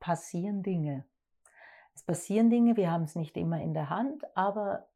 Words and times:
passieren 0.00 0.62
Dinge. 0.62 1.04
Es 1.94 2.02
passieren 2.02 2.50
Dinge, 2.50 2.76
wir 2.76 2.90
haben 2.90 3.04
es 3.04 3.16
nicht 3.16 3.36
immer 3.36 3.60
in 3.60 3.74
der 3.74 3.90
Hand, 3.90 4.24
aber, 4.36 4.88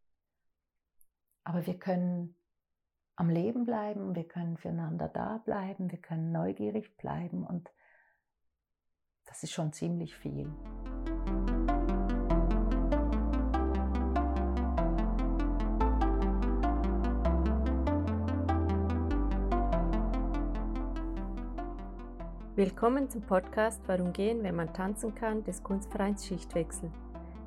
aber 1.44 1.66
wir 1.66 1.78
können 1.78 2.36
am 3.16 3.28
Leben 3.28 3.64
bleiben, 3.64 4.14
wir 4.14 4.26
können 4.26 4.56
füreinander 4.56 5.08
da 5.08 5.38
bleiben, 5.38 5.90
wir 5.90 6.00
können 6.00 6.32
neugierig 6.32 6.96
bleiben 6.96 7.44
und 7.44 7.70
das 9.26 9.42
ist 9.42 9.52
schon 9.52 9.72
ziemlich 9.72 10.14
viel. 10.16 10.52
Willkommen 22.54 23.08
zum 23.08 23.22
Podcast 23.22 23.80
Warum 23.86 24.12
gehen, 24.12 24.42
wenn 24.42 24.54
man 24.54 24.70
tanzen 24.74 25.14
kann 25.14 25.42
des 25.42 25.62
Kunstvereins 25.62 26.26
Schichtwechsel. 26.26 26.90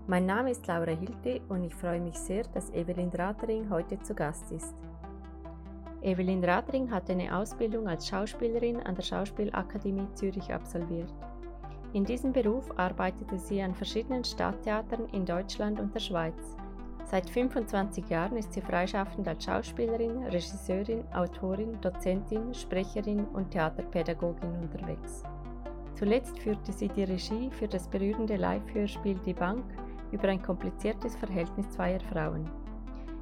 Mein 0.07 0.25
Name 0.25 0.49
ist 0.49 0.65
Laura 0.65 0.93
Hilti 0.93 1.43
und 1.47 1.63
ich 1.63 1.75
freue 1.75 1.99
mich 1.99 2.17
sehr, 2.17 2.41
dass 2.55 2.71
Evelyn 2.71 3.09
Ratering 3.09 3.69
heute 3.69 4.01
zu 4.01 4.15
Gast 4.15 4.51
ist. 4.51 4.73
Evelyn 6.01 6.43
Ratering 6.43 6.89
hat 6.89 7.07
eine 7.11 7.37
Ausbildung 7.37 7.87
als 7.87 8.07
Schauspielerin 8.07 8.81
an 8.81 8.95
der 8.95 9.03
Schauspielakademie 9.03 10.11
Zürich 10.15 10.51
absolviert. 10.51 11.13
In 11.93 12.03
diesem 12.03 12.33
Beruf 12.33 12.71
arbeitete 12.75 13.37
sie 13.37 13.61
an 13.61 13.75
verschiedenen 13.75 14.23
Stadttheatern 14.23 15.05
in 15.13 15.23
Deutschland 15.23 15.79
und 15.79 15.93
der 15.93 15.99
Schweiz. 15.99 16.57
Seit 17.07 17.29
25 17.29 18.09
Jahren 18.09 18.35
ist 18.35 18.51
sie 18.53 18.61
freischaffend 18.61 19.27
als 19.27 19.45
Schauspielerin, 19.45 20.23
Regisseurin, 20.23 21.03
Autorin, 21.13 21.79
Dozentin, 21.79 22.51
Sprecherin 22.53 23.25
und 23.25 23.51
Theaterpädagogin 23.51 24.51
unterwegs. 24.59 25.23
Zuletzt 25.93 26.39
führte 26.39 26.73
sie 26.73 26.87
die 26.89 27.03
Regie 27.03 27.51
für 27.51 27.67
das 27.67 27.87
berührende 27.87 28.37
Live-Hörspiel 28.37 29.19
Die 29.23 29.35
Bank 29.35 29.63
über 30.11 30.27
ein 30.29 30.41
kompliziertes 30.41 31.15
Verhältnis 31.15 31.69
zweier 31.69 31.99
Frauen. 32.11 32.49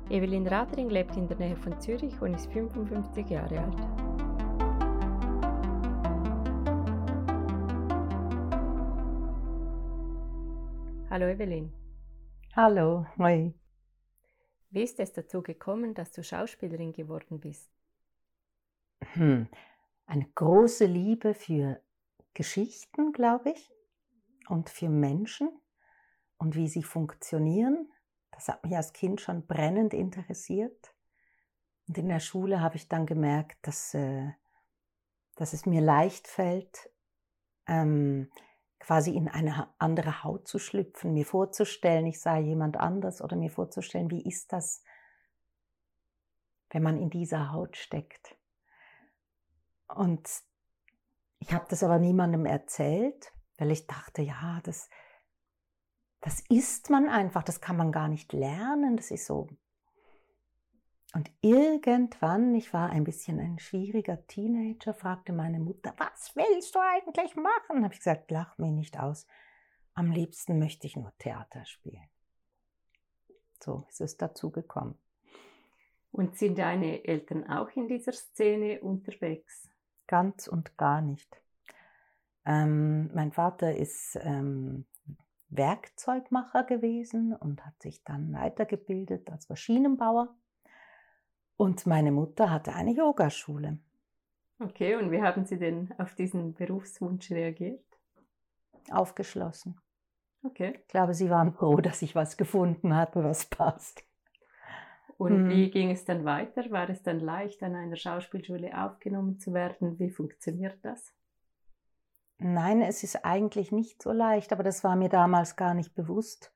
Evelyn 0.10 0.48
Ratering 0.48 0.90
lebt 0.90 1.18
in 1.18 1.28
der 1.28 1.38
Nähe 1.38 1.56
von 1.58 1.78
Zürich 1.80 2.20
und 2.22 2.34
ist 2.34 2.52
55 2.54 3.30
Jahre 3.30 3.60
alt. 3.60 3.78
Hallo 11.10 11.28
Evelyn. 11.28 11.72
Hallo, 12.56 13.06
hoi. 13.20 13.54
Wie 14.74 14.82
ist 14.82 15.00
es 15.00 15.14
dazu 15.14 15.44
gekommen, 15.44 15.94
dass 15.94 16.12
du 16.12 16.24
Schauspielerin 16.24 16.94
geworden 16.94 17.40
bist? 17.40 17.70
Hm. 19.14 19.48
Eine 20.08 20.26
große 20.34 20.86
Liebe 20.86 21.36
für 21.36 21.80
Geschichten, 22.34 23.14
glaube 23.14 23.52
ich, 23.52 23.72
und 24.50 24.72
für 24.72 24.90
Menschen 24.90 25.48
und 26.38 26.56
wie 26.56 26.68
sie 26.68 26.82
funktionieren. 26.82 27.92
Das 28.32 28.48
hat 28.48 28.64
mich 28.64 28.76
als 28.76 28.94
Kind 28.94 29.22
schon 29.22 29.46
brennend 29.46 29.94
interessiert. 29.94 30.96
Und 31.88 32.00
in 32.00 32.10
der 32.10 32.20
Schule 32.20 32.60
habe 32.60 32.78
ich 32.78 32.88
dann 32.88 33.06
gemerkt, 33.06 33.60
dass, 33.68 33.94
äh, 33.94 34.32
dass 35.36 35.54
es 35.54 35.68
mir 35.68 35.82
leicht 35.82 36.28
fällt, 36.28 36.90
ähm, 37.68 38.32
quasi 38.84 39.16
in 39.16 39.30
eine 39.30 39.74
andere 39.80 40.26
Haut 40.26 40.46
zu 40.46 40.60
schlüpfen, 40.60 41.14
mir 41.14 41.26
vorzustellen, 41.26 42.06
ich 42.06 42.20
sei 42.20 42.42
jemand 42.42 42.76
anders 42.78 43.22
oder 43.22 43.38
mir 43.38 43.50
vorzustellen, 43.50 44.12
wie 44.12 44.22
ist 44.22 44.52
das, 44.52 44.84
wenn 46.70 46.84
man 46.84 46.98
in 46.98 47.10
dieser 47.10 47.54
Haut 47.54 47.78
steckt. 47.78 48.36
Und 49.88 50.30
ich 51.40 51.54
habe 51.54 51.66
das 51.70 51.82
aber 51.82 51.98
niemandem 51.98 52.46
erzählt, 52.46 53.32
weil 53.58 53.72
ich 53.72 53.88
dachte, 53.88 54.22
ja, 54.22 54.60
das, 54.64 54.90
das 56.20 56.42
ist 56.50 56.90
man 56.90 57.08
einfach, 57.08 57.44
das 57.44 57.62
kann 57.62 57.78
man 57.78 57.94
gar 57.94 58.10
nicht 58.10 58.34
lernen, 58.34 58.98
das 58.98 59.12
ist 59.12 59.26
so 59.26 59.48
und 61.14 61.32
irgendwann, 61.42 62.56
ich 62.56 62.74
war 62.74 62.90
ein 62.90 63.04
bisschen 63.04 63.40
ein 63.40 63.60
schwieriger 63.60 64.26
Teenager, 64.26 64.96
fragte 64.96 65.32
meine 65.32 65.60
Mutter, 65.60 65.94
was 65.98 66.36
willst 66.36 66.74
du 66.74 66.80
eigentlich 66.80 67.36
machen? 67.36 67.84
Habe 67.84 67.94
ich 67.94 68.00
gesagt, 68.00 68.32
lach 68.32 68.58
mich 68.58 68.72
nicht 68.72 69.00
aus. 69.00 69.28
Am 69.94 70.12
liebsten 70.12 70.58
möchte 70.58 70.88
ich 70.88 70.96
nur 70.96 71.14
Theater 71.20 71.66
spielen. 71.66 72.10
So 73.64 73.86
ist 73.90 74.02
es 74.02 74.18
dazu 74.18 74.50
gekommen. 74.50 74.98
Und 76.12 76.36
sind 76.36 76.58
deine 76.58 77.06
Eltern 77.06 77.48
auch 77.48 77.70
in 77.76 77.88
dieser 77.88 78.14
Szene 78.14 78.82
unterwegs? 78.82 79.70
Ganz 80.08 80.48
und 80.48 80.78
gar 80.78 81.02
nicht. 81.02 81.40
Ähm, 82.46 83.12
mein 83.14 83.32
Vater 83.32 83.76
ist 83.76 84.18
ähm, 84.22 84.86
Werkzeugmacher 85.50 86.64
gewesen 86.64 87.36
und 87.36 87.64
hat 87.66 87.80
sich 87.84 88.04
dann 88.04 88.34
weitergebildet 88.34 89.30
als 89.32 89.48
Maschinenbauer. 89.48 90.36
Und 91.64 91.88
meine 91.88 92.12
Mutter 92.12 92.52
hatte 92.52 92.74
eine 92.76 92.92
Yogaschule. 92.92 93.78
Okay, 94.60 94.96
und 94.96 95.12
wie 95.12 95.22
haben 95.22 95.46
Sie 95.46 95.58
denn 95.58 95.94
auf 95.98 96.14
diesen 96.14 96.54
Berufswunsch 96.54 97.32
reagiert? 97.32 97.86
Aufgeschlossen. 98.92 99.80
Okay. 100.44 100.82
Ich 100.82 100.88
glaube, 100.90 101.14
sie 101.14 101.30
waren 101.30 101.54
froh, 101.54 101.78
dass 101.78 102.02
ich 102.02 102.16
was 102.16 102.36
gefunden 102.36 102.94
habe, 102.94 103.24
was 103.24 103.46
passt. 103.46 104.04
Und 105.18 105.32
hm. 105.32 105.50
wie 105.52 105.72
ging 105.72 105.92
es 105.92 106.04
dann 106.04 106.26
weiter? 106.26 106.70
War 106.70 106.90
es 106.90 107.02
dann 107.02 107.22
leicht, 107.22 107.64
an 107.64 107.76
einer 107.76 107.96
Schauspielschule 107.96 108.78
aufgenommen 108.78 109.40
zu 109.40 109.54
werden? 109.54 109.98
Wie 110.00 110.10
funktioniert 110.10 110.84
das? 110.84 111.14
Nein, 112.40 112.82
es 112.82 113.04
ist 113.04 113.24
eigentlich 113.24 113.72
nicht 113.72 114.02
so 114.02 114.12
leicht, 114.12 114.52
aber 114.52 114.64
das 114.64 114.84
war 114.84 114.98
mir 114.98 115.08
damals 115.08 115.56
gar 115.56 115.76
nicht 115.76 115.96
bewusst. 115.96 116.54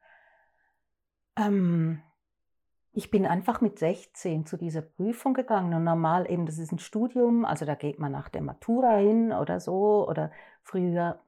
Ähm, 1.38 2.03
ich 2.97 3.11
bin 3.11 3.27
einfach 3.27 3.61
mit 3.61 3.77
16 3.77 4.47
zu 4.47 4.57
dieser 4.57 4.81
Prüfung 4.81 5.35
gegangen 5.35 5.75
und 5.75 5.83
normal 5.83 6.27
eben, 6.31 6.47
das 6.47 6.57
ist 6.57 6.71
ein 6.71 6.79
Studium, 6.79 7.45
also 7.45 7.63
da 7.63 7.75
geht 7.75 7.99
man 7.99 8.11
nach 8.11 8.27
der 8.27 8.41
Matura 8.41 8.95
hin 8.95 9.31
oder 9.31 9.59
so 9.59 10.09
oder 10.09 10.31
früher 10.63 11.19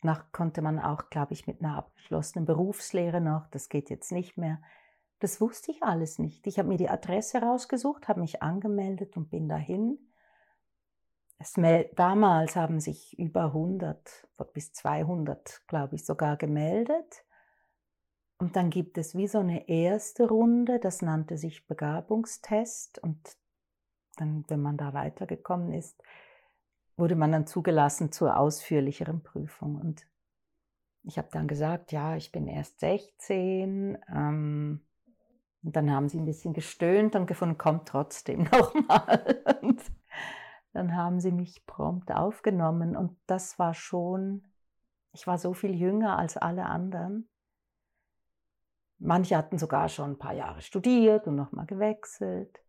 nach, 0.00 0.32
konnte 0.32 0.62
man 0.62 0.78
auch, 0.78 1.10
glaube 1.10 1.34
ich, 1.34 1.46
mit 1.46 1.60
einer 1.60 1.76
abgeschlossenen 1.76 2.46
Berufslehre 2.46 3.20
noch, 3.20 3.46
das 3.50 3.68
geht 3.68 3.90
jetzt 3.90 4.10
nicht 4.10 4.38
mehr. 4.38 4.62
Das 5.18 5.38
wusste 5.38 5.70
ich 5.70 5.82
alles 5.82 6.18
nicht. 6.18 6.46
Ich 6.46 6.58
habe 6.58 6.68
mir 6.68 6.78
die 6.78 6.88
Adresse 6.88 7.42
rausgesucht, 7.42 8.08
habe 8.08 8.20
mich 8.20 8.42
angemeldet 8.42 9.14
und 9.18 9.28
bin 9.28 9.50
dahin. 9.50 9.98
Damals 11.94 12.56
haben 12.56 12.80
sich 12.80 13.18
über 13.18 13.44
100 13.44 14.26
bis 14.54 14.72
200, 14.72 15.60
glaube 15.66 15.96
ich, 15.96 16.06
sogar 16.06 16.38
gemeldet. 16.38 17.26
Und 18.38 18.54
dann 18.54 18.70
gibt 18.70 18.98
es 18.98 19.16
wie 19.16 19.26
so 19.26 19.40
eine 19.40 19.68
erste 19.68 20.28
Runde, 20.28 20.78
das 20.78 21.02
nannte 21.02 21.36
sich 21.36 21.66
Begabungstest. 21.66 23.00
Und 23.00 23.36
dann, 24.16 24.44
wenn 24.48 24.62
man 24.62 24.76
da 24.76 24.94
weitergekommen 24.94 25.72
ist, 25.72 26.00
wurde 26.96 27.16
man 27.16 27.32
dann 27.32 27.46
zugelassen 27.46 28.12
zur 28.12 28.36
ausführlicheren 28.36 29.22
Prüfung. 29.22 29.76
Und 29.76 30.06
ich 31.02 31.18
habe 31.18 31.28
dann 31.32 31.48
gesagt, 31.48 31.90
ja, 31.90 32.16
ich 32.16 32.30
bin 32.30 32.46
erst 32.46 32.78
16. 32.80 33.98
Ähm, 34.08 34.80
und 35.64 35.76
dann 35.76 35.90
haben 35.90 36.08
sie 36.08 36.18
ein 36.18 36.24
bisschen 36.24 36.54
gestöhnt 36.54 37.16
und 37.16 37.26
gefunden, 37.26 37.58
kommt 37.58 37.88
trotzdem 37.88 38.42
nochmal. 38.52 39.42
Und 39.62 39.82
dann 40.72 40.94
haben 40.94 41.18
sie 41.18 41.32
mich 41.32 41.66
prompt 41.66 42.12
aufgenommen. 42.12 42.96
Und 42.96 43.16
das 43.26 43.58
war 43.58 43.74
schon, 43.74 44.46
ich 45.12 45.26
war 45.26 45.38
so 45.38 45.54
viel 45.54 45.74
jünger 45.74 46.16
als 46.18 46.36
alle 46.36 46.66
anderen. 46.66 47.28
Manche 48.98 49.36
hatten 49.36 49.58
sogar 49.58 49.88
schon 49.88 50.12
ein 50.12 50.18
paar 50.18 50.34
Jahre 50.34 50.60
studiert 50.60 51.26
und 51.26 51.36
nochmal 51.36 51.66
gewechselt. 51.66 52.60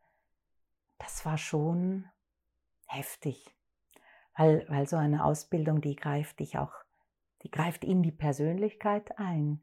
Das 0.99 1.25
war 1.25 1.37
schon 1.37 2.07
heftig, 2.85 3.55
weil, 4.37 4.65
weil 4.69 4.87
so 4.87 4.97
eine 4.97 5.23
Ausbildung, 5.25 5.81
die 5.81 5.95
greift 5.95 6.39
dich 6.39 6.57
auch, 6.57 6.73
die 7.43 7.51
greift 7.51 7.83
in 7.83 8.03
die 8.03 8.11
Persönlichkeit 8.11 9.17
ein, 9.17 9.61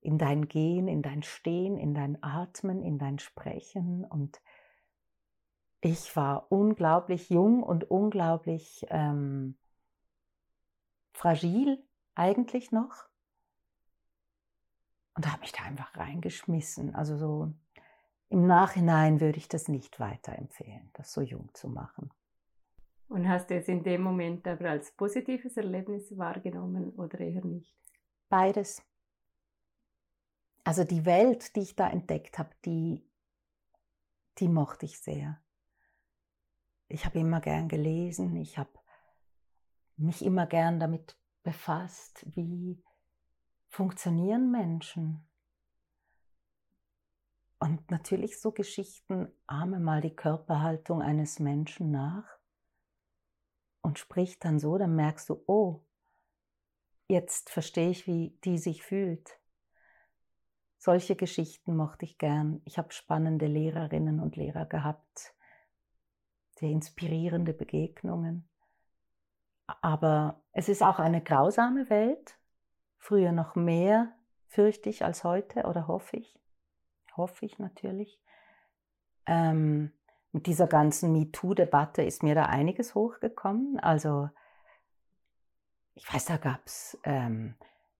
in 0.00 0.18
dein 0.18 0.48
Gehen, 0.48 0.86
in 0.86 1.02
dein 1.02 1.22
Stehen, 1.22 1.78
in 1.78 1.94
dein 1.94 2.22
Atmen, 2.22 2.82
in 2.82 2.98
dein 2.98 3.18
Sprechen. 3.18 4.04
Und 4.04 4.40
ich 5.80 6.14
war 6.14 6.50
unglaublich 6.50 7.30
jung 7.30 7.62
und 7.62 7.90
unglaublich 7.90 8.86
ähm, 8.90 9.56
fragil 11.12 11.82
eigentlich 12.14 12.70
noch 12.72 13.07
und 15.18 15.26
habe 15.26 15.40
mich 15.40 15.50
da 15.50 15.64
einfach 15.64 15.96
reingeschmissen. 15.96 16.94
Also 16.94 17.16
so 17.16 17.52
im 18.28 18.46
Nachhinein 18.46 19.20
würde 19.20 19.38
ich 19.38 19.48
das 19.48 19.66
nicht 19.66 19.98
weiterempfehlen, 19.98 20.90
das 20.92 21.12
so 21.12 21.22
jung 21.22 21.50
zu 21.54 21.68
machen. 21.68 22.12
Und 23.08 23.28
hast 23.28 23.50
du 23.50 23.56
es 23.56 23.66
in 23.66 23.82
dem 23.82 24.02
Moment 24.02 24.46
aber 24.46 24.70
als 24.70 24.92
positives 24.92 25.56
Erlebnis 25.56 26.16
wahrgenommen 26.16 26.90
oder 26.90 27.18
eher 27.18 27.44
nicht? 27.44 27.76
Beides. 28.28 28.80
Also 30.62 30.84
die 30.84 31.04
Welt, 31.04 31.56
die 31.56 31.62
ich 31.62 31.74
da 31.74 31.90
entdeckt 31.90 32.38
habe, 32.38 32.50
die, 32.64 33.04
die 34.38 34.48
mochte 34.48 34.86
ich 34.86 35.00
sehr. 35.00 35.40
Ich 36.86 37.04
habe 37.04 37.18
immer 37.18 37.40
gern 37.40 37.66
gelesen, 37.66 38.36
ich 38.36 38.56
habe 38.56 38.70
mich 39.96 40.24
immer 40.24 40.46
gern 40.46 40.78
damit 40.78 41.18
befasst, 41.42 42.24
wie 42.36 42.80
funktionieren 43.68 44.50
Menschen. 44.50 45.24
Und 47.60 47.90
natürlich 47.90 48.40
so 48.40 48.52
Geschichten, 48.52 49.32
ahme 49.46 49.80
mal 49.80 50.00
die 50.00 50.14
Körperhaltung 50.14 51.02
eines 51.02 51.40
Menschen 51.40 51.90
nach 51.90 52.38
und 53.82 53.98
sprich 53.98 54.38
dann 54.38 54.58
so, 54.58 54.78
dann 54.78 54.94
merkst 54.94 55.28
du, 55.28 55.42
oh, 55.46 55.84
jetzt 57.08 57.50
verstehe 57.50 57.90
ich, 57.90 58.06
wie 58.06 58.38
die 58.44 58.58
sich 58.58 58.82
fühlt. 58.82 59.38
Solche 60.78 61.16
Geschichten 61.16 61.74
mochte 61.74 62.04
ich 62.04 62.18
gern. 62.18 62.62
Ich 62.64 62.78
habe 62.78 62.92
spannende 62.92 63.46
Lehrerinnen 63.46 64.20
und 64.20 64.36
Lehrer 64.36 64.66
gehabt, 64.66 65.34
sehr 66.58 66.70
inspirierende 66.70 67.52
Begegnungen. 67.52 68.48
Aber 69.66 70.40
es 70.52 70.68
ist 70.68 70.82
auch 70.82 70.98
eine 71.00 71.22
grausame 71.22 71.90
Welt. 71.90 72.38
Früher 72.98 73.32
noch 73.32 73.54
mehr 73.54 74.12
fürchte 74.48 74.90
ich 74.90 75.04
als 75.04 75.24
heute 75.24 75.64
oder 75.64 75.88
hoffe 75.88 76.16
ich. 76.16 76.38
Hoffe 77.16 77.46
ich 77.46 77.58
natürlich. 77.58 78.20
Ähm, 79.26 79.92
mit 80.32 80.46
dieser 80.46 80.66
ganzen 80.66 81.12
MeToo-Debatte 81.12 82.02
ist 82.02 82.22
mir 82.22 82.34
da 82.34 82.44
einiges 82.44 82.94
hochgekommen. 82.94 83.78
Also 83.80 84.28
ich 85.94 86.12
weiß, 86.12 86.26
da 86.26 86.36
gab 86.36 86.60
es 86.64 86.98
ähm, 87.04 87.54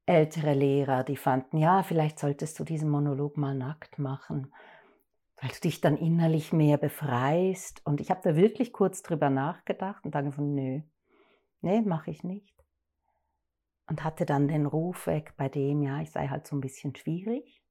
ältere 0.07 0.55
Lehrer, 0.55 1.05
die 1.05 1.17
fanden, 1.17 1.59
ja, 1.59 1.83
vielleicht 1.83 2.19
solltest 2.19 2.59
du 2.59 2.65
diesen 2.65 2.89
Monolog 2.89 3.37
mal 3.37 3.55
nackt 3.55 3.99
machen, 3.99 4.53
weil 5.41 5.51
du 5.51 5.61
dich 5.61 5.81
dann 5.81 5.97
innerlich 5.97 6.53
mehr 6.53 6.79
befreist. 6.79 7.85
Und 7.85 8.01
ich 8.01 8.11
habe 8.11 8.21
da 8.23 8.37
wirklich 8.37 8.73
kurz 8.73 9.03
drüber 9.03 9.31
nachgedacht 9.31 10.05
und 10.05 10.15
dann 10.15 10.33
von, 10.33 10.55
nö, 10.55 10.81
nee, 11.61 11.81
mache 11.81 12.11
ich 12.11 12.25
nicht. 12.25 12.58
Und 13.89 14.05
hatte 14.05 14.27
dann 14.27 14.49
den 14.49 14.67
Ruf 14.67 15.07
weg 15.07 15.35
bei 15.37 15.49
dem, 15.49 15.83
ja, 15.83 16.01
ich 16.01 16.11
sei 16.11 16.29
halt 16.29 16.47
so 16.47 16.55
ein 16.55 16.61
bisschen 16.61 16.95
schwierig. 16.95 17.63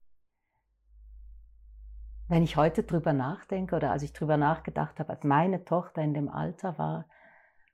Wenn 2.28 2.44
ich 2.44 2.58
heute 2.58 2.84
drüber 2.84 3.14
nachdenke 3.14 3.75
oder 3.75 3.92
als 3.92 4.04
ich 4.04 4.14
drüber 4.14 4.36
nachgedacht 4.36 5.00
habe, 5.00 5.12
als 5.12 5.24
meine 5.24 5.64
Tochter 5.64 6.02
in 6.02 6.14
dem 6.14 6.28
Alter 6.28 6.78
war, 6.78 7.08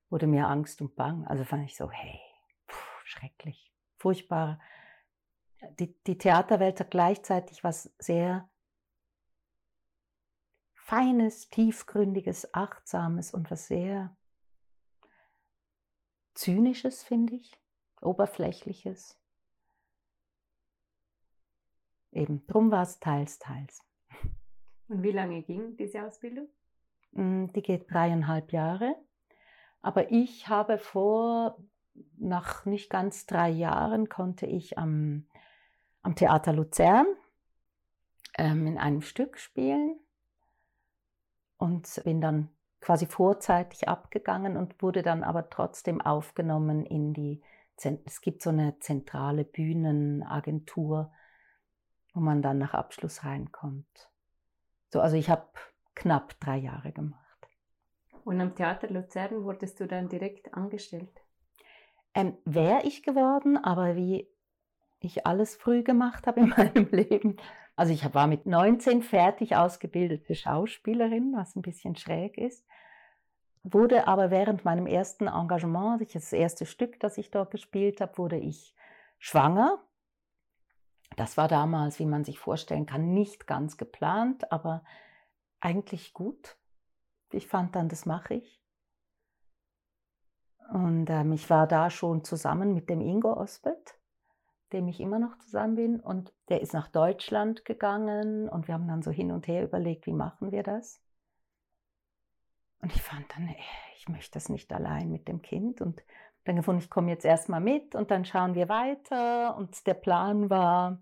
wurde 0.09 0.27
mir 0.27 0.47
Angst 0.47 0.81
und 0.81 0.95
Bang. 0.95 1.25
Also 1.25 1.43
fand 1.43 1.65
ich 1.65 1.75
so, 1.75 1.89
hey, 1.89 2.19
pff, 2.69 3.01
schrecklich, 3.05 3.73
furchtbar. 3.97 4.59
Die, 5.79 5.95
die 6.03 6.17
Theaterwelt 6.17 6.79
hat 6.79 6.91
gleichzeitig 6.91 7.63
was 7.63 7.95
sehr 7.97 8.49
Feines, 10.75 11.49
Tiefgründiges, 11.49 12.53
Achtsames 12.53 13.33
und 13.33 13.49
was 13.49 13.67
sehr 13.67 14.15
Zynisches, 16.35 17.03
finde 17.03 17.35
ich, 17.35 17.62
Oberflächliches. 18.03 19.17
Eben, 22.11 22.45
drum 22.47 22.71
war 22.71 22.83
es 22.83 22.99
teils, 22.99 23.39
teils. 23.39 23.81
Und 24.87 25.01
wie 25.01 25.11
lange 25.11 25.41
ging 25.41 25.75
diese 25.77 26.05
Ausbildung? 26.05 26.47
Mm, 27.11 27.47
die 27.47 27.61
geht 27.61 27.91
dreieinhalb 27.91 28.51
Jahre. 28.51 28.95
Aber 29.81 30.11
ich 30.11 30.47
habe 30.47 30.77
vor, 30.77 31.57
nach 32.17 32.65
nicht 32.65 32.89
ganz 32.89 33.25
drei 33.25 33.49
Jahren, 33.49 34.09
konnte 34.09 34.45
ich 34.45 34.77
am, 34.77 35.27
am 36.01 36.15
Theater 36.15 36.53
Luzern 36.53 37.07
ähm, 38.37 38.67
in 38.67 38.77
einem 38.77 39.01
Stück 39.01 39.37
spielen 39.37 39.99
und 41.57 42.01
bin 42.03 42.21
dann 42.21 42.49
quasi 42.81 43.05
vorzeitig 43.05 43.87
abgegangen 43.87 44.57
und 44.57 44.81
wurde 44.81 45.01
dann 45.01 45.23
aber 45.23 45.49
trotzdem 45.49 46.01
aufgenommen 46.01 46.85
in 46.85 47.13
die, 47.13 47.41
es 47.77 48.21
gibt 48.21 48.41
so 48.41 48.49
eine 48.49 48.79
zentrale 48.79 49.43
Bühnenagentur, 49.43 51.11
wo 52.13 52.19
man 52.19 52.41
dann 52.41 52.59
nach 52.59 52.73
Abschluss 52.73 53.23
reinkommt. 53.23 54.09
So, 54.89 55.01
also 55.01 55.15
ich 55.15 55.29
habe 55.29 55.47
knapp 55.95 56.39
drei 56.39 56.57
Jahre 56.57 56.91
gemacht. 56.91 57.19
Und 58.23 58.39
am 58.39 58.55
Theater 58.55 58.89
Luzern 58.89 59.43
wurdest 59.43 59.79
du 59.79 59.87
dann 59.87 60.07
direkt 60.07 60.53
angestellt? 60.53 61.21
Ähm, 62.13 62.37
Wäre 62.45 62.83
ich 62.83 63.03
geworden, 63.03 63.57
aber 63.57 63.95
wie 63.95 64.29
ich 64.99 65.25
alles 65.25 65.55
früh 65.55 65.83
gemacht 65.83 66.27
habe 66.27 66.41
in 66.41 66.49
meinem 66.57 66.87
Leben. 66.91 67.37
Also 67.75 67.91
ich 67.91 68.13
war 68.13 68.27
mit 68.27 68.45
19 68.45 69.01
fertig 69.01 69.55
ausgebildete 69.55 70.35
Schauspielerin, 70.35 71.33
was 71.35 71.55
ein 71.55 71.63
bisschen 71.63 71.95
schräg 71.95 72.37
ist. 72.37 72.65
Wurde 73.63 74.07
aber 74.07 74.29
während 74.29 74.65
meinem 74.65 74.87
ersten 74.87 75.27
Engagement, 75.27 76.13
das 76.13 76.33
erste 76.33 76.65
Stück, 76.65 76.99
das 76.99 77.17
ich 77.17 77.31
dort 77.31 77.51
gespielt 77.51 78.01
habe, 78.01 78.17
wurde 78.17 78.37
ich 78.37 78.75
schwanger 79.19 79.79
das 81.15 81.37
war 81.37 81.47
damals, 81.47 81.99
wie 81.99 82.05
man 82.05 82.23
sich 82.23 82.39
vorstellen 82.39 82.85
kann, 82.85 83.13
nicht 83.13 83.47
ganz 83.47 83.77
geplant, 83.77 84.51
aber 84.51 84.83
eigentlich 85.59 86.13
gut. 86.13 86.57
Ich 87.31 87.47
fand 87.47 87.75
dann, 87.75 87.89
das 87.89 88.05
mache 88.05 88.35
ich. 88.35 88.61
Und 90.71 91.09
ähm, 91.09 91.33
ich 91.33 91.49
war 91.49 91.67
da 91.67 91.89
schon 91.89 92.23
zusammen 92.23 92.73
mit 92.73 92.89
dem 92.89 93.01
Ingo 93.01 93.33
Osbert, 93.33 93.95
dem 94.71 94.87
ich 94.87 94.99
immer 94.99 95.19
noch 95.19 95.37
zusammen 95.39 95.75
bin. 95.75 95.99
Und 95.99 96.33
der 96.49 96.61
ist 96.61 96.73
nach 96.73 96.87
Deutschland 96.87 97.65
gegangen 97.65 98.49
und 98.49 98.67
wir 98.67 98.75
haben 98.75 98.87
dann 98.87 99.03
so 99.03 99.11
hin 99.11 99.31
und 99.31 99.47
her 99.47 99.63
überlegt, 99.63 100.07
wie 100.07 100.13
machen 100.13 100.51
wir 100.51 100.63
das. 100.63 101.02
Und 102.83 102.93
ich 102.93 103.01
fand 103.01 103.25
dann, 103.33 103.47
äh, 103.47 103.55
ich 103.95 104.09
möchte 104.09 104.33
das 104.33 104.49
nicht 104.49 104.71
allein 104.73 105.09
mit 105.09 105.29
dem 105.29 105.41
Kind. 105.41 105.81
Und 105.81 106.03
dann 106.43 106.57
gefunden, 106.57 106.81
ich 106.81 106.89
komme 106.89 107.09
jetzt 107.09 107.23
erstmal 107.23 107.61
mit 107.61 107.95
und 107.95 108.11
dann 108.11 108.25
schauen 108.25 108.53
wir 108.55 108.67
weiter. 108.67 109.55
Und 109.55 109.87
der 109.87 109.93
Plan 109.93 110.49
war, 110.49 111.01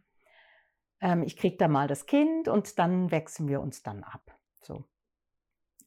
ähm, 1.02 1.24
ich 1.24 1.36
kriege 1.36 1.58
da 1.58 1.68
mal 1.68 1.88
das 1.88 2.06
Kind 2.06 2.48
und 2.48 2.78
dann 2.78 3.10
wechseln 3.10 3.50
wir 3.50 3.60
uns 3.60 3.82
dann 3.82 4.04
ab. 4.04 4.38
So. 4.62 4.86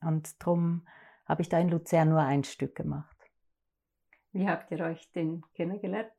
Und 0.00 0.43
darum 0.43 0.87
habe 1.26 1.43
ich 1.43 1.49
da 1.49 1.58
in 1.61 1.69
Luzern 1.69 2.08
nur 2.08 2.20
ein 2.20 2.43
Stück 2.43 2.75
gemacht. 2.75 3.17
Wie 4.32 4.49
habt 4.49 4.73
ihr 4.73 4.81
euch 4.81 5.12
denn 5.12 5.44
kennengelernt? 5.55 6.11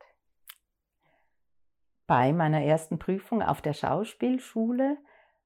Bei 2.07 2.31
meiner 2.31 2.63
ersten 2.63 2.97
Prüfung 2.97 3.41
auf 3.41 3.61
der 3.61 3.73
Schauspielschule, 3.73 4.97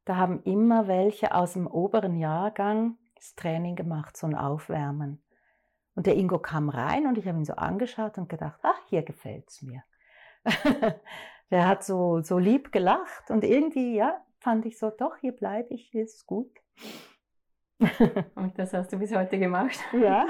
da 0.06 0.18
haben 0.18 0.44
immer 0.44 0.88
welche 0.88 1.34
aus 1.34 1.54
dem 1.54 1.66
oberen 1.66 2.16
Jahrgang 2.16 3.00
das 3.20 3.36
Training 3.36 3.76
gemacht, 3.76 4.18
so 4.18 4.28
ein 4.28 4.36
Aufwärmen. 4.36 5.22
Und 5.96 6.08
der 6.08 6.16
Ingo 6.16 6.40
kam 6.40 6.70
rein 6.70 7.08
und 7.08 7.18
ich 7.18 7.28
habe 7.28 7.38
ihn 7.38 7.46
so 7.46 7.54
angeschaut 7.54 8.18
und 8.18 8.30
gedacht, 8.30 8.60
ach, 8.64 8.80
hier 8.88 9.04
gefällt 9.04 9.50
es 9.50 9.62
mir. 9.62 9.84
der 11.52 11.68
hat 11.68 11.84
so, 11.84 12.22
so 12.22 12.38
lieb 12.38 12.72
gelacht 12.72 13.30
und 13.30 13.44
irgendwie, 13.44 13.96
ja, 13.96 14.24
fand 14.40 14.66
ich 14.66 14.78
so, 14.78 14.90
doch, 14.90 15.18
hier 15.18 15.34
bleibe 15.34 15.74
ich, 15.74 15.90
hier 15.92 16.04
ist 16.04 16.26
gut. 16.26 16.52
und 18.36 18.58
das 18.58 18.74
hast 18.74 18.94
du 18.94 18.98
bis 18.98 19.14
heute 19.14 19.38
gemacht? 19.38 19.80
Ja. 19.94 20.26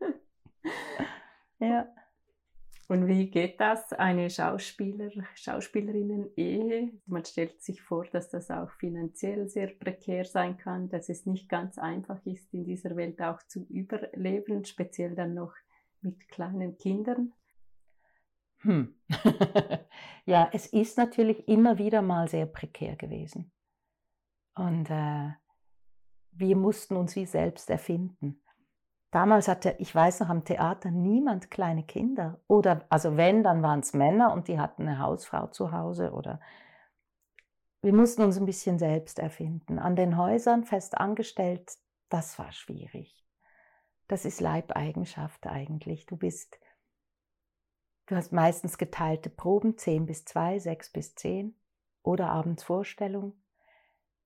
ja. 1.58 1.86
Und 2.88 3.06
wie 3.08 3.30
geht 3.30 3.60
das, 3.60 3.92
eine 3.94 4.28
Schauspieler, 4.28 5.10
Schauspielerinnen-Ehe? 5.34 6.92
Man 7.06 7.24
stellt 7.24 7.62
sich 7.62 7.80
vor, 7.80 8.04
dass 8.04 8.28
das 8.28 8.50
auch 8.50 8.70
finanziell 8.72 9.48
sehr 9.48 9.68
prekär 9.68 10.26
sein 10.26 10.58
kann, 10.58 10.90
dass 10.90 11.08
es 11.08 11.24
nicht 11.24 11.48
ganz 11.48 11.78
einfach 11.78 12.20
ist, 12.26 12.52
in 12.52 12.64
dieser 12.64 12.94
Welt 12.96 13.22
auch 13.22 13.42
zu 13.48 13.64
überleben, 13.70 14.64
speziell 14.66 15.14
dann 15.14 15.32
noch 15.32 15.54
mit 16.02 16.28
kleinen 16.28 16.76
Kindern. 16.76 17.32
Hm. 18.58 18.94
ja, 20.26 20.50
es 20.52 20.66
ist 20.66 20.98
natürlich 20.98 21.48
immer 21.48 21.78
wieder 21.78 22.02
mal 22.02 22.28
sehr 22.28 22.46
prekär 22.46 22.96
gewesen. 22.96 23.50
Und 24.54 24.90
äh, 24.90 25.30
wir 26.32 26.56
mussten 26.56 26.96
uns 26.96 27.16
wie 27.16 27.26
selbst 27.26 27.70
erfinden. 27.70 28.43
Damals 29.14 29.46
hatte, 29.46 29.76
ich 29.78 29.94
weiß 29.94 30.18
noch, 30.18 30.28
am 30.28 30.44
Theater 30.44 30.90
niemand 30.90 31.48
kleine 31.48 31.84
Kinder. 31.84 32.40
Oder, 32.48 32.84
also 32.88 33.16
wenn, 33.16 33.44
dann 33.44 33.62
waren 33.62 33.78
es 33.78 33.92
Männer 33.92 34.32
und 34.32 34.48
die 34.48 34.58
hatten 34.58 34.88
eine 34.88 34.98
Hausfrau 34.98 35.46
zu 35.46 35.70
Hause. 35.70 36.10
Oder 36.10 36.40
wir 37.80 37.92
mussten 37.92 38.24
uns 38.24 38.38
ein 38.38 38.44
bisschen 38.44 38.80
selbst 38.80 39.20
erfinden. 39.20 39.78
An 39.78 39.94
den 39.94 40.16
Häusern 40.16 40.64
fest 40.64 40.98
angestellt, 40.98 41.78
das 42.08 42.40
war 42.40 42.50
schwierig. 42.50 43.24
Das 44.08 44.24
ist 44.24 44.40
Leibeigenschaft 44.40 45.46
eigentlich. 45.46 46.06
Du 46.06 46.16
bist, 46.16 46.58
du 48.06 48.16
hast 48.16 48.32
meistens 48.32 48.78
geteilte 48.78 49.30
Proben, 49.30 49.78
10 49.78 50.06
bis 50.06 50.24
2, 50.24 50.58
6 50.58 50.90
bis 50.90 51.14
10 51.14 51.54
oder 52.02 52.30
abends 52.30 52.64
Vorstellung. 52.64 53.34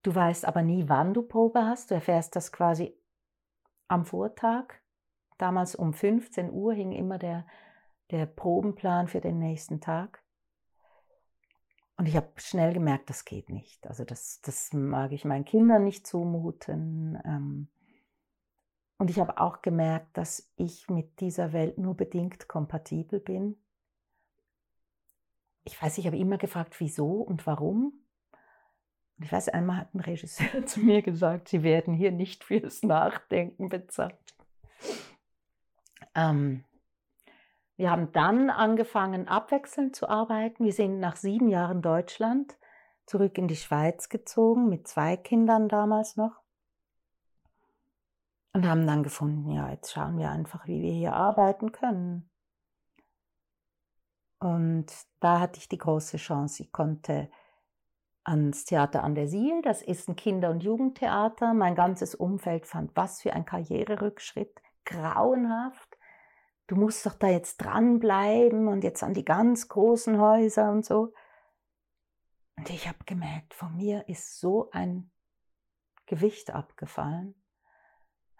Du 0.02 0.14
weißt 0.14 0.46
aber 0.46 0.62
nie, 0.62 0.88
wann 0.88 1.12
du 1.12 1.20
Probe 1.20 1.66
hast. 1.66 1.90
Du 1.90 1.94
erfährst 1.94 2.36
das 2.36 2.52
quasi 2.52 2.97
am 3.88 4.04
Vortag. 4.04 4.74
Damals 5.38 5.74
um 5.74 5.92
15 5.94 6.50
Uhr 6.50 6.74
hing 6.74 6.92
immer 6.92 7.18
der, 7.18 7.46
der 8.10 8.26
Probenplan 8.26 9.08
für 9.08 9.20
den 9.20 9.38
nächsten 9.38 9.80
Tag. 9.80 10.22
Und 11.96 12.06
ich 12.06 12.16
habe 12.16 12.28
schnell 12.36 12.72
gemerkt, 12.74 13.10
das 13.10 13.24
geht 13.24 13.48
nicht. 13.50 13.86
Also 13.86 14.04
das, 14.04 14.40
das 14.42 14.72
mag 14.72 15.12
ich 15.12 15.24
meinen 15.24 15.44
Kindern 15.44 15.84
nicht 15.84 16.06
zumuten. 16.06 17.20
Ähm, 17.24 17.68
Und 18.98 19.10
ich 19.10 19.18
habe 19.20 19.38
auch 19.40 19.62
gemerkt, 19.62 20.16
dass 20.16 20.50
ich 20.56 20.88
mit 20.88 21.20
dieser 21.20 21.52
Welt 21.52 21.78
nur 21.78 21.96
bedingt 21.96 22.48
kompatibel 22.48 23.20
bin. 23.20 23.56
Ich 25.64 25.80
weiß, 25.80 25.98
ich 25.98 26.06
habe 26.06 26.16
immer 26.18 26.38
gefragt, 26.38 26.80
wieso 26.80 27.20
und 27.20 27.46
warum. 27.46 27.92
Ich 29.20 29.32
weiß, 29.32 29.48
einmal 29.48 29.78
hat 29.78 29.94
ein 29.94 30.00
Regisseur 30.00 30.64
zu 30.66 30.80
mir 30.80 31.02
gesagt, 31.02 31.48
Sie 31.48 31.62
werden 31.62 31.94
hier 31.94 32.12
nicht 32.12 32.44
fürs 32.44 32.82
Nachdenken 32.82 33.68
bezahlt. 33.68 34.14
Ähm, 36.14 36.64
wir 37.76 37.90
haben 37.90 38.12
dann 38.12 38.50
angefangen, 38.50 39.28
abwechselnd 39.28 39.94
zu 39.94 40.08
arbeiten. 40.08 40.64
Wir 40.64 40.72
sind 40.72 40.98
nach 40.98 41.16
sieben 41.16 41.48
Jahren 41.48 41.82
Deutschland 41.82 42.56
zurück 43.06 43.38
in 43.38 43.48
die 43.48 43.56
Schweiz 43.56 44.08
gezogen, 44.08 44.68
mit 44.68 44.86
zwei 44.86 45.16
Kindern 45.16 45.68
damals 45.68 46.16
noch. 46.16 46.40
Und 48.52 48.66
haben 48.66 48.86
dann 48.86 49.02
gefunden, 49.02 49.50
ja, 49.50 49.70
jetzt 49.70 49.92
schauen 49.92 50.18
wir 50.18 50.30
einfach, 50.30 50.66
wie 50.66 50.82
wir 50.82 50.92
hier 50.92 51.12
arbeiten 51.12 51.70
können. 51.70 52.28
Und 54.40 54.86
da 55.20 55.40
hatte 55.40 55.58
ich 55.58 55.68
die 55.68 55.78
große 55.78 56.16
Chance. 56.16 56.62
Ich 56.62 56.72
konnte 56.72 57.30
ans 58.28 58.64
Theater 58.64 59.02
an 59.02 59.14
der 59.14 59.28
Siel, 59.28 59.62
das 59.62 59.82
ist 59.82 60.08
ein 60.08 60.16
Kinder- 60.16 60.50
und 60.50 60.62
Jugendtheater. 60.62 61.54
Mein 61.54 61.74
ganzes 61.74 62.14
Umfeld 62.14 62.66
fand, 62.66 62.94
was 62.94 63.22
für 63.22 63.32
ein 63.32 63.44
Karriererückschritt, 63.44 64.62
grauenhaft. 64.84 65.98
Du 66.66 66.76
musst 66.76 67.04
doch 67.06 67.14
da 67.14 67.28
jetzt 67.28 67.56
dranbleiben 67.58 68.68
und 68.68 68.84
jetzt 68.84 69.02
an 69.02 69.14
die 69.14 69.24
ganz 69.24 69.68
großen 69.68 70.20
Häuser 70.20 70.70
und 70.70 70.84
so. 70.84 71.12
Und 72.56 72.70
ich 72.70 72.86
habe 72.86 72.98
gemerkt, 73.06 73.54
von 73.54 73.76
mir 73.76 74.08
ist 74.08 74.38
so 74.38 74.70
ein 74.70 75.10
Gewicht 76.06 76.50
abgefallen 76.50 77.34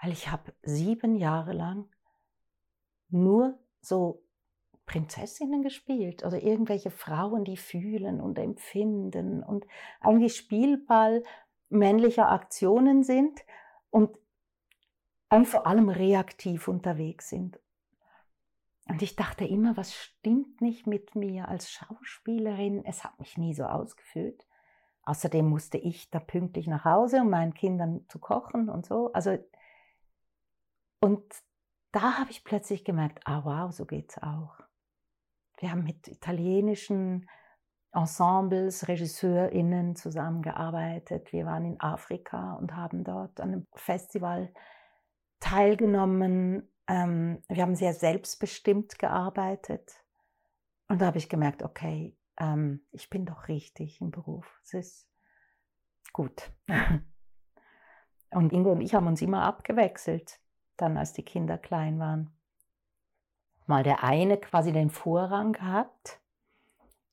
weil 0.00 0.12
ich 0.12 0.30
habe 0.30 0.54
sieben 0.62 1.16
Jahre 1.16 1.52
lang 1.52 1.88
nur 3.08 3.58
so 3.80 4.24
Prinzessinnen 4.88 5.62
gespielt 5.62 6.24
oder 6.24 6.42
irgendwelche 6.42 6.90
Frauen, 6.90 7.44
die 7.44 7.56
fühlen 7.56 8.20
und 8.20 8.38
empfinden 8.38 9.44
und 9.44 9.66
eigentlich 10.00 10.34
Spielball 10.34 11.22
männlicher 11.68 12.30
Aktionen 12.30 13.04
sind 13.04 13.38
und 13.90 14.16
vor 15.44 15.66
allem 15.66 15.90
reaktiv 15.90 16.66
unterwegs 16.66 17.28
sind. 17.28 17.60
Und 18.88 19.02
ich 19.02 19.14
dachte 19.14 19.44
immer, 19.44 19.76
was 19.76 19.94
stimmt 19.94 20.62
nicht 20.62 20.86
mit 20.86 21.14
mir 21.14 21.48
als 21.48 21.70
Schauspielerin? 21.70 22.82
Es 22.86 23.04
hat 23.04 23.20
mich 23.20 23.36
nie 23.36 23.52
so 23.52 23.64
ausgefüllt. 23.64 24.46
Außerdem 25.02 25.46
musste 25.46 25.76
ich 25.76 26.10
da 26.10 26.18
pünktlich 26.18 26.66
nach 26.66 26.86
Hause, 26.86 27.20
um 27.20 27.28
meinen 27.28 27.52
Kindern 27.52 28.06
zu 28.08 28.18
kochen 28.18 28.70
und 28.70 28.86
so. 28.86 29.12
Also 29.12 29.36
und 31.00 31.22
da 31.92 32.18
habe 32.18 32.30
ich 32.30 32.44
plötzlich 32.44 32.84
gemerkt, 32.84 33.20
ah 33.26 33.44
wow, 33.44 33.72
so 33.72 33.84
geht's 33.84 34.18
auch. 34.18 34.67
Wir 35.58 35.70
haben 35.70 35.84
mit 35.84 36.08
italienischen 36.08 37.28
Ensembles, 37.92 38.86
RegisseurInnen 38.86 39.96
zusammengearbeitet. 39.96 41.32
Wir 41.32 41.46
waren 41.46 41.64
in 41.64 41.80
Afrika 41.80 42.54
und 42.54 42.76
haben 42.76 43.02
dort 43.02 43.40
an 43.40 43.48
einem 43.48 43.66
Festival 43.74 44.52
teilgenommen. 45.40 46.70
Ähm, 46.86 47.42
wir 47.48 47.62
haben 47.62 47.74
sehr 47.74 47.94
selbstbestimmt 47.94 48.98
gearbeitet. 48.98 50.04
Und 50.88 51.00
da 51.00 51.06
habe 51.06 51.18
ich 51.18 51.28
gemerkt, 51.28 51.62
okay, 51.62 52.16
ähm, 52.38 52.86
ich 52.92 53.10
bin 53.10 53.26
doch 53.26 53.48
richtig 53.48 54.00
im 54.00 54.10
Beruf. 54.10 54.60
Es 54.64 54.74
ist 54.74 55.10
gut. 56.12 56.52
und 58.30 58.52
Ingo 58.52 58.72
und 58.72 58.80
ich 58.80 58.94
haben 58.94 59.06
uns 59.06 59.22
immer 59.22 59.42
abgewechselt 59.42 60.40
dann 60.76 60.96
als 60.96 61.12
die 61.12 61.24
Kinder 61.24 61.58
klein 61.58 61.98
waren. 61.98 62.37
Mal 63.68 63.82
der 63.82 64.02
eine 64.02 64.38
quasi 64.38 64.72
den 64.72 64.90
Vorrang 64.90 65.52
gehabt 65.52 66.20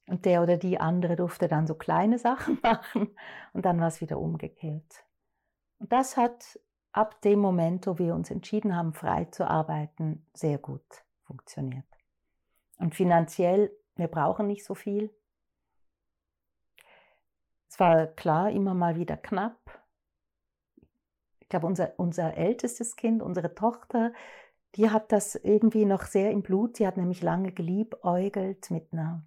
und 0.08 0.26
der 0.26 0.42
oder 0.42 0.58
die 0.58 0.80
andere 0.80 1.16
durfte 1.16 1.48
dann 1.48 1.68
so 1.68 1.76
kleine 1.76 2.18
Sachen 2.20 2.60
machen 2.62 3.16
und 3.54 3.66
dann 3.66 3.80
war 3.80 3.88
es 3.88 4.02
wieder 4.02 4.20
umgekehrt. 4.20 5.06
Und 5.80 5.92
das 5.92 6.18
hat 6.18 6.60
ab 6.94 7.22
dem 7.22 7.40
Moment, 7.40 7.88
wo 7.88 7.98
wir 7.98 8.16
uns 8.16 8.32
entschieden 8.32 8.76
haben, 8.76 8.94
frei 8.94 9.26
zu 9.26 9.48
arbeiten, 9.48 10.26
sehr 10.34 10.58
gut 10.58 11.04
funktioniert. 11.24 11.86
Und 12.78 12.96
finanziell, 12.96 13.72
wir 13.96 14.08
brauchen 14.08 14.48
nicht 14.48 14.64
so 14.64 14.76
viel. 14.76 15.14
Es 17.68 17.80
war 17.80 18.08
klar 18.08 18.52
immer 18.52 18.74
mal 18.74 18.96
wieder 18.96 19.18
knapp, 19.18 19.86
ich 21.46 21.50
glaube, 21.50 21.68
unser, 21.68 21.94
unser 21.98 22.36
ältestes 22.38 22.96
Kind, 22.96 23.22
unsere 23.22 23.54
Tochter, 23.54 24.14
die 24.76 24.90
hat 24.90 25.12
das 25.12 25.36
irgendwie 25.36 25.86
noch 25.86 26.04
sehr 26.04 26.32
im 26.32 26.42
Blut. 26.42 26.80
Die 26.80 26.88
hat 26.88 26.98
nämlich 26.98 27.22
lange 27.22 27.52
geliebäugelt 27.52 28.70
mit, 28.72 28.92
einer, 28.92 29.24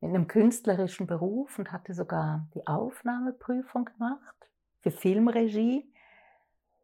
mit 0.00 0.10
einem 0.10 0.26
künstlerischen 0.26 1.06
Beruf 1.06 1.58
und 1.58 1.72
hatte 1.72 1.94
sogar 1.94 2.46
die 2.54 2.66
Aufnahmeprüfung 2.66 3.86
gemacht 3.86 4.50
für 4.80 4.90
Filmregie 4.90 5.90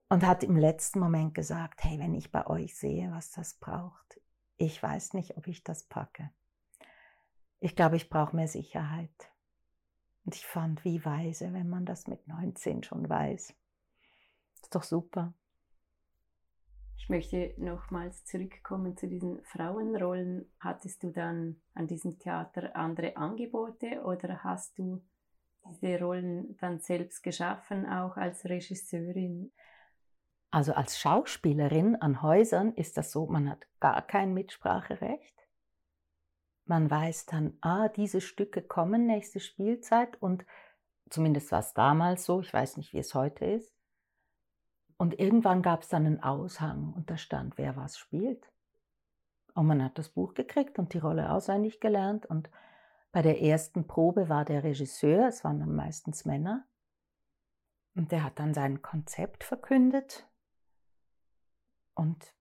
und 0.08 0.26
hat 0.26 0.42
im 0.42 0.56
letzten 0.56 1.00
Moment 1.00 1.34
gesagt, 1.34 1.84
hey, 1.84 1.98
wenn 1.98 2.14
ich 2.14 2.32
bei 2.32 2.46
euch 2.46 2.76
sehe, 2.76 3.10
was 3.12 3.30
das 3.30 3.54
braucht, 3.54 4.20
ich 4.56 4.82
weiß 4.82 5.14
nicht, 5.14 5.36
ob 5.36 5.46
ich 5.46 5.62
das 5.62 5.84
packe. 5.84 6.30
Ich 7.60 7.76
glaube, 7.76 7.96
ich 7.96 8.08
brauche 8.08 8.34
mehr 8.34 8.48
Sicherheit. 8.48 9.30
Und 10.24 10.34
ich 10.34 10.46
fand, 10.46 10.84
wie 10.84 11.04
weise, 11.04 11.52
wenn 11.52 11.68
man 11.68 11.84
das 11.84 12.06
mit 12.06 12.26
19 12.26 12.82
schon 12.82 13.08
weiß. 13.08 13.54
Ist 14.62 14.74
doch 14.74 14.82
super. 14.82 15.34
Ich 17.00 17.08
möchte 17.08 17.54
nochmals 17.56 18.24
zurückkommen 18.26 18.96
zu 18.96 19.08
diesen 19.08 19.42
Frauenrollen. 19.44 20.52
Hattest 20.60 21.02
du 21.02 21.10
dann 21.10 21.56
an 21.74 21.88
diesem 21.88 22.18
Theater 22.18 22.76
andere 22.76 23.16
Angebote 23.16 24.02
oder 24.04 24.44
hast 24.44 24.78
du 24.78 25.02
diese 25.64 25.98
Rollen 25.98 26.56
dann 26.60 26.78
selbst 26.78 27.22
geschaffen, 27.22 27.86
auch 27.86 28.16
als 28.16 28.44
Regisseurin? 28.44 29.50
Also 30.50 30.74
als 30.74 31.00
Schauspielerin 31.00 31.96
an 31.96 32.22
Häusern 32.22 32.74
ist 32.74 32.98
das 32.98 33.12
so, 33.12 33.26
man 33.26 33.48
hat 33.48 33.66
gar 33.80 34.02
kein 34.02 34.34
Mitspracherecht. 34.34 35.34
Man 36.66 36.90
weiß 36.90 37.26
dann, 37.26 37.56
ah, 37.62 37.88
diese 37.88 38.20
Stücke 38.20 38.62
kommen 38.62 39.06
nächste 39.06 39.40
Spielzeit 39.40 40.20
und 40.22 40.44
zumindest 41.08 41.50
war 41.50 41.60
es 41.60 41.72
damals 41.72 42.26
so, 42.26 42.40
ich 42.42 42.52
weiß 42.52 42.76
nicht, 42.76 42.92
wie 42.92 42.98
es 42.98 43.14
heute 43.14 43.46
ist. 43.46 43.79
Und 45.00 45.18
irgendwann 45.18 45.62
gab 45.62 45.80
es 45.80 45.88
dann 45.88 46.04
einen 46.04 46.22
Aushang 46.22 46.92
und 46.92 47.08
da 47.08 47.16
stand, 47.16 47.56
wer 47.56 47.74
was 47.74 47.96
spielt. 47.96 48.52
Und 49.54 49.66
man 49.66 49.82
hat 49.82 49.96
das 49.96 50.10
Buch 50.10 50.34
gekriegt 50.34 50.78
und 50.78 50.92
die 50.92 50.98
Rolle 50.98 51.32
auswendig 51.32 51.80
gelernt. 51.80 52.26
Und 52.26 52.50
bei 53.10 53.22
der 53.22 53.40
ersten 53.40 53.86
Probe 53.86 54.28
war 54.28 54.44
der 54.44 54.62
Regisseur, 54.62 55.28
es 55.28 55.42
waren 55.42 55.58
dann 55.58 55.74
meistens 55.74 56.26
Männer, 56.26 56.66
und 57.94 58.12
der 58.12 58.24
hat 58.24 58.38
dann 58.38 58.52
sein 58.52 58.82
Konzept 58.82 59.42
verkündet. 59.42 60.28
Und 61.94 62.34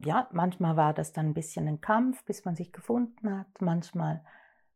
ja, 0.00 0.28
manchmal 0.32 0.76
war 0.76 0.94
das 0.94 1.12
dann 1.12 1.26
ein 1.26 1.34
bisschen 1.34 1.68
ein 1.68 1.80
Kampf, 1.80 2.24
bis 2.24 2.44
man 2.44 2.56
sich 2.56 2.72
gefunden 2.72 3.38
hat. 3.38 3.60
Manchmal 3.60 4.24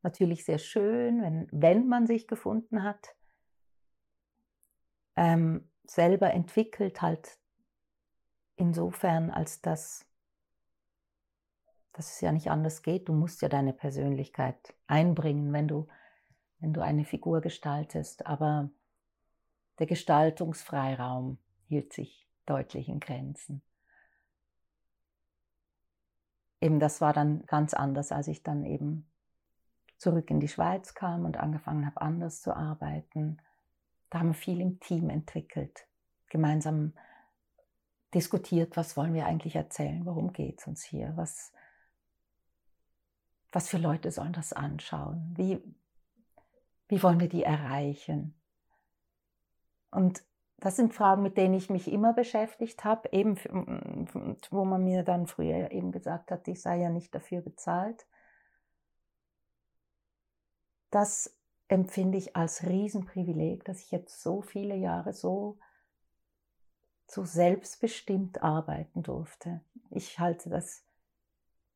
natürlich 0.02 0.44
sehr 0.44 0.58
schön, 0.58 1.20
wenn, 1.20 1.48
wenn 1.50 1.88
man 1.88 2.06
sich 2.06 2.28
gefunden 2.28 2.84
hat. 2.84 3.16
Ähm, 5.16 5.68
selber 5.90 6.32
entwickelt 6.32 7.00
halt 7.00 7.38
insofern, 8.56 9.30
als 9.30 9.62
dass, 9.62 10.06
dass 11.92 12.12
es 12.12 12.20
ja 12.20 12.32
nicht 12.32 12.50
anders 12.50 12.82
geht. 12.82 13.08
Du 13.08 13.14
musst 13.14 13.40
ja 13.42 13.48
deine 13.48 13.72
Persönlichkeit 13.72 14.74
einbringen, 14.86 15.52
wenn 15.52 15.66
du, 15.66 15.88
wenn 16.58 16.72
du 16.72 16.82
eine 16.82 17.04
Figur 17.04 17.40
gestaltest. 17.40 18.26
Aber 18.26 18.70
der 19.78 19.86
Gestaltungsfreiraum 19.86 21.38
hielt 21.66 21.92
sich 21.92 22.28
deutlich 22.44 22.88
in 22.88 23.00
Grenzen. 23.00 23.62
Eben 26.60 26.80
das 26.80 27.00
war 27.00 27.12
dann 27.12 27.46
ganz 27.46 27.72
anders, 27.72 28.10
als 28.10 28.26
ich 28.26 28.42
dann 28.42 28.64
eben 28.64 29.08
zurück 29.96 30.30
in 30.30 30.40
die 30.40 30.48
Schweiz 30.48 30.94
kam 30.94 31.24
und 31.24 31.36
angefangen 31.36 31.86
habe, 31.86 32.00
anders 32.00 32.42
zu 32.42 32.54
arbeiten 32.54 33.38
da 34.10 34.20
haben 34.20 34.28
wir 34.28 34.34
viel 34.34 34.60
im 34.60 34.80
Team 34.80 35.10
entwickelt, 35.10 35.86
gemeinsam 36.28 36.94
diskutiert, 38.14 38.76
was 38.76 38.96
wollen 38.96 39.14
wir 39.14 39.26
eigentlich 39.26 39.56
erzählen, 39.56 40.04
worum 40.06 40.32
geht 40.32 40.60
es 40.60 40.66
uns 40.66 40.82
hier, 40.82 41.12
was, 41.16 41.52
was 43.52 43.68
für 43.68 43.78
Leute 43.78 44.10
sollen 44.10 44.32
das 44.32 44.52
anschauen, 44.52 45.34
wie, 45.36 45.62
wie 46.88 47.02
wollen 47.02 47.20
wir 47.20 47.28
die 47.28 47.42
erreichen. 47.42 48.34
Und 49.90 50.22
das 50.58 50.76
sind 50.76 50.94
Fragen, 50.94 51.22
mit 51.22 51.36
denen 51.36 51.54
ich 51.54 51.70
mich 51.70 51.90
immer 51.90 52.12
beschäftigt 52.12 52.84
habe, 52.84 53.08
eben 53.12 53.36
wo 54.50 54.64
man 54.64 54.82
mir 54.84 55.04
dann 55.04 55.26
früher 55.26 55.70
eben 55.70 55.92
gesagt 55.92 56.30
hat, 56.30 56.48
ich 56.48 56.60
sei 56.60 56.78
ja 56.78 56.90
nicht 56.90 57.14
dafür 57.14 57.42
bezahlt. 57.42 58.06
Das 60.90 61.37
empfinde 61.68 62.18
ich 62.18 62.34
als 62.34 62.66
Riesenprivileg, 62.66 63.64
dass 63.64 63.80
ich 63.80 63.90
jetzt 63.90 64.20
so 64.22 64.42
viele 64.42 64.76
Jahre 64.76 65.12
so 65.12 65.58
so 67.10 67.24
selbstbestimmt 67.24 68.42
arbeiten 68.42 69.02
durfte. 69.02 69.62
Ich 69.90 70.18
halte 70.18 70.50
das 70.50 70.84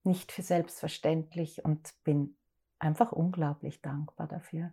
nicht 0.05 0.31
für 0.31 0.43
selbstverständlich 0.43 1.65
und 1.65 1.95
bin 2.05 2.37
einfach 2.79 3.13
unglaublich 3.13 3.81
dankbar 3.81 4.29
dafür. 4.29 4.73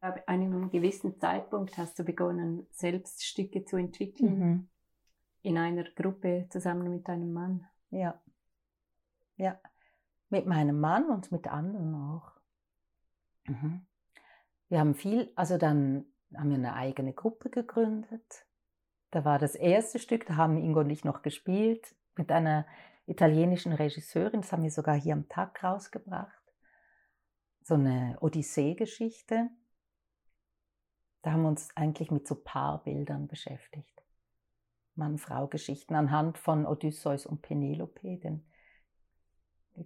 Ab 0.00 0.22
einem 0.26 0.70
gewissen 0.70 1.18
Zeitpunkt 1.18 1.76
hast 1.76 1.98
du 1.98 2.04
begonnen, 2.04 2.66
selbst 2.70 3.24
Stücke 3.24 3.64
zu 3.64 3.76
entwickeln. 3.76 4.38
Mhm. 4.38 4.68
In 5.42 5.58
einer 5.58 5.84
Gruppe 5.84 6.46
zusammen 6.50 6.90
mit 6.90 7.08
deinem 7.08 7.32
Mann. 7.32 7.66
Ja. 7.90 8.20
Ja. 9.36 9.60
Mit 10.28 10.46
meinem 10.46 10.80
Mann 10.80 11.08
und 11.08 11.30
mit 11.30 11.46
anderen 11.46 11.94
auch. 11.94 12.32
Mhm. 13.46 13.86
Wir 14.68 14.80
haben 14.80 14.94
viel, 14.94 15.32
also 15.34 15.58
dann 15.58 16.04
haben 16.34 16.50
wir 16.50 16.56
eine 16.56 16.74
eigene 16.74 17.12
Gruppe 17.12 17.50
gegründet. 17.50 18.46
Da 19.10 19.24
war 19.24 19.38
das 19.38 19.54
erste 19.54 19.98
Stück, 19.98 20.26
da 20.26 20.36
haben 20.36 20.58
Ingo 20.58 20.80
und 20.80 20.90
ich 20.90 21.04
noch 21.04 21.22
gespielt, 21.22 21.94
mit 22.16 22.30
einer 22.30 22.66
italienischen 23.06 23.72
Regisseurin. 23.72 24.42
Das 24.42 24.52
haben 24.52 24.62
wir 24.62 24.70
sogar 24.70 24.96
hier 24.96 25.14
am 25.14 25.28
Tag 25.28 25.62
rausgebracht. 25.64 26.42
So 27.62 27.74
eine 27.74 28.18
Odyssee-Geschichte. 28.20 29.48
Da 31.22 31.32
haben 31.32 31.42
wir 31.42 31.48
uns 31.48 31.74
eigentlich 31.76 32.10
mit 32.10 32.28
so 32.28 32.34
Paarbildern 32.34 33.28
beschäftigt. 33.28 34.02
Mann-Frau-Geschichten 34.94 35.94
anhand 35.94 36.38
von 36.38 36.66
Odysseus 36.66 37.24
und 37.24 37.40
Penelope, 37.40 38.18
den 38.18 38.44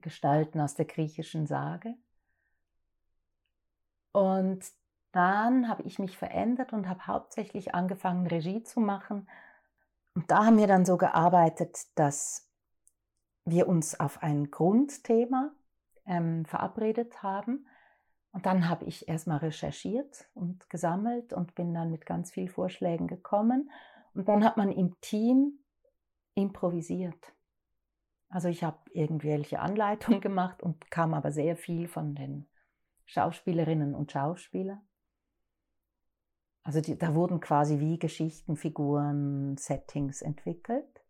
Gestalten 0.00 0.58
aus 0.60 0.74
der 0.74 0.86
griechischen 0.86 1.46
Sage. 1.46 1.94
Und 4.12 4.64
dann 5.12 5.68
habe 5.68 5.82
ich 5.82 5.98
mich 5.98 6.16
verändert 6.16 6.72
und 6.72 6.88
habe 6.88 7.06
hauptsächlich 7.06 7.74
angefangen, 7.74 8.26
Regie 8.26 8.62
zu 8.62 8.80
machen. 8.80 9.28
Und 10.14 10.30
da 10.30 10.46
haben 10.46 10.58
wir 10.58 10.66
dann 10.66 10.84
so 10.84 10.96
gearbeitet, 10.96 11.78
dass 11.94 12.48
wir 13.44 13.68
uns 13.68 13.98
auf 13.98 14.22
ein 14.22 14.50
Grundthema 14.50 15.52
ähm, 16.06 16.44
verabredet 16.44 17.22
haben. 17.22 17.66
Und 18.32 18.46
dann 18.46 18.68
habe 18.68 18.86
ich 18.86 19.08
erstmal 19.08 19.38
recherchiert 19.38 20.28
und 20.34 20.70
gesammelt 20.70 21.32
und 21.32 21.54
bin 21.54 21.74
dann 21.74 21.90
mit 21.90 22.06
ganz 22.06 22.30
vielen 22.30 22.48
Vorschlägen 22.48 23.06
gekommen. 23.06 23.70
Und 24.14 24.28
dann 24.28 24.44
hat 24.44 24.56
man 24.56 24.72
im 24.72 24.98
Team 25.00 25.58
improvisiert. 26.34 27.34
Also 28.30 28.48
ich 28.48 28.64
habe 28.64 28.78
irgendwelche 28.92 29.60
Anleitungen 29.60 30.20
gemacht 30.22 30.62
und 30.62 30.90
kam 30.90 31.12
aber 31.12 31.32
sehr 31.32 31.56
viel 31.56 31.88
von 31.88 32.14
den 32.14 32.46
Schauspielerinnen 33.06 33.94
und 33.94 34.12
Schauspielern. 34.12 34.80
Also 36.64 36.80
die, 36.80 36.96
da 36.96 37.14
wurden 37.14 37.40
quasi 37.40 37.80
wie 37.80 37.98
Geschichten, 37.98 38.56
Figuren, 38.56 39.56
Settings 39.56 40.22
entwickelt. 40.22 41.04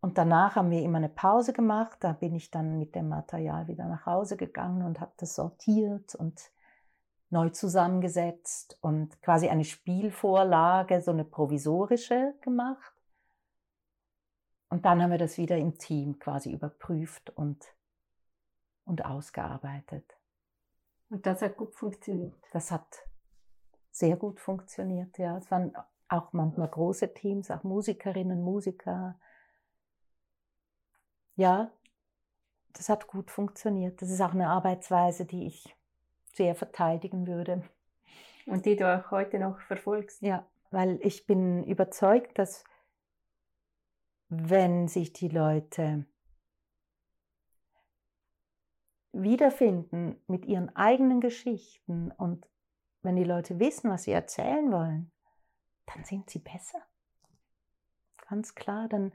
Und 0.00 0.18
danach 0.18 0.56
haben 0.56 0.70
wir 0.70 0.82
immer 0.82 0.98
eine 0.98 1.08
Pause 1.08 1.52
gemacht. 1.52 1.98
Da 2.00 2.12
bin 2.12 2.34
ich 2.34 2.50
dann 2.50 2.78
mit 2.78 2.94
dem 2.94 3.08
Material 3.08 3.68
wieder 3.68 3.86
nach 3.86 4.04
Hause 4.04 4.36
gegangen 4.36 4.82
und 4.84 5.00
habe 5.00 5.12
das 5.16 5.36
sortiert 5.36 6.14
und 6.14 6.50
neu 7.30 7.48
zusammengesetzt 7.48 8.76
und 8.82 9.22
quasi 9.22 9.48
eine 9.48 9.64
Spielvorlage, 9.64 11.00
so 11.00 11.12
eine 11.12 11.24
provisorische 11.24 12.34
gemacht. 12.42 12.92
Und 14.68 14.84
dann 14.84 15.02
haben 15.02 15.10
wir 15.10 15.18
das 15.18 15.38
wieder 15.38 15.56
im 15.56 15.78
Team 15.78 16.18
quasi 16.18 16.52
überprüft 16.52 17.30
und, 17.30 17.64
und 18.84 19.04
ausgearbeitet. 19.04 20.18
Und 21.12 21.26
das 21.26 21.42
hat 21.42 21.58
gut 21.58 21.74
funktioniert. 21.74 22.34
Das 22.52 22.70
hat 22.70 23.06
sehr 23.90 24.16
gut 24.16 24.40
funktioniert, 24.40 25.18
ja. 25.18 25.36
Es 25.36 25.50
waren 25.50 25.76
auch 26.08 26.32
manchmal 26.32 26.68
große 26.68 27.12
Teams, 27.12 27.50
auch 27.50 27.64
Musikerinnen, 27.64 28.42
Musiker. 28.42 29.20
Ja, 31.36 31.70
das 32.72 32.88
hat 32.88 33.08
gut 33.08 33.30
funktioniert. 33.30 34.00
Das 34.00 34.08
ist 34.08 34.22
auch 34.22 34.32
eine 34.32 34.48
Arbeitsweise, 34.48 35.26
die 35.26 35.46
ich 35.48 35.76
sehr 36.32 36.54
verteidigen 36.54 37.26
würde. 37.26 37.62
Und 38.46 38.64
die 38.64 38.76
du 38.76 38.90
auch 38.90 39.10
heute 39.10 39.38
noch 39.38 39.60
verfolgst? 39.60 40.22
Ja, 40.22 40.46
weil 40.70 40.98
ich 41.02 41.26
bin 41.26 41.62
überzeugt, 41.64 42.38
dass 42.38 42.64
wenn 44.30 44.88
sich 44.88 45.12
die 45.12 45.28
Leute 45.28 46.06
wiederfinden 49.12 50.16
mit 50.26 50.46
ihren 50.46 50.74
eigenen 50.74 51.20
Geschichten 51.20 52.10
und 52.12 52.48
wenn 53.02 53.16
die 53.16 53.24
Leute 53.24 53.58
wissen, 53.58 53.90
was 53.90 54.04
sie 54.04 54.12
erzählen 54.12 54.70
wollen, 54.70 55.10
dann 55.86 56.04
sind 56.04 56.30
sie 56.30 56.38
besser. 56.38 56.80
Ganz 58.28 58.54
klar, 58.54 58.88
dann, 58.88 59.12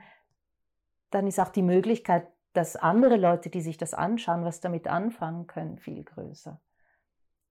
dann 1.10 1.26
ist 1.26 1.40
auch 1.40 1.50
die 1.50 1.64
Möglichkeit, 1.64 2.28
dass 2.54 2.76
andere 2.76 3.18
Leute, 3.18 3.50
die 3.50 3.62
sich 3.62 3.78
das 3.78 3.94
anschauen, 3.94 4.44
was 4.44 4.60
damit 4.60 4.88
anfangen 4.88 5.48
können, 5.48 5.80
viel 5.80 6.04
größer. 6.04 6.62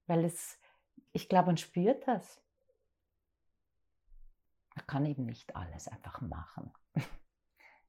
Weil 0.07 0.25
es, 0.25 0.61
ich 1.13 1.29
glaube, 1.29 1.47
man 1.47 1.57
spürt 1.57 2.07
das. 2.07 2.43
Man 4.75 4.87
kann 4.87 5.07
eben 5.07 5.25
nicht 5.25 5.57
alles 5.57 5.89
einfach 5.89 6.21
machen. 6.21 6.73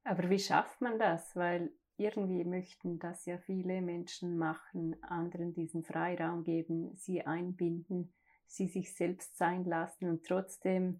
Aber 0.04 0.30
wie 0.30 0.40
schafft 0.40 0.80
man 0.80 0.98
das? 1.00 1.36
Weil 1.36 1.72
irgendwie 1.98 2.44
möchten 2.44 3.00
das 3.00 3.26
ja 3.26 3.38
viele 3.40 3.82
Menschen 3.82 4.38
machen, 4.38 4.96
anderen 5.04 5.54
diesen 5.54 5.84
Freiraum 5.84 6.44
geben, 6.44 6.96
sie 6.96 7.26
einbinden 7.26 8.14
sie 8.48 8.68
sich 8.68 8.96
selbst 8.96 9.38
sein 9.38 9.66
lassen 9.66 10.10
und 10.10 10.26
trotzdem 10.26 11.00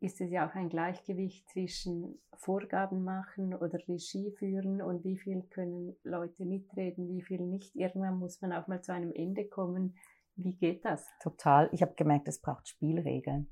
ist 0.00 0.20
es 0.20 0.30
ja 0.30 0.48
auch 0.48 0.54
ein 0.54 0.68
Gleichgewicht 0.68 1.48
zwischen 1.48 2.20
Vorgaben 2.36 3.04
machen 3.04 3.54
oder 3.54 3.78
Regie 3.88 4.32
führen 4.38 4.82
und 4.82 5.02
wie 5.04 5.16
viel 5.16 5.42
können 5.44 5.96
Leute 6.02 6.44
mitreden, 6.44 7.08
wie 7.08 7.22
viel 7.22 7.40
nicht. 7.40 7.74
Irgendwann 7.74 8.18
muss 8.18 8.40
man 8.42 8.52
auch 8.52 8.66
mal 8.66 8.82
zu 8.82 8.92
einem 8.92 9.12
Ende 9.12 9.48
kommen. 9.48 9.96
Wie 10.36 10.56
geht 10.56 10.84
das? 10.84 11.08
Total. 11.22 11.70
Ich 11.72 11.80
habe 11.80 11.94
gemerkt, 11.94 12.28
es 12.28 12.40
braucht 12.40 12.68
Spielregeln. 12.68 13.50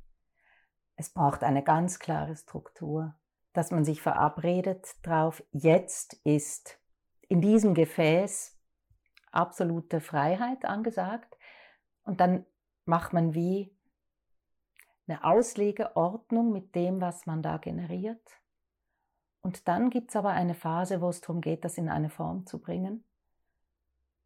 Es 0.96 1.10
braucht 1.10 1.42
eine 1.42 1.62
ganz 1.62 1.98
klare 1.98 2.36
Struktur, 2.36 3.14
dass 3.54 3.70
man 3.70 3.84
sich 3.84 4.02
verabredet 4.02 4.86
drauf, 5.02 5.42
jetzt 5.52 6.20
ist 6.24 6.81
in 7.32 7.40
diesem 7.40 7.72
Gefäß 7.72 8.60
absolute 9.30 10.02
Freiheit 10.02 10.66
angesagt. 10.66 11.38
Und 12.04 12.20
dann 12.20 12.44
macht 12.84 13.14
man 13.14 13.32
wie 13.32 13.74
eine 15.06 15.24
Auslegeordnung 15.24 16.52
mit 16.52 16.74
dem, 16.74 17.00
was 17.00 17.24
man 17.24 17.40
da 17.40 17.56
generiert. 17.56 18.20
Und 19.40 19.66
dann 19.66 19.88
gibt 19.88 20.10
es 20.10 20.16
aber 20.16 20.28
eine 20.28 20.54
Phase, 20.54 21.00
wo 21.00 21.08
es 21.08 21.22
darum 21.22 21.40
geht, 21.40 21.64
das 21.64 21.78
in 21.78 21.88
eine 21.88 22.10
Form 22.10 22.44
zu 22.44 22.60
bringen. 22.60 23.02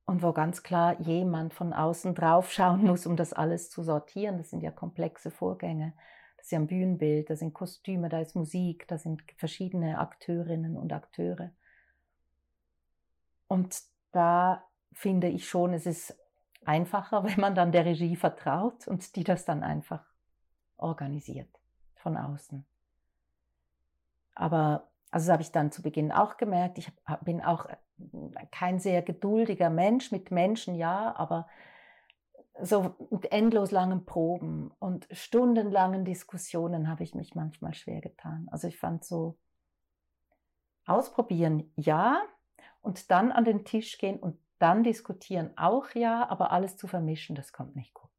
Und 0.05 0.25
wo 0.25 0.33
ganz 0.33 0.65
klar 0.65 1.01
jemand 1.01 1.55
von 1.55 1.73
außen 1.73 2.13
drauf 2.13 2.51
schauen 2.51 2.83
muss, 2.83 3.07
um 3.07 3.15
das 3.15 3.33
alles 3.33 3.71
zu 3.71 3.85
sortieren. 3.85 4.39
Das 4.39 4.51
sind 4.51 4.65
ja 4.65 4.73
komplexe 4.73 5.31
Vorgänge. 5.31 5.93
Das 6.39 6.47
ist 6.47 6.51
ja 6.51 6.59
ein 6.59 6.67
Bühnenbild, 6.67 7.31
da 7.31 7.37
sind 7.37 7.55
Kostüme, 7.55 8.09
da 8.09 8.19
ist 8.19 8.35
Musik, 8.35 8.89
da 8.89 8.99
sind 8.99 9.23
verschiedene 9.37 10.01
Akteurinnen 10.01 10.77
und 10.77 10.93
Akteure. 10.93 11.53
Und 13.49 13.81
da 14.13 14.65
finde 14.93 15.29
ich 15.29 15.49
schon, 15.49 15.73
es 15.73 15.87
ist 15.87 16.17
einfacher, 16.65 17.25
wenn 17.25 17.41
man 17.41 17.55
dann 17.55 17.73
der 17.73 17.85
Regie 17.85 18.17
vertraut 18.17 18.87
und 18.89 19.17
die 19.17 19.25
das 19.25 19.45
dann 19.45 19.63
einfach 19.63 20.05
organisiert 20.77 21.49
von 21.95 22.17
außen. 22.17 22.65
Aber 24.35 24.89
also 25.11 25.27
das 25.27 25.33
habe 25.33 25.43
ich 25.43 25.53
dann 25.53 25.73
zu 25.73 25.83
Beginn 25.83 26.13
auch 26.13 26.37
gemerkt. 26.37 26.79
Ich 26.79 26.93
bin 27.23 27.41
auch 27.41 27.67
äh, 27.67 27.77
kein 28.51 28.79
sehr 28.79 29.03
geduldiger 29.03 29.71
Mensch 29.71 30.13
mit 30.13 30.31
Menschen, 30.31 30.75
ja, 30.75 31.15
aber 31.17 31.49
so 32.61 32.95
mit 33.11 33.33
endlos 33.33 33.71
langen 33.71 34.05
Proben 34.05 34.71
und 34.79 35.07
stundenlangen 35.11 36.05
Diskussionen 36.05 36.89
habe 36.89 37.03
ich 37.03 37.15
mich 37.15 37.35
manchmal 37.35 37.75
schwer 37.75 38.01
getan. 38.01 38.49
Also 38.51 38.69
ich 38.69 38.79
fand 38.79 39.05
so 39.05 39.39
ausprobieren, 40.87 41.73
ja, 41.77 42.23
und 42.83 43.11
dann 43.11 43.33
an 43.33 43.45
den 43.45 43.65
Tisch 43.65 43.99
gehen 43.99 44.19
und 44.19 44.39
dann 44.59 44.83
diskutieren 44.83 45.57
auch 45.57 45.91
ja, 45.95 46.29
aber 46.29 46.51
alles 46.51 46.77
zu 46.77 46.87
vermischen, 46.87 47.37
das 47.37 47.53
kommt 47.53 47.77
nicht 47.77 47.95
gut. 47.95 48.11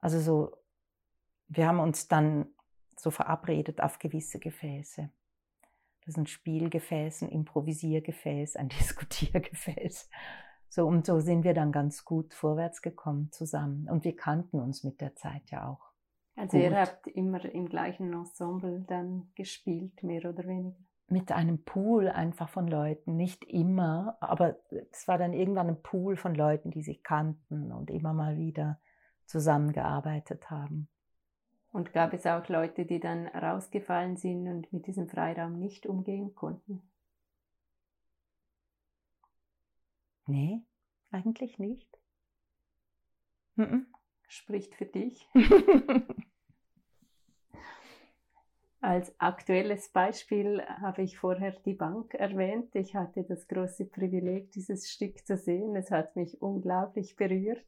Also 0.00 0.20
so, 0.20 0.56
wir 1.48 1.66
haben 1.66 1.80
uns 1.80 2.08
dann 2.08 2.46
so 2.96 3.10
verabredet 3.10 3.80
auf 3.80 3.98
gewisse 3.98 4.38
Gefäße. 4.38 5.10
Das 6.00 6.08
ist 6.08 6.18
ein 6.18 6.26
Spielgefäß, 6.26 7.22
ein 7.22 7.28
Improvisiergefäß, 7.28 8.56
ein 8.56 8.68
Diskutiergefäß. 8.80 10.08
So, 10.68 10.86
und 10.86 11.06
so 11.06 11.20
sind 11.20 11.44
wir 11.44 11.54
dann 11.54 11.72
ganz 11.72 12.04
gut 12.04 12.34
vorwärts 12.34 12.82
gekommen 12.82 13.30
zusammen. 13.32 13.88
Und 13.88 14.04
wir 14.04 14.16
kannten 14.16 14.60
uns 14.60 14.84
mit 14.84 15.00
der 15.00 15.14
Zeit 15.16 15.50
ja 15.50 15.68
auch. 15.68 15.92
Also 16.36 16.56
gut. 16.56 16.66
ihr 16.66 16.80
habt 16.80 17.06
immer 17.08 17.44
im 17.44 17.68
gleichen 17.68 18.12
Ensemble 18.12 18.84
dann 18.86 19.30
gespielt, 19.34 20.02
mehr 20.02 20.24
oder 20.28 20.46
weniger? 20.46 20.78
Mit 21.08 21.32
einem 21.32 21.64
Pool 21.64 22.08
einfach 22.08 22.48
von 22.48 22.68
Leuten, 22.68 23.16
nicht 23.16 23.44
immer, 23.44 24.16
aber 24.20 24.56
es 24.92 25.08
war 25.08 25.18
dann 25.18 25.32
irgendwann 25.32 25.68
ein 25.68 25.82
Pool 25.82 26.16
von 26.16 26.34
Leuten, 26.34 26.70
die 26.70 26.82
sich 26.82 27.02
kannten 27.02 27.72
und 27.72 27.90
immer 27.90 28.12
mal 28.12 28.36
wieder 28.36 28.78
zusammengearbeitet 29.26 30.50
haben. 30.50 30.88
Und 31.72 31.92
gab 31.92 32.12
es 32.12 32.26
auch 32.26 32.48
Leute, 32.48 32.84
die 32.86 33.00
dann 33.00 33.26
rausgefallen 33.26 34.16
sind 34.16 34.48
und 34.48 34.72
mit 34.72 34.86
diesem 34.86 35.08
Freiraum 35.08 35.58
nicht 35.58 35.86
umgehen 35.86 36.34
konnten? 36.34 36.82
Nee, 40.26 40.62
eigentlich 41.10 41.58
nicht. 41.58 41.88
Mhm. 43.56 43.86
Spricht 44.28 44.74
für 44.74 44.86
dich. 44.86 45.26
Als 48.80 49.12
aktuelles 49.20 49.88
Beispiel 49.88 50.62
habe 50.62 51.02
ich 51.02 51.18
vorher 51.18 51.50
die 51.50 51.74
Bank 51.74 52.14
erwähnt. 52.14 52.76
Ich 52.76 52.94
hatte 52.94 53.24
das 53.24 53.48
große 53.48 53.86
Privileg, 53.86 54.52
dieses 54.52 54.88
Stück 54.88 55.26
zu 55.26 55.36
sehen. 55.36 55.74
Es 55.74 55.90
hat 55.90 56.14
mich 56.14 56.40
unglaublich 56.40 57.16
berührt. 57.16 57.66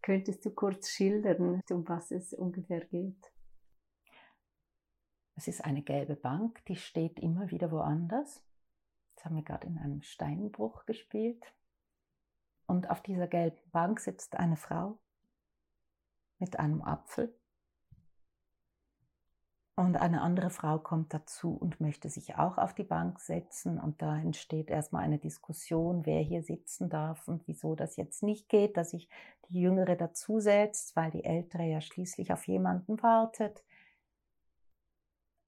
Könntest 0.00 0.44
du 0.46 0.50
kurz 0.50 0.88
schildern, 0.88 1.60
um 1.70 1.86
was 1.86 2.10
es 2.10 2.32
ungefähr 2.32 2.84
geht? 2.86 3.30
Es 5.34 5.48
ist 5.48 5.64
eine 5.64 5.82
gelbe 5.82 6.16
Bank, 6.16 6.64
die 6.64 6.76
steht 6.76 7.20
immer 7.20 7.50
wieder 7.50 7.70
woanders. 7.70 8.42
Jetzt 9.10 9.26
haben 9.26 9.36
wir 9.36 9.44
gerade 9.44 9.66
in 9.66 9.76
einem 9.76 10.00
Steinbruch 10.00 10.86
gespielt. 10.86 11.44
Und 12.66 12.88
auf 12.88 13.02
dieser 13.02 13.26
gelben 13.26 13.70
Bank 13.70 14.00
sitzt 14.00 14.36
eine 14.36 14.56
Frau 14.56 14.98
mit 16.38 16.58
einem 16.58 16.80
Apfel 16.80 17.34
und 19.74 19.96
eine 19.96 20.20
andere 20.20 20.50
Frau 20.50 20.78
kommt 20.78 21.14
dazu 21.14 21.56
und 21.56 21.80
möchte 21.80 22.10
sich 22.10 22.36
auch 22.36 22.58
auf 22.58 22.74
die 22.74 22.84
Bank 22.84 23.18
setzen. 23.20 23.80
Und 23.80 24.02
da 24.02 24.18
entsteht 24.18 24.68
erstmal 24.68 25.02
eine 25.02 25.18
Diskussion, 25.18 26.04
wer 26.04 26.20
hier 26.20 26.42
sitzen 26.42 26.90
darf 26.90 27.26
und 27.26 27.46
wieso 27.46 27.74
das 27.74 27.96
jetzt 27.96 28.22
nicht 28.22 28.50
geht, 28.50 28.76
dass 28.76 28.90
sich 28.90 29.08
die 29.48 29.60
Jüngere 29.60 29.96
dazusetzt, 29.96 30.94
weil 30.94 31.10
die 31.10 31.24
Ältere 31.24 31.64
ja 31.64 31.80
schließlich 31.80 32.32
auf 32.32 32.46
jemanden 32.46 33.02
wartet. 33.02 33.64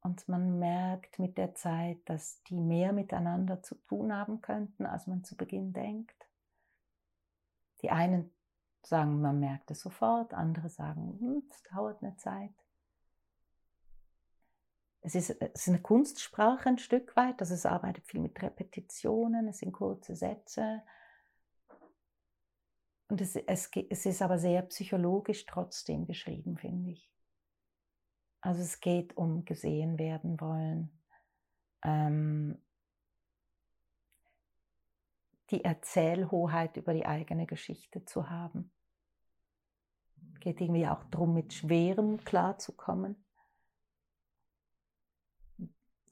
Und 0.00 0.26
man 0.26 0.58
merkt 0.58 1.18
mit 1.18 1.37
der 1.37 1.54
Zeit, 1.54 1.98
dass 2.06 2.42
die 2.44 2.60
mehr 2.60 2.92
miteinander 2.94 3.62
zu 3.62 3.74
tun 3.74 4.14
haben 4.14 4.40
könnten, 4.40 4.87
als 4.87 5.06
man 5.06 5.24
zu 5.24 5.37
Beginn 5.37 5.74
denkt. 5.74 6.28
Die 7.82 7.90
einen 7.90 8.30
sagen, 8.82 9.20
man 9.20 9.38
merkt 9.38 9.70
es 9.70 9.80
sofort, 9.80 10.32
andere 10.32 10.70
sagen, 10.70 11.18
hm, 11.20 11.42
es 11.50 11.62
dauert 11.64 12.02
eine 12.02 12.16
Zeit. 12.16 12.63
Es 15.06 15.14
ist, 15.14 15.30
es 15.38 15.60
ist 15.60 15.68
eine 15.68 15.82
Kunstsprache 15.82 16.66
ein 16.66 16.78
Stück 16.78 17.14
weit, 17.14 17.38
also 17.40 17.52
es 17.52 17.66
arbeitet 17.66 18.06
viel 18.06 18.20
mit 18.20 18.40
Repetitionen, 18.40 19.46
es 19.48 19.58
sind 19.58 19.72
kurze 19.72 20.16
Sätze. 20.16 20.82
Und 23.08 23.20
es, 23.20 23.36
es, 23.36 23.70
es 23.90 24.06
ist 24.06 24.22
aber 24.22 24.38
sehr 24.38 24.62
psychologisch 24.62 25.44
trotzdem 25.44 26.06
geschrieben, 26.06 26.56
finde 26.56 26.92
ich. 26.92 27.12
Also 28.40 28.62
es 28.62 28.80
geht 28.80 29.14
um 29.14 29.44
gesehen 29.44 29.98
werden 29.98 30.40
wollen. 30.40 30.98
Ähm, 31.82 32.56
die 35.50 35.64
Erzählhoheit 35.64 36.78
über 36.78 36.94
die 36.94 37.04
eigene 37.04 37.44
Geschichte 37.44 38.06
zu 38.06 38.30
haben. 38.30 38.72
Geht 40.40 40.62
irgendwie 40.62 40.86
auch 40.86 41.04
darum, 41.10 41.34
mit 41.34 41.52
Schwerem 41.52 42.24
klarzukommen 42.24 43.23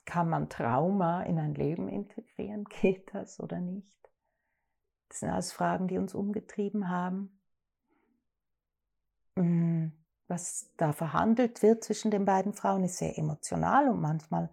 kann 0.05 0.29
man 0.29 0.49
Trauma 0.49 1.23
in 1.23 1.39
ein 1.39 1.55
Leben 1.55 1.89
integrieren? 1.89 2.65
Geht 2.81 3.15
das 3.15 3.41
oder 3.41 3.61
nicht? 3.61 3.99
Das 5.09 5.21
sind 5.21 5.31
alles 5.31 5.53
Fragen, 5.53 5.89
die 5.89 5.99
uns 5.99 6.15
umgetrieben 6.15 6.89
haben. 6.89 7.39
Mm, 9.37 9.89
was 10.29 10.73
da 10.77 10.93
verhandelt 10.93 11.63
wird 11.63 11.85
zwischen 11.85 12.11
den 12.11 12.25
beiden 12.25 12.55
Frauen, 12.55 12.85
ist 12.85 12.99
sehr 12.99 13.19
emotional 13.19 13.89
und 13.89 14.01
manchmal 14.01 14.51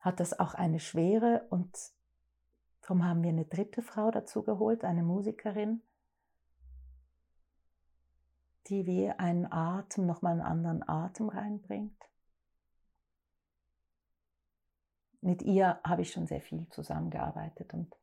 hat 0.00 0.20
das 0.20 0.38
auch 0.38 0.54
eine 0.54 0.80
Schwere 0.80 1.46
und 1.50 1.76
darum 2.82 3.04
haben 3.04 3.22
wir 3.22 3.30
eine 3.30 3.44
dritte 3.44 3.82
Frau 3.82 4.10
dazu 4.10 4.42
geholt, 4.42 4.84
eine 4.84 5.02
Musikerin, 5.02 5.82
die 8.68 8.86
wie 8.86 9.10
einen 9.10 9.50
Atem, 9.50 10.06
nochmal 10.06 10.32
einen 10.32 10.42
anderen 10.42 10.88
Atem 10.88 11.28
reinbringt. 11.28 12.00
Mit 15.20 15.42
ihr 15.42 15.80
habe 15.84 16.02
ich 16.02 16.12
schon 16.12 16.26
sehr 16.26 16.40
viel 16.40 16.68
zusammengearbeitet 16.70 17.72
und 17.74 17.94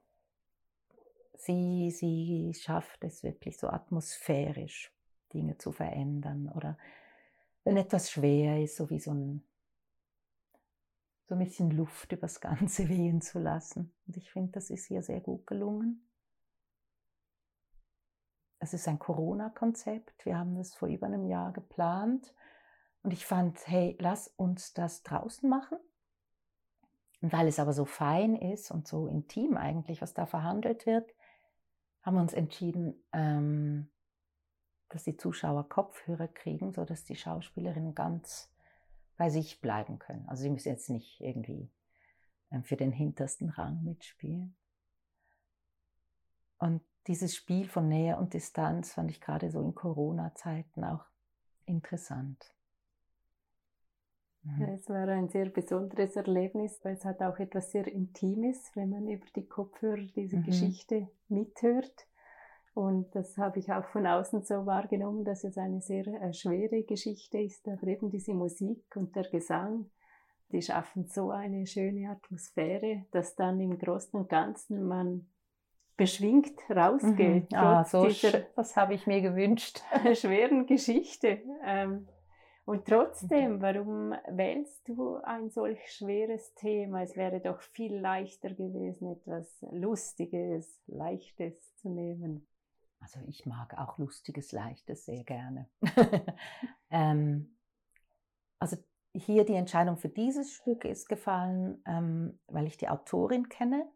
sie, 1.35 1.91
sie 1.91 2.53
schafft 2.53 3.03
es 3.03 3.23
wirklich 3.23 3.57
so 3.57 3.67
atmosphärisch, 3.67 4.91
Dinge 5.33 5.57
zu 5.57 5.71
verändern 5.71 6.49
oder 6.49 6.77
wenn 7.63 7.77
etwas 7.77 8.11
schwer 8.11 8.61
ist, 8.61 8.75
so 8.75 8.89
wie 8.89 8.99
so 8.99 9.13
ein, 9.13 9.43
so 11.27 11.35
ein 11.35 11.39
bisschen 11.39 11.71
Luft 11.71 12.11
übers 12.11 12.41
Ganze 12.41 12.89
wehen 12.89 13.21
zu 13.21 13.39
lassen. 13.39 13.93
Und 14.05 14.17
ich 14.17 14.31
finde, 14.31 14.51
das 14.51 14.69
ist 14.69 14.85
hier 14.85 15.01
sehr 15.01 15.21
gut 15.21 15.47
gelungen. 15.47 16.07
Es 18.59 18.73
ist 18.73 18.87
ein 18.87 18.99
Corona-Konzept. 18.99 20.25
Wir 20.25 20.37
haben 20.37 20.55
das 20.55 20.73
vor 20.75 20.87
über 20.87 21.07
einem 21.07 21.25
Jahr 21.25 21.51
geplant. 21.51 22.33
Und 23.01 23.11
ich 23.11 23.25
fand, 23.25 23.67
hey, 23.67 23.97
lass 23.99 24.29
uns 24.37 24.73
das 24.73 25.03
draußen 25.03 25.49
machen. 25.49 25.77
Und 27.23 27.31
weil 27.31 27.47
es 27.47 27.57
aber 27.57 27.71
so 27.71 27.85
fein 27.85 28.35
ist 28.35 28.69
und 28.69 28.85
so 28.85 29.07
intim 29.07 29.55
eigentlich, 29.55 30.01
was 30.01 30.13
da 30.13 30.25
verhandelt 30.25 30.85
wird, 30.85 31.09
haben 32.01 32.15
wir 32.17 32.21
uns 32.21 32.33
entschieden, 32.33 33.01
ähm, 33.13 33.89
dass 34.89 35.05
die 35.05 35.15
Zuschauer 35.15 35.69
Kopfhörer 35.69 36.27
kriegen, 36.27 36.73
sodass 36.73 37.05
die 37.05 37.15
Schauspielerinnen 37.15 37.95
ganz 37.95 38.51
bei 39.15 39.29
sich 39.29 39.61
bleiben 39.61 39.99
können. 39.99 40.27
Also 40.27 40.43
sie 40.43 40.49
müssen 40.49 40.67
jetzt 40.67 40.89
nicht 40.89 41.21
irgendwie 41.21 41.71
ähm, 42.51 42.65
für 42.65 42.75
den 42.75 42.91
hintersten 42.91 43.51
Rang 43.51 43.81
mitspielen. 43.85 44.57
Und 46.57 46.81
dieses 47.07 47.37
Spiel 47.37 47.69
von 47.69 47.87
Nähe 47.87 48.17
und 48.17 48.33
Distanz 48.33 48.91
fand 48.91 49.09
ich 49.09 49.21
gerade 49.21 49.49
so 49.49 49.61
in 49.61 49.73
Corona-Zeiten 49.73 50.83
auch 50.83 51.05
interessant. 51.63 52.53
Mhm. 54.43 54.63
Es 54.75 54.89
war 54.89 55.07
ein 55.07 55.29
sehr 55.29 55.49
besonderes 55.49 56.15
Erlebnis, 56.15 56.79
weil 56.83 56.93
es 56.93 57.05
hat 57.05 57.21
auch 57.21 57.39
etwas 57.39 57.71
sehr 57.71 57.87
Intimes, 57.87 58.71
wenn 58.75 58.89
man 58.89 59.07
über 59.07 59.25
die 59.35 59.47
Kopfhörer 59.47 60.05
diese 60.15 60.37
mhm. 60.37 60.43
Geschichte 60.43 61.07
mithört. 61.29 62.07
Und 62.73 63.13
das 63.15 63.37
habe 63.37 63.59
ich 63.59 63.71
auch 63.71 63.85
von 63.85 64.07
außen 64.07 64.43
so 64.43 64.65
wahrgenommen, 64.65 65.23
dass 65.23 65.43
es 65.43 65.57
eine 65.57 65.81
sehr 65.81 66.07
äh, 66.07 66.33
schwere 66.33 66.83
Geschichte 66.83 67.37
ist, 67.37 67.67
aber 67.67 67.87
eben 67.87 68.09
diese 68.09 68.33
Musik 68.33 68.83
und 68.95 69.15
der 69.15 69.29
Gesang, 69.29 69.91
die 70.51 70.61
schaffen 70.61 71.05
so 71.05 71.29
eine 71.29 71.67
schöne 71.67 72.09
Atmosphäre, 72.09 73.05
dass 73.11 73.35
dann 73.35 73.59
im 73.59 73.77
Großen 73.77 74.19
und 74.19 74.29
Ganzen 74.29 74.87
man 74.87 75.27
beschwingt 75.97 76.59
rausgeht. 76.69 77.51
Mhm. 77.51 77.57
Ah, 77.57 77.83
so 77.83 78.07
das 78.55 78.75
habe 78.75 78.95
ich 78.95 79.05
mir 79.05 79.21
gewünscht. 79.21 79.81
schweren 80.15 80.65
Geschichte. 80.65 81.41
Ähm, 81.63 82.07
und 82.65 82.85
trotzdem, 82.85 83.61
warum 83.61 84.13
wählst 84.29 84.87
du 84.87 85.17
ein 85.17 85.49
solch 85.49 85.79
schweres 85.91 86.53
Thema? 86.55 87.03
Es 87.03 87.15
wäre 87.17 87.41
doch 87.41 87.61
viel 87.61 87.97
leichter 87.97 88.49
gewesen, 88.49 89.11
etwas 89.11 89.65
Lustiges, 89.71 90.81
Leichtes 90.87 91.75
zu 91.75 91.89
nehmen. 91.89 92.47
Also 93.01 93.19
ich 93.27 93.45
mag 93.45 93.77
auch 93.77 93.97
Lustiges, 93.97 94.53
Leichtes 94.53 95.05
sehr 95.05 95.25
gerne. 95.25 95.69
ähm, 96.89 97.57
also 98.59 98.77
hier 99.13 99.43
die 99.43 99.55
Entscheidung 99.55 99.97
für 99.97 100.07
dieses 100.07 100.53
Stück 100.53 100.85
ist 100.85 101.09
gefallen, 101.09 101.83
ähm, 101.85 102.39
weil 102.47 102.65
ich 102.65 102.77
die 102.77 102.87
Autorin 102.87 103.49
kenne 103.49 103.91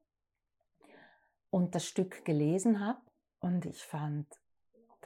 und 1.50 1.74
das 1.74 1.86
Stück 1.86 2.26
gelesen 2.26 2.86
habe. 2.86 3.00
Und 3.40 3.66
ich 3.66 3.82
fand, 3.82 4.28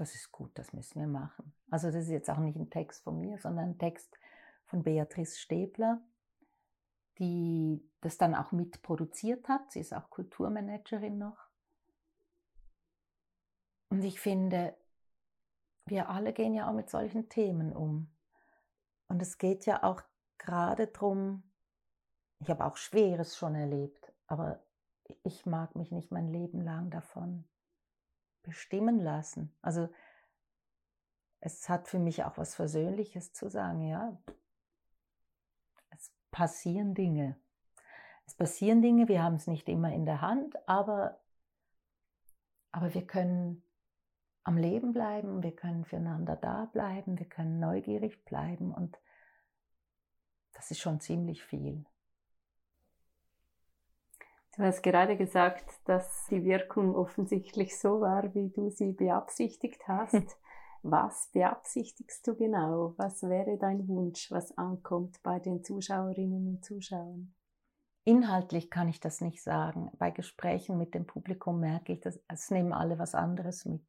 das 0.01 0.15
ist 0.15 0.31
gut, 0.31 0.49
das 0.55 0.73
müssen 0.73 0.99
wir 0.99 1.07
machen. 1.07 1.53
Also 1.69 1.91
das 1.91 2.05
ist 2.05 2.09
jetzt 2.09 2.29
auch 2.31 2.39
nicht 2.39 2.57
ein 2.57 2.71
Text 2.71 3.03
von 3.03 3.21
mir, 3.21 3.37
sondern 3.37 3.69
ein 3.69 3.77
Text 3.77 4.17
von 4.65 4.81
Beatrice 4.81 5.37
Stäbler, 5.37 6.01
die 7.19 7.87
das 8.01 8.17
dann 8.17 8.33
auch 8.33 8.51
mitproduziert 8.51 9.47
hat. 9.47 9.71
Sie 9.71 9.79
ist 9.79 9.93
auch 9.93 10.09
Kulturmanagerin 10.09 11.19
noch. 11.19 11.37
Und 13.89 14.03
ich 14.03 14.19
finde, 14.19 14.75
wir 15.85 16.09
alle 16.09 16.33
gehen 16.33 16.55
ja 16.55 16.67
auch 16.67 16.73
mit 16.73 16.89
solchen 16.89 17.29
Themen 17.29 17.71
um. 17.71 18.09
Und 19.07 19.21
es 19.21 19.37
geht 19.37 19.67
ja 19.67 19.83
auch 19.83 20.01
gerade 20.39 20.87
darum, 20.87 21.43
ich 22.39 22.49
habe 22.49 22.65
auch 22.65 22.77
Schweres 22.77 23.37
schon 23.37 23.53
erlebt, 23.53 24.11
aber 24.25 24.63
ich 25.21 25.45
mag 25.45 25.75
mich 25.75 25.91
nicht 25.91 26.11
mein 26.11 26.27
Leben 26.27 26.61
lang 26.61 26.89
davon 26.89 27.45
bestimmen 28.43 28.99
lassen. 28.99 29.55
Also 29.61 29.89
es 31.39 31.69
hat 31.69 31.87
für 31.87 31.99
mich 31.99 32.23
auch 32.23 32.37
was 32.37 32.55
Versöhnliches 32.55 33.33
zu 33.33 33.49
sagen, 33.49 33.81
ja. 33.81 34.17
Es 35.89 36.13
passieren 36.29 36.93
Dinge. 36.93 37.39
Es 38.25 38.35
passieren 38.35 38.81
Dinge, 38.81 39.07
wir 39.07 39.23
haben 39.23 39.35
es 39.35 39.47
nicht 39.47 39.67
immer 39.67 39.91
in 39.91 40.05
der 40.05 40.21
Hand, 40.21 40.55
aber, 40.67 41.19
aber 42.71 42.93
wir 42.93 43.05
können 43.05 43.63
am 44.43 44.57
Leben 44.57 44.93
bleiben, 44.93 45.43
wir 45.43 45.55
können 45.55 45.85
füreinander 45.85 46.35
da 46.35 46.65
bleiben, 46.65 47.19
wir 47.19 47.27
können 47.27 47.59
neugierig 47.59 48.23
bleiben 48.25 48.73
und 48.73 48.97
das 50.53 50.71
ist 50.71 50.79
schon 50.79 50.99
ziemlich 50.99 51.43
viel. 51.43 51.85
Du 54.55 54.63
hast 54.63 54.81
gerade 54.81 55.15
gesagt, 55.15 55.65
dass 55.85 56.27
die 56.29 56.43
Wirkung 56.43 56.93
offensichtlich 56.95 57.79
so 57.79 58.01
war, 58.01 58.35
wie 58.35 58.49
du 58.49 58.69
sie 58.69 58.91
beabsichtigt 58.91 59.87
hast. 59.87 60.37
Was 60.83 61.29
beabsichtigst 61.31 62.25
du 62.25 62.35
genau? 62.35 62.95
Was 62.97 63.21
wäre 63.23 63.57
dein 63.57 63.87
Wunsch, 63.87 64.31
was 64.31 64.57
ankommt 64.57 65.21
bei 65.21 65.39
den 65.39 65.63
Zuschauerinnen 65.63 66.47
und 66.47 66.65
Zuschauern? 66.65 67.33
Inhaltlich 68.03 68.71
kann 68.71 68.87
ich 68.89 68.99
das 68.99 69.21
nicht 69.21 69.43
sagen. 69.43 69.91
Bei 69.99 70.09
Gesprächen 70.09 70.77
mit 70.77 70.95
dem 70.95 71.05
Publikum 71.05 71.59
merke 71.59 71.93
ich, 71.93 72.01
dass 72.01 72.19
es 72.27 72.49
nehmen 72.49 72.73
alle 72.73 72.97
was 72.97 73.13
anderes 73.13 73.65
mit. 73.65 73.85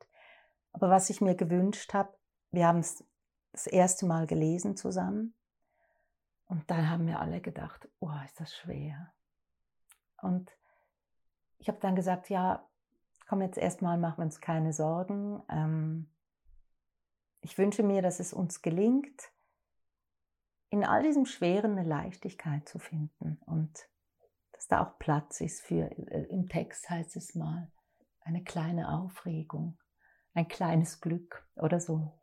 Aber 0.73 0.91
was 0.91 1.09
ich 1.09 1.23
mir 1.23 1.35
gewünscht 1.35 1.95
habe, 1.95 2.15
wir 2.51 2.67
haben 2.67 2.81
es 2.81 3.05
das 3.53 3.67
erste 3.67 4.05
Mal 4.05 4.27
gelesen 4.27 4.77
zusammen 4.77 5.35
und 6.47 6.71
dann 6.71 6.91
haben 6.91 7.07
wir 7.07 7.21
alle 7.21 7.41
gedacht, 7.41 7.89
oh, 8.01 8.11
ist 8.27 8.39
das 8.39 8.55
schwer. 8.55 9.13
Und 10.23 10.51
ich 11.59 11.69
habe 11.69 11.79
dann 11.81 11.95
gesagt, 11.95 12.31
ja, 12.31 12.67
komm 13.29 13.43
jetzt 13.43 13.59
erstmal, 13.59 13.99
machen 13.99 14.19
wir 14.19 14.25
uns 14.25 14.41
keine 14.41 14.73
Sorgen. 14.73 15.43
Ähm, 15.49 16.09
ich 17.41 17.59
wünsche 17.59 17.83
mir, 17.83 18.03
dass 18.03 18.21
es 18.21 18.33
uns 18.33 18.63
gelingt, 18.63 19.31
in 20.71 20.85
all 20.85 21.03
diesem 21.03 21.27
Schweren 21.27 21.73
eine 21.73 21.87
Leichtigkeit 21.87 22.67
zu 22.69 22.79
finden 22.79 23.39
und 23.45 23.89
dass 24.53 24.69
da 24.69 24.83
auch 24.83 24.99
Platz 24.99 25.41
ist 25.41 25.61
für, 25.61 25.91
äh, 25.91 26.25
im 26.31 26.49
Text 26.49 26.89
heißt 26.89 27.17
es 27.17 27.35
mal, 27.35 27.71
eine 28.21 28.43
kleine 28.43 28.89
Aufregung, 28.89 29.77
ein 30.35 30.49
kleines 30.49 31.01
Glück 31.01 31.47
oder 31.57 31.81
so. 31.81 32.19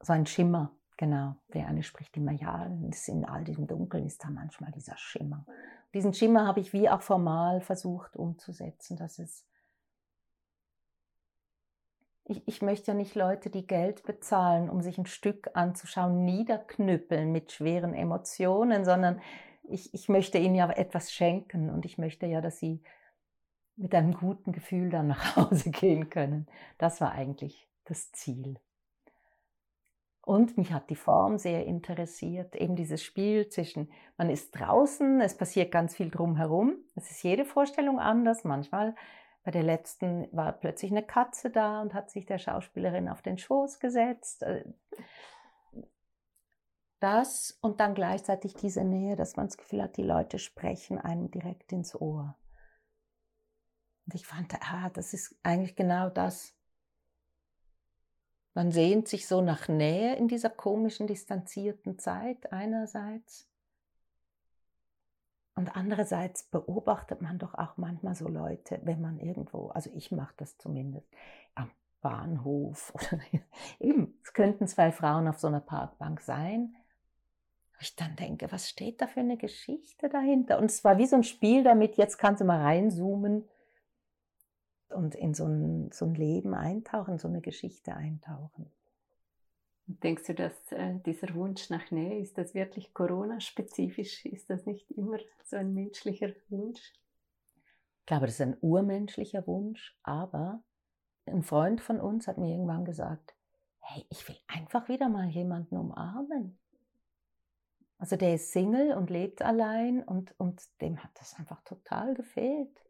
So 0.00 0.12
ein 0.12 0.26
Schimmer, 0.26 0.72
genau. 0.96 1.36
Der 1.52 1.66
eine 1.66 1.82
spricht 1.82 2.16
immer, 2.16 2.32
ja, 2.32 2.64
in 2.64 3.24
all 3.24 3.44
diesem 3.44 3.66
Dunkeln 3.66 4.06
ist 4.06 4.22
da 4.24 4.30
manchmal 4.30 4.70
dieser 4.70 4.96
Schimmer. 4.96 5.44
Diesen 5.94 6.14
Schimmer 6.14 6.46
habe 6.46 6.60
ich 6.60 6.72
wie 6.72 6.88
auch 6.88 7.02
formal 7.02 7.60
versucht 7.60 8.16
umzusetzen, 8.16 8.96
dass 8.96 9.18
es 9.18 9.46
ich, 12.28 12.46
ich 12.46 12.62
möchte 12.62 12.90
ja 12.90 12.94
nicht 12.94 13.14
Leute, 13.14 13.50
die 13.50 13.66
Geld 13.66 14.02
bezahlen, 14.02 14.68
um 14.68 14.82
sich 14.82 14.98
ein 14.98 15.06
Stück 15.06 15.50
anzuschauen, 15.54 16.24
niederknüppeln 16.24 17.30
mit 17.30 17.52
schweren 17.52 17.94
Emotionen, 17.94 18.84
sondern 18.84 19.20
ich, 19.68 19.94
ich 19.94 20.08
möchte 20.08 20.38
ihnen 20.38 20.54
ja 20.54 20.68
etwas 20.70 21.12
schenken 21.12 21.70
und 21.70 21.84
ich 21.84 21.98
möchte 21.98 22.26
ja, 22.26 22.40
dass 22.40 22.58
sie 22.58 22.82
mit 23.76 23.94
einem 23.94 24.14
guten 24.14 24.52
Gefühl 24.52 24.90
dann 24.90 25.08
nach 25.08 25.36
Hause 25.36 25.70
gehen 25.70 26.10
können. 26.10 26.46
Das 26.78 27.00
war 27.00 27.12
eigentlich 27.12 27.68
das 27.84 28.10
Ziel. 28.12 28.58
Und 30.26 30.58
mich 30.58 30.72
hat 30.72 30.90
die 30.90 30.96
Form 30.96 31.38
sehr 31.38 31.66
interessiert, 31.66 32.56
eben 32.56 32.74
dieses 32.74 33.00
Spiel 33.00 33.48
zwischen, 33.48 33.92
man 34.16 34.28
ist 34.28 34.50
draußen, 34.50 35.20
es 35.20 35.36
passiert 35.36 35.70
ganz 35.70 35.94
viel 35.94 36.10
drumherum, 36.10 36.78
es 36.96 37.12
ist 37.12 37.22
jede 37.22 37.44
Vorstellung 37.44 38.00
anders, 38.00 38.42
manchmal 38.42 38.96
bei 39.44 39.52
der 39.52 39.62
letzten 39.62 40.26
war 40.32 40.50
plötzlich 40.50 40.90
eine 40.90 41.04
Katze 41.04 41.50
da 41.50 41.80
und 41.80 41.94
hat 41.94 42.10
sich 42.10 42.26
der 42.26 42.38
Schauspielerin 42.38 43.08
auf 43.08 43.22
den 43.22 43.38
Schoß 43.38 43.78
gesetzt. 43.78 44.42
Äh, 44.42 44.64
das 46.98 47.56
und 47.60 47.78
dann 47.78 47.94
gleichzeitig 47.94 48.54
diese 48.54 48.82
Nähe, 48.82 49.14
dass 49.14 49.36
man 49.36 49.46
das 49.46 49.56
Gefühl 49.56 49.80
hat, 49.80 49.96
die 49.96 50.02
Leute 50.02 50.40
sprechen 50.40 50.98
einem 50.98 51.30
direkt 51.30 51.70
ins 51.70 51.94
Ohr. 51.94 52.36
Und 54.06 54.14
ich 54.16 54.26
fand, 54.26 54.52
ah, 54.60 54.90
das 54.90 55.14
ist 55.14 55.38
eigentlich 55.44 55.76
genau 55.76 56.10
das. 56.10 56.52
Man 58.56 58.72
sehnt 58.72 59.06
sich 59.06 59.26
so 59.26 59.42
nach 59.42 59.68
Nähe 59.68 60.16
in 60.16 60.28
dieser 60.28 60.48
komischen, 60.48 61.06
distanzierten 61.06 61.98
Zeit 61.98 62.54
einerseits. 62.54 63.46
Und 65.54 65.76
andererseits 65.76 66.44
beobachtet 66.44 67.20
man 67.20 67.38
doch 67.38 67.52
auch 67.52 67.76
manchmal 67.76 68.14
so 68.14 68.26
Leute, 68.26 68.80
wenn 68.84 69.02
man 69.02 69.18
irgendwo, 69.18 69.68
also 69.68 69.90
ich 69.92 70.10
mache 70.10 70.32
das 70.38 70.56
zumindest, 70.56 71.06
am 71.54 71.70
Bahnhof 72.00 72.94
oder 72.94 73.20
eben, 73.78 74.18
es 74.22 74.32
könnten 74.32 74.66
zwei 74.66 74.90
Frauen 74.90 75.28
auf 75.28 75.38
so 75.38 75.48
einer 75.48 75.60
Parkbank 75.60 76.22
sein. 76.22 76.74
Ich 77.78 77.94
dann 77.94 78.16
denke, 78.16 78.50
was 78.50 78.70
steht 78.70 79.02
da 79.02 79.06
für 79.06 79.20
eine 79.20 79.36
Geschichte 79.36 80.08
dahinter? 80.08 80.58
Und 80.58 80.70
es 80.70 80.82
war 80.82 80.96
wie 80.96 81.06
so 81.06 81.16
ein 81.16 81.24
Spiel 81.24 81.62
damit, 81.62 81.98
jetzt 81.98 82.16
kannst 82.16 82.40
du 82.40 82.46
mal 82.46 82.62
reinzoomen 82.62 83.46
und 84.90 85.14
in 85.14 85.34
so 85.34 85.46
ein, 85.46 85.90
so 85.92 86.06
ein 86.06 86.14
Leben 86.14 86.54
eintauchen, 86.54 87.18
so 87.18 87.28
eine 87.28 87.40
Geschichte 87.40 87.94
eintauchen. 87.94 88.70
Denkst 89.86 90.26
du, 90.26 90.34
dass 90.34 90.72
äh, 90.72 90.98
dieser 91.06 91.32
Wunsch 91.34 91.70
nach 91.70 91.90
Nähe, 91.90 92.18
ist 92.18 92.36
das 92.38 92.54
wirklich 92.54 92.92
Corona-spezifisch? 92.92 94.26
Ist 94.26 94.50
das 94.50 94.66
nicht 94.66 94.90
immer 94.90 95.18
so 95.44 95.56
ein 95.56 95.74
menschlicher 95.74 96.30
Wunsch? 96.48 96.92
Ich 98.00 98.06
glaube, 98.06 98.26
das 98.26 98.34
ist 98.36 98.40
ein 98.40 98.56
urmenschlicher 98.60 99.46
Wunsch, 99.46 99.96
aber 100.02 100.62
ein 101.26 101.42
Freund 101.42 101.80
von 101.80 102.00
uns 102.00 102.26
hat 102.26 102.38
mir 102.38 102.50
irgendwann 102.50 102.84
gesagt, 102.84 103.34
hey, 103.80 104.04
ich 104.10 104.28
will 104.28 104.36
einfach 104.48 104.88
wieder 104.88 105.08
mal 105.08 105.28
jemanden 105.28 105.76
umarmen. 105.76 106.58
Also 107.98 108.16
der 108.16 108.34
ist 108.34 108.52
Single 108.52 108.92
und 108.94 109.10
lebt 109.10 109.42
allein 109.42 110.02
und, 110.02 110.34
und 110.38 110.62
dem 110.80 111.02
hat 111.02 111.10
das 111.14 111.34
einfach 111.38 111.62
total 111.62 112.14
gefehlt, 112.14 112.85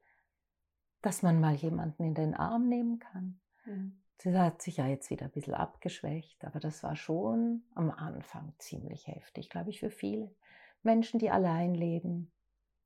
dass 1.06 1.22
man 1.22 1.40
mal 1.40 1.54
jemanden 1.54 2.02
in 2.02 2.14
den 2.14 2.34
Arm 2.34 2.68
nehmen 2.68 2.98
kann. 2.98 3.38
Mhm. 3.64 3.96
Sie 4.18 4.36
hat 4.36 4.60
sich 4.60 4.78
ja 4.78 4.88
jetzt 4.88 5.08
wieder 5.08 5.26
ein 5.26 5.30
bisschen 5.30 5.54
abgeschwächt, 5.54 6.44
aber 6.44 6.58
das 6.58 6.82
war 6.82 6.96
schon 6.96 7.62
am 7.76 7.92
Anfang 7.92 8.52
ziemlich 8.58 9.06
heftig, 9.06 9.48
glaube 9.48 9.70
ich, 9.70 9.78
für 9.78 9.90
viele 9.90 10.34
Menschen, 10.82 11.20
die 11.20 11.30
allein 11.30 11.76
leben, 11.76 12.32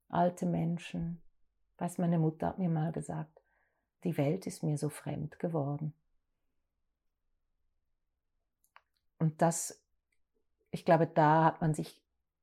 alte 0.07 0.45
Menschen. 0.45 1.19
Weiß, 1.79 1.97
meine 1.97 2.19
Mutter 2.19 2.45
hat 2.45 2.59
mir 2.59 2.69
mal 2.69 2.91
gesagt, 2.91 3.41
die 4.03 4.15
Welt 4.17 4.45
ist 4.45 4.61
mir 4.61 4.77
so 4.77 4.89
fremd 4.89 5.39
geworden. 5.39 5.91
Und 9.17 9.41
das, 9.41 9.83
ich 10.69 10.85
glaube, 10.85 11.07
da 11.07 11.45
hat 11.45 11.61
man 11.61 11.73
sich 11.73 11.99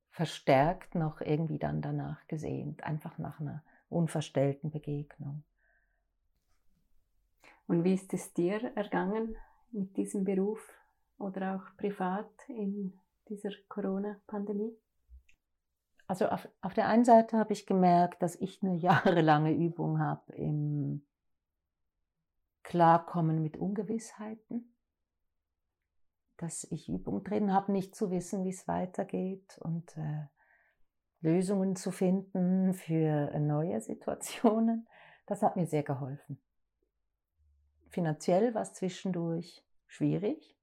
verstärkt 0.09 0.95
noch 0.95 1.21
irgendwie 1.21 1.57
dann 1.57 1.81
danach 1.81 2.27
gesehnt, 2.27 2.83
einfach 2.83 3.17
nach 3.17 3.39
einer 3.39 3.63
unverstellten 3.87 4.71
Begegnung. 4.71 5.45
Und 7.69 7.83
wie 7.83 7.93
ist 7.93 8.11
es 8.15 8.33
dir 8.33 8.75
ergangen 8.75 9.37
mit 9.69 9.95
diesem 9.95 10.23
Beruf 10.23 10.59
oder 11.19 11.55
auch 11.55 11.77
privat 11.77 12.31
in 12.47 12.99
dieser 13.27 13.51
Corona-Pandemie? 13.67 14.75
Also 16.07 16.29
auf, 16.29 16.49
auf 16.61 16.73
der 16.73 16.87
einen 16.87 17.05
Seite 17.05 17.37
habe 17.37 17.53
ich 17.53 17.67
gemerkt, 17.67 18.23
dass 18.23 18.35
ich 18.37 18.63
eine 18.63 18.75
jahrelange 18.79 19.53
Übung 19.53 19.99
habe 19.99 20.33
im 20.33 21.05
Klarkommen 22.63 23.39
mit 23.39 23.55
Ungewissheiten. 23.55 24.75
Dass 26.37 26.63
ich 26.71 26.89
Übung 26.89 27.23
drin 27.23 27.53
habe, 27.53 27.71
nicht 27.71 27.93
zu 27.93 28.09
wissen, 28.09 28.45
wie 28.45 28.49
es 28.49 28.67
weitergeht 28.67 29.59
und 29.61 29.95
äh, 29.95 30.25
Lösungen 31.21 31.75
zu 31.75 31.91
finden 31.91 32.73
für 32.73 33.39
neue 33.39 33.79
Situationen. 33.79 34.87
Das 35.27 35.43
hat 35.43 35.55
mir 35.55 35.67
sehr 35.67 35.83
geholfen. 35.83 36.41
Finanziell 37.89 38.53
war 38.53 38.61
es 38.61 38.73
zwischendurch 38.73 39.65
schwierig, 39.87 40.55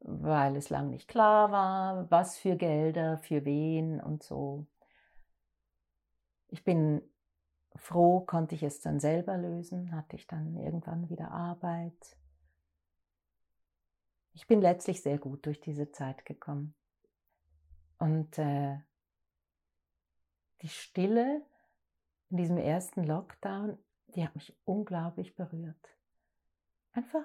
weil 0.00 0.54
es 0.56 0.68
lang 0.68 0.90
nicht 0.90 1.08
klar 1.08 1.50
war, 1.50 2.10
was 2.10 2.36
für 2.38 2.56
Gelder, 2.56 3.18
für 3.18 3.44
wen 3.46 4.00
und 4.00 4.22
so. 4.22 4.66
Ich 6.48 6.62
bin 6.62 7.00
froh, 7.74 8.20
konnte 8.20 8.54
ich 8.54 8.62
es 8.62 8.80
dann 8.80 9.00
selber 9.00 9.38
lösen, 9.38 9.92
hatte 9.92 10.16
ich 10.16 10.26
dann 10.26 10.56
irgendwann 10.56 11.08
wieder 11.08 11.30
Arbeit. 11.30 12.16
Ich 14.34 14.46
bin 14.46 14.60
letztlich 14.60 15.02
sehr 15.02 15.18
gut 15.18 15.46
durch 15.46 15.60
diese 15.60 15.90
Zeit 15.90 16.26
gekommen. 16.26 16.74
Und 17.98 18.38
äh, 18.38 18.78
die 20.60 20.68
Stille 20.68 21.42
in 22.28 22.36
diesem 22.36 22.58
ersten 22.58 23.04
Lockdown, 23.04 23.78
die 24.08 24.22
hat 24.22 24.34
mich 24.34 24.54
unglaublich 24.66 25.34
berührt 25.34 25.95
einfach, 26.96 27.24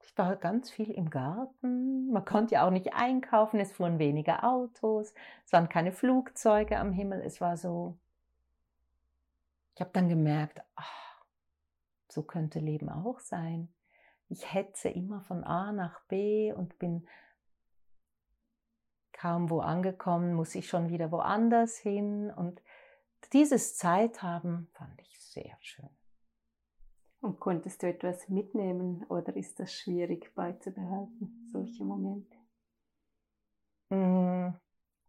ich 0.00 0.16
war 0.18 0.36
ganz 0.36 0.70
viel 0.70 0.90
im 0.90 1.10
Garten. 1.10 2.10
Man 2.10 2.24
konnte 2.24 2.54
ja 2.54 2.66
auch 2.66 2.70
nicht 2.70 2.92
einkaufen, 2.94 3.60
es 3.60 3.72
fuhren 3.72 3.98
weniger 3.98 4.44
Autos, 4.44 5.14
es 5.44 5.52
waren 5.52 5.68
keine 5.68 5.92
Flugzeuge 5.92 6.78
am 6.78 6.92
Himmel. 6.92 7.20
Es 7.22 7.40
war 7.40 7.56
so, 7.56 7.96
ich 9.74 9.80
habe 9.80 9.90
dann 9.92 10.08
gemerkt, 10.08 10.60
ach, 10.74 11.24
so 12.08 12.22
könnte 12.22 12.58
Leben 12.58 12.88
auch 12.88 13.20
sein. 13.20 13.72
Ich 14.28 14.52
hetze 14.52 14.88
immer 14.88 15.22
von 15.22 15.44
A 15.44 15.72
nach 15.72 16.00
B 16.06 16.52
und 16.52 16.78
bin 16.78 17.06
kaum 19.12 19.50
wo 19.50 19.60
angekommen, 19.60 20.34
muss 20.34 20.54
ich 20.54 20.68
schon 20.68 20.88
wieder 20.88 21.12
woanders 21.12 21.76
hin. 21.76 22.30
Und 22.30 22.60
dieses 23.32 23.76
Zeithaben 23.76 24.68
fand 24.72 25.00
ich 25.00 25.20
sehr 25.20 25.56
schön. 25.60 25.88
Und 27.22 27.38
konntest 27.40 27.82
du 27.82 27.88
etwas 27.88 28.28
mitnehmen 28.28 29.04
oder 29.08 29.36
ist 29.36 29.60
das 29.60 29.72
schwierig 29.72 30.34
beizubehalten, 30.34 31.48
solche 31.52 31.84
Momente? 31.84 32.36
Mm, 33.90 34.50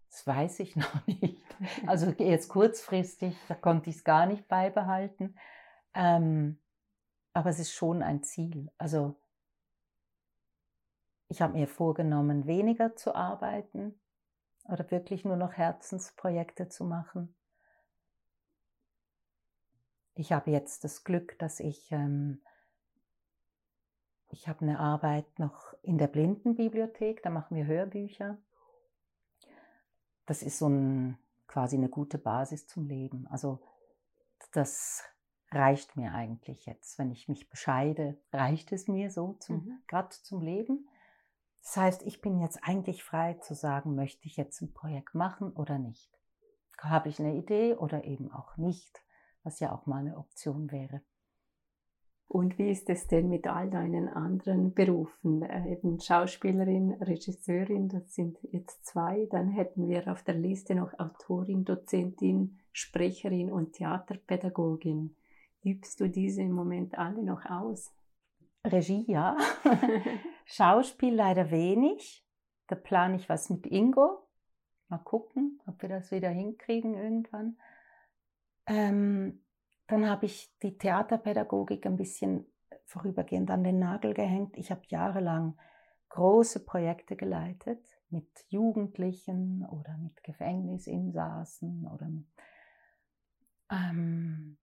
Das 0.09 0.27
weiß 0.27 0.59
ich 0.61 0.75
noch 0.77 1.07
nicht. 1.07 1.43
Also 1.87 2.11
jetzt 2.11 2.49
kurzfristig, 2.49 3.37
da 3.47 3.55
konnte 3.55 3.89
ich 3.89 3.97
es 3.97 4.03
gar 4.03 4.25
nicht 4.27 4.47
beibehalten. 4.47 5.35
Ähm, 5.95 6.59
aber 7.33 7.49
es 7.49 7.59
ist 7.59 7.73
schon 7.73 8.03
ein 8.03 8.23
Ziel. 8.23 8.71
Also 8.77 9.15
ich 11.29 11.41
habe 11.41 11.53
mir 11.53 11.67
vorgenommen, 11.67 12.47
weniger 12.47 12.95
zu 12.95 13.15
arbeiten 13.15 13.99
oder 14.65 14.89
wirklich 14.91 15.25
nur 15.25 15.37
noch 15.37 15.53
Herzensprojekte 15.53 16.69
zu 16.69 16.85
machen. 16.85 17.35
Ich 20.15 20.31
habe 20.31 20.51
jetzt 20.51 20.83
das 20.83 21.03
Glück, 21.03 21.37
dass 21.39 21.59
ich, 21.59 21.91
ähm, 21.91 22.41
ich 24.29 24.47
habe 24.47 24.61
eine 24.61 24.79
Arbeit 24.79 25.39
noch 25.39 25.73
in 25.81 25.97
der 25.97 26.07
Blindenbibliothek, 26.07 27.23
da 27.23 27.29
machen 27.29 27.55
wir 27.57 27.65
Hörbücher. 27.65 28.37
Das 30.25 30.43
ist 30.43 30.59
so 30.59 30.67
ein, 30.67 31.17
quasi 31.47 31.77
eine 31.77 31.89
gute 31.89 32.17
Basis 32.17 32.67
zum 32.67 32.87
Leben. 32.87 33.27
Also 33.27 33.59
das 34.51 35.03
reicht 35.51 35.95
mir 35.95 36.13
eigentlich 36.13 36.65
jetzt. 36.65 36.97
Wenn 36.99 37.11
ich 37.11 37.27
mich 37.27 37.49
bescheide, 37.49 38.17
reicht 38.31 38.71
es 38.71 38.87
mir 38.87 39.11
so, 39.11 39.37
mhm. 39.47 39.81
gerade 39.87 40.09
zum 40.09 40.41
Leben. 40.41 40.87
Das 41.61 41.77
heißt, 41.77 42.03
ich 42.03 42.21
bin 42.21 42.39
jetzt 42.39 42.59
eigentlich 42.63 43.03
frei 43.03 43.35
zu 43.35 43.55
sagen, 43.55 43.95
möchte 43.95 44.27
ich 44.27 44.35
jetzt 44.35 44.61
ein 44.61 44.73
Projekt 44.73 45.15
machen 45.15 45.51
oder 45.53 45.79
nicht. 45.79 46.11
Habe 46.77 47.09
ich 47.09 47.19
eine 47.19 47.35
Idee 47.35 47.75
oder 47.75 48.03
eben 48.03 48.31
auch 48.31 48.57
nicht, 48.57 49.01
was 49.43 49.59
ja 49.59 49.73
auch 49.73 49.85
mal 49.85 49.99
eine 49.99 50.17
Option 50.17 50.71
wäre. 50.71 51.01
Und 52.27 52.57
wie 52.57 52.71
ist 52.71 52.89
es 52.89 53.07
denn 53.07 53.29
mit 53.29 53.45
all 53.45 53.69
deinen 53.69 54.07
anderen 54.09 54.73
Berufen? 54.73 55.43
Äh, 55.43 55.73
eben 55.73 55.99
Schauspielerin, 55.99 56.93
Regisseurin, 56.93 57.89
das 57.89 58.15
sind 58.15 58.39
jetzt 58.51 58.85
zwei. 58.87 59.27
Dann 59.29 59.49
hätten 59.49 59.87
wir 59.87 60.11
auf 60.11 60.23
der 60.23 60.33
Liste 60.33 60.73
noch 60.73 60.97
Autorin, 60.97 61.63
Dozentin, 61.63 62.59
Sprecherin 62.71 63.51
und 63.51 63.73
Theaterpädagogin. 63.73 65.15
Übst 65.63 65.99
du 65.99 66.09
diese 66.09 66.41
im 66.41 66.53
Moment 66.53 66.97
alle 66.97 67.23
noch 67.23 67.45
aus? 67.45 67.93
Regie, 68.65 69.05
ja. 69.07 69.37
Schauspiel 70.45 71.13
leider 71.13 71.51
wenig. 71.51 72.25
Da 72.67 72.75
plane 72.75 73.17
ich 73.17 73.29
was 73.29 73.49
mit 73.49 73.67
Ingo. 73.67 74.27
Mal 74.89 74.97
gucken, 74.99 75.61
ob 75.67 75.81
wir 75.81 75.89
das 75.89 76.11
wieder 76.11 76.29
hinkriegen 76.29 76.95
irgendwann. 76.95 77.57
Ähm, 78.65 79.43
dann 79.87 80.09
habe 80.09 80.25
ich 80.25 80.51
die 80.61 80.77
Theaterpädagogik 80.77 81.85
ein 81.85 81.97
bisschen 81.97 82.45
vorübergehend 82.85 83.51
an 83.51 83.63
den 83.63 83.79
Nagel 83.79 84.13
gehängt. 84.13 84.57
Ich 84.57 84.71
habe 84.71 84.81
jahrelang 84.87 85.57
große 86.09 86.63
Projekte 86.63 87.15
geleitet 87.15 87.85
mit 88.09 88.27
Jugendlichen 88.47 89.65
oder 89.65 89.97
mit 89.97 90.23
Gefängnisinsassen 90.23 91.87
oder 91.87 92.09
ähm, 93.71 94.57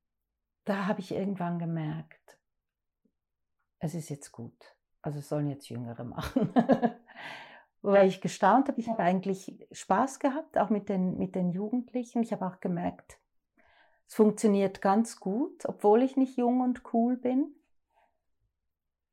da 0.65 0.87
habe 0.87 1.01
ich 1.01 1.13
irgendwann 1.13 1.59
gemerkt, 1.59 2.39
es 3.81 3.95
ist 3.95 4.09
jetzt 4.11 4.31
gut. 4.31 4.77
Also 5.03 5.19
es 5.19 5.29
sollen 5.29 5.49
jetzt 5.49 5.69
Jüngere 5.69 6.05
machen. 6.05 6.53
Weil 7.83 8.09
ich 8.09 8.21
gestaunt 8.21 8.69
habe, 8.69 8.79
ich 8.79 8.89
habe 8.89 9.03
eigentlich 9.03 9.67
Spaß 9.73 10.19
gehabt, 10.19 10.59
auch 10.59 10.69
mit 10.69 10.89
den, 10.89 11.17
mit 11.17 11.35
den 11.35 11.51
Jugendlichen. 11.51 12.23
Ich 12.23 12.33
habe 12.33 12.47
auch 12.47 12.61
gemerkt, 12.61 13.19
es 14.11 14.17
funktioniert 14.17 14.83
ganz 14.83 15.21
gut, 15.21 15.65
obwohl 15.67 16.03
ich 16.03 16.17
nicht 16.17 16.37
jung 16.37 16.63
und 16.63 16.83
cool 16.93 17.17
bin. 17.17 17.55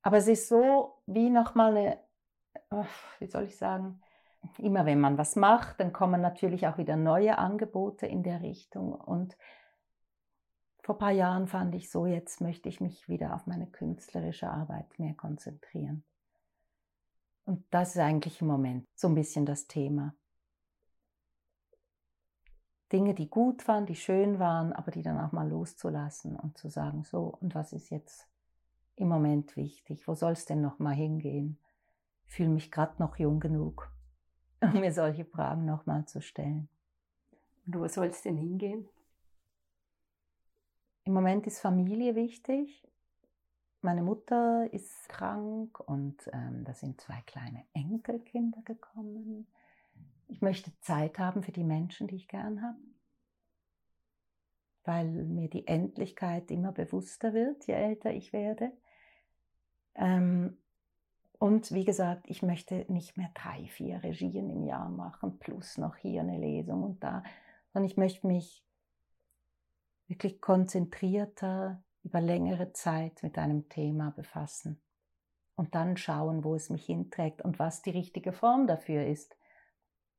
Aber 0.01 0.17
es 0.17 0.27
ist 0.27 0.49
so 0.49 1.03
wie 1.05 1.29
nochmal 1.29 1.77
eine, 1.77 2.89
wie 3.19 3.27
soll 3.27 3.43
ich 3.43 3.57
sagen, 3.57 4.01
immer 4.57 4.87
wenn 4.87 4.99
man 4.99 5.19
was 5.19 5.35
macht, 5.35 5.79
dann 5.79 5.93
kommen 5.93 6.19
natürlich 6.19 6.65
auch 6.65 6.79
wieder 6.79 6.95
neue 6.95 7.37
Angebote 7.37 8.07
in 8.07 8.23
der 8.23 8.41
Richtung. 8.41 8.91
Und 8.91 9.37
vor 10.81 10.95
ein 10.95 10.99
paar 10.99 11.11
Jahren 11.11 11.45
fand 11.45 11.75
ich 11.75 11.91
so, 11.91 12.07
jetzt 12.07 12.41
möchte 12.41 12.67
ich 12.67 12.81
mich 12.81 13.07
wieder 13.07 13.35
auf 13.35 13.45
meine 13.45 13.67
künstlerische 13.67 14.49
Arbeit 14.49 14.97
mehr 14.97 15.13
konzentrieren. 15.13 16.05
Und 17.45 17.63
das 17.69 17.89
ist 17.89 18.01
eigentlich 18.01 18.41
im 18.41 18.47
Moment 18.47 18.87
so 18.95 19.09
ein 19.09 19.15
bisschen 19.15 19.45
das 19.45 19.67
Thema. 19.67 20.15
Dinge, 22.91 23.13
die 23.13 23.29
gut 23.29 23.67
waren, 23.67 23.85
die 23.85 23.95
schön 23.95 24.39
waren, 24.39 24.71
aber 24.73 24.91
die 24.91 25.01
dann 25.01 25.19
auch 25.19 25.31
mal 25.31 25.49
loszulassen 25.49 26.35
und 26.35 26.57
zu 26.57 26.69
sagen, 26.69 27.03
so, 27.03 27.37
und 27.41 27.53
was 27.53 27.73
ist 27.73 27.89
jetzt 27.89 28.27
im 28.95 29.09
Moment 29.09 29.55
wichtig? 29.57 30.07
Wo 30.07 30.15
soll 30.15 30.33
es 30.33 30.45
denn 30.45 30.61
noch 30.61 30.79
mal 30.79 30.95
hingehen? 30.95 31.57
Ich 32.25 32.33
fühle 32.33 32.49
mich 32.49 32.71
gerade 32.71 32.95
noch 32.99 33.17
jung 33.17 33.39
genug, 33.39 33.91
um 34.61 34.79
mir 34.79 34.93
solche 34.93 35.25
Fragen 35.25 35.65
noch 35.65 35.85
mal 35.85 36.05
zu 36.05 36.21
stellen. 36.21 36.69
Und 37.65 37.79
wo 37.79 37.87
soll 37.87 38.07
es 38.07 38.21
denn 38.21 38.37
hingehen? 38.37 38.87
Im 41.03 41.13
Moment 41.13 41.47
ist 41.47 41.59
Familie 41.59 42.15
wichtig. 42.15 42.85
Meine 43.81 44.01
Mutter 44.01 44.67
ist 44.73 45.07
krank 45.07 45.79
und 45.79 46.29
ähm, 46.33 46.63
da 46.65 46.73
sind 46.73 46.99
zwei 46.99 47.21
kleine 47.25 47.63
Enkelkinder 47.73 48.61
gekommen. 48.63 49.47
Ich 50.27 50.41
möchte 50.41 50.71
Zeit 50.81 51.19
haben 51.19 51.43
für 51.43 51.51
die 51.51 51.63
Menschen, 51.63 52.07
die 52.07 52.15
ich 52.15 52.27
gern 52.27 52.61
habe, 52.61 52.77
weil 54.83 55.07
mir 55.07 55.49
die 55.49 55.67
Endlichkeit 55.67 56.51
immer 56.51 56.71
bewusster 56.71 57.33
wird, 57.33 57.65
je 57.67 57.73
älter 57.73 58.11
ich 58.11 58.33
werde. 58.33 58.71
Ähm, 59.95 60.57
und 61.39 61.71
wie 61.71 61.85
gesagt, 61.85 62.29
ich 62.29 62.41
möchte 62.41 62.85
nicht 62.91 63.15
mehr 63.15 63.29
drei, 63.33 63.67
vier 63.67 64.01
Regien 64.03 64.49
im 64.49 64.63
Jahr 64.63 64.89
machen, 64.89 65.37
plus 65.39 65.77
noch 65.77 65.95
hier 65.95 66.21
eine 66.21 66.39
Lesung 66.39 66.83
und 66.83 67.03
da, 67.03 67.23
sondern 67.71 67.89
ich 67.89 67.97
möchte 67.97 68.25
mich 68.25 68.65
wirklich 70.07 70.41
konzentrierter 70.41 71.83
über 72.03 72.21
längere 72.21 72.73
Zeit 72.73 73.21
mit 73.21 73.37
einem 73.37 73.69
Thema 73.69 74.11
befassen 74.11 74.81
und 75.55 75.75
dann 75.75 75.97
schauen, 75.97 76.43
wo 76.43 76.55
es 76.55 76.69
mich 76.69 76.85
hinträgt 76.85 77.41
und 77.41 77.59
was 77.59 77.81
die 77.81 77.89
richtige 77.89 78.31
Form 78.31 78.67
dafür 78.67 79.05
ist. 79.05 79.35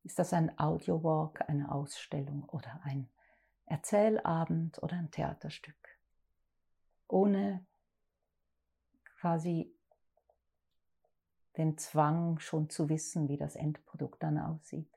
Ist 0.03 0.19
das 0.19 0.33
ein 0.33 0.57
Audiowalk, 0.57 1.47
eine 1.47 1.71
Ausstellung 1.71 2.43
oder 2.45 2.81
ein 2.83 3.09
Erzählabend 3.65 4.81
oder 4.81 4.95
ein 4.95 5.11
Theaterstück? 5.11 5.99
Ohne 7.07 7.65
quasi 9.19 9.71
den 11.57 11.77
Zwang 11.77 12.39
schon 12.39 12.69
zu 12.69 12.87
wissen, 12.89 13.27
wie 13.27 13.37
das 13.37 13.55
Endprodukt 13.55 14.23
dann 14.23 14.37
aussieht. 14.37 14.89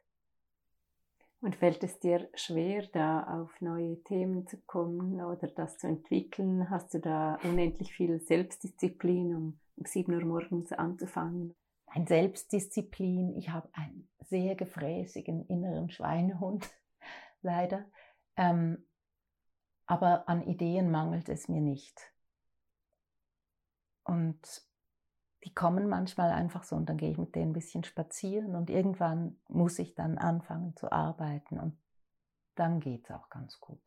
Und 1.40 1.56
fällt 1.56 1.82
es 1.82 1.98
dir 1.98 2.28
schwer, 2.34 2.86
da 2.92 3.40
auf 3.40 3.60
neue 3.60 4.00
Themen 4.04 4.46
zu 4.46 4.58
kommen 4.58 5.20
oder 5.20 5.48
das 5.48 5.78
zu 5.78 5.88
entwickeln? 5.88 6.70
Hast 6.70 6.94
du 6.94 7.00
da 7.00 7.34
unendlich 7.42 7.92
viel 7.92 8.20
Selbstdisziplin, 8.20 9.34
um 9.34 9.58
um 9.76 9.86
7 9.86 10.14
Uhr 10.14 10.24
morgens 10.24 10.72
anzufangen? 10.72 11.54
Ein 11.94 12.06
Selbstdisziplin. 12.06 13.36
Ich 13.36 13.50
habe 13.50 13.68
einen 13.74 14.08
sehr 14.20 14.54
gefräßigen 14.54 15.46
inneren 15.46 15.90
Schweinehund, 15.90 16.70
leider. 17.42 17.84
Ähm, 18.36 18.86
aber 19.84 20.26
an 20.26 20.42
Ideen 20.42 20.90
mangelt 20.90 21.28
es 21.28 21.48
mir 21.48 21.60
nicht. 21.60 22.00
Und 24.04 24.40
die 25.44 25.52
kommen 25.52 25.88
manchmal 25.88 26.30
einfach 26.30 26.64
so 26.64 26.76
und 26.76 26.88
dann 26.88 26.96
gehe 26.96 27.10
ich 27.10 27.18
mit 27.18 27.34
denen 27.34 27.50
ein 27.50 27.54
bisschen 27.54 27.84
spazieren 27.84 28.54
und 28.54 28.70
irgendwann 28.70 29.38
muss 29.48 29.78
ich 29.78 29.94
dann 29.94 30.16
anfangen 30.16 30.74
zu 30.76 30.90
arbeiten 30.90 31.58
und 31.58 31.76
dann 32.54 32.80
geht 32.80 33.04
es 33.04 33.10
auch 33.10 33.28
ganz 33.28 33.60
gut. 33.60 33.82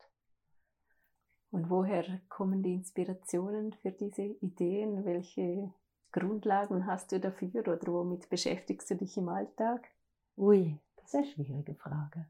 Und 1.50 1.70
woher 1.70 2.04
kommen 2.28 2.62
die 2.62 2.74
Inspirationen 2.74 3.72
für 3.72 3.90
diese 3.90 4.22
Ideen? 4.22 5.04
Welche 5.04 5.72
Grundlagen 6.12 6.86
hast 6.86 7.12
du 7.12 7.20
dafür 7.20 7.60
oder 7.60 7.86
womit 7.86 8.28
beschäftigst 8.30 8.90
du 8.90 8.96
dich 8.96 9.16
im 9.16 9.28
Alltag? 9.28 9.88
Ui, 10.36 10.78
das 10.96 11.06
ist 11.06 11.14
eine 11.14 11.26
schwierige 11.26 11.74
Frage. 11.74 12.26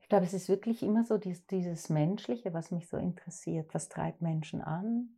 Ich 0.00 0.08
glaube, 0.08 0.26
es 0.26 0.34
ist 0.34 0.48
wirklich 0.48 0.82
immer 0.82 1.04
so 1.04 1.18
dieses, 1.18 1.46
dieses 1.46 1.88
Menschliche, 1.88 2.52
was 2.52 2.70
mich 2.70 2.88
so 2.88 2.96
interessiert. 2.96 3.74
Was 3.74 3.88
treibt 3.88 4.20
Menschen 4.20 4.60
an? 4.60 5.16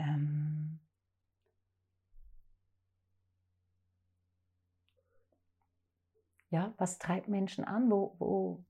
ähm, 0.00 0.78
ja, 6.50 6.72
was 6.78 6.98
treibt 6.98 7.28
Menschen 7.28 7.64
an? 7.64 7.90
Wo, 7.90 8.14
wo, 8.18 8.64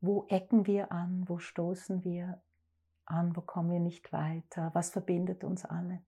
wo 0.00 0.26
ecken 0.28 0.66
wir 0.66 0.90
an? 0.92 1.24
Wo 1.28 1.38
stoßen 1.38 2.04
wir 2.04 2.40
an? 3.10 3.36
Wo 3.36 3.40
kommen 3.40 3.70
wir 3.70 3.80
nicht 3.80 4.12
weiter? 4.12 4.70
Was 4.74 4.90
verbindet 4.90 5.44
uns 5.44 5.64
alle? 5.64 6.02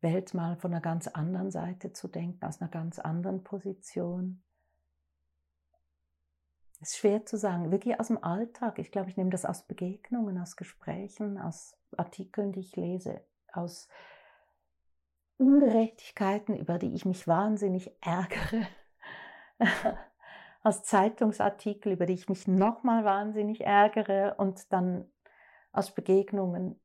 Welt 0.00 0.34
mal 0.34 0.56
von 0.56 0.72
einer 0.72 0.80
ganz 0.80 1.06
anderen 1.06 1.50
Seite 1.50 1.92
zu 1.92 2.08
denken, 2.08 2.44
aus 2.44 2.60
einer 2.60 2.70
ganz 2.70 2.98
anderen 2.98 3.44
Position 3.44 4.42
ist 6.82 6.96
schwer 6.96 7.24
zu 7.24 7.38
sagen, 7.38 7.70
wirklich 7.70 7.98
aus 8.00 8.08
dem 8.08 8.22
Alltag. 8.22 8.80
Ich 8.80 8.90
glaube, 8.90 9.08
ich 9.08 9.16
nehme 9.16 9.30
das 9.30 9.44
aus 9.44 9.62
Begegnungen, 9.62 10.36
aus 10.38 10.56
Gesprächen, 10.56 11.38
aus 11.38 11.76
Artikeln, 11.96 12.50
die 12.50 12.60
ich 12.60 12.74
lese, 12.74 13.24
aus 13.52 13.88
Ungerechtigkeiten, 15.38 16.56
über 16.56 16.78
die 16.78 16.92
ich 16.92 17.04
mich 17.04 17.28
wahnsinnig 17.28 17.92
ärgere, 18.00 18.66
aus 20.62 20.82
Zeitungsartikel, 20.84 21.92
über 21.92 22.06
die 22.06 22.14
ich 22.14 22.28
mich 22.28 22.46
nochmal 22.46 23.04
wahnsinnig 23.04 23.62
ärgere 23.62 24.36
und 24.38 24.72
dann 24.72 25.10
aus 25.72 25.94
Begegnungen, 25.94 26.80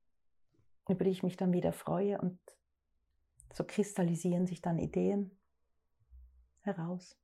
über 0.87 1.03
die 1.03 1.11
ich 1.11 1.23
mich 1.23 1.37
dann 1.37 1.53
wieder 1.53 1.73
freue 1.73 2.19
und 2.19 2.39
so 3.53 3.63
kristallisieren 3.63 4.47
sich 4.47 4.61
dann 4.61 4.79
Ideen 4.79 5.37
heraus. 6.61 7.17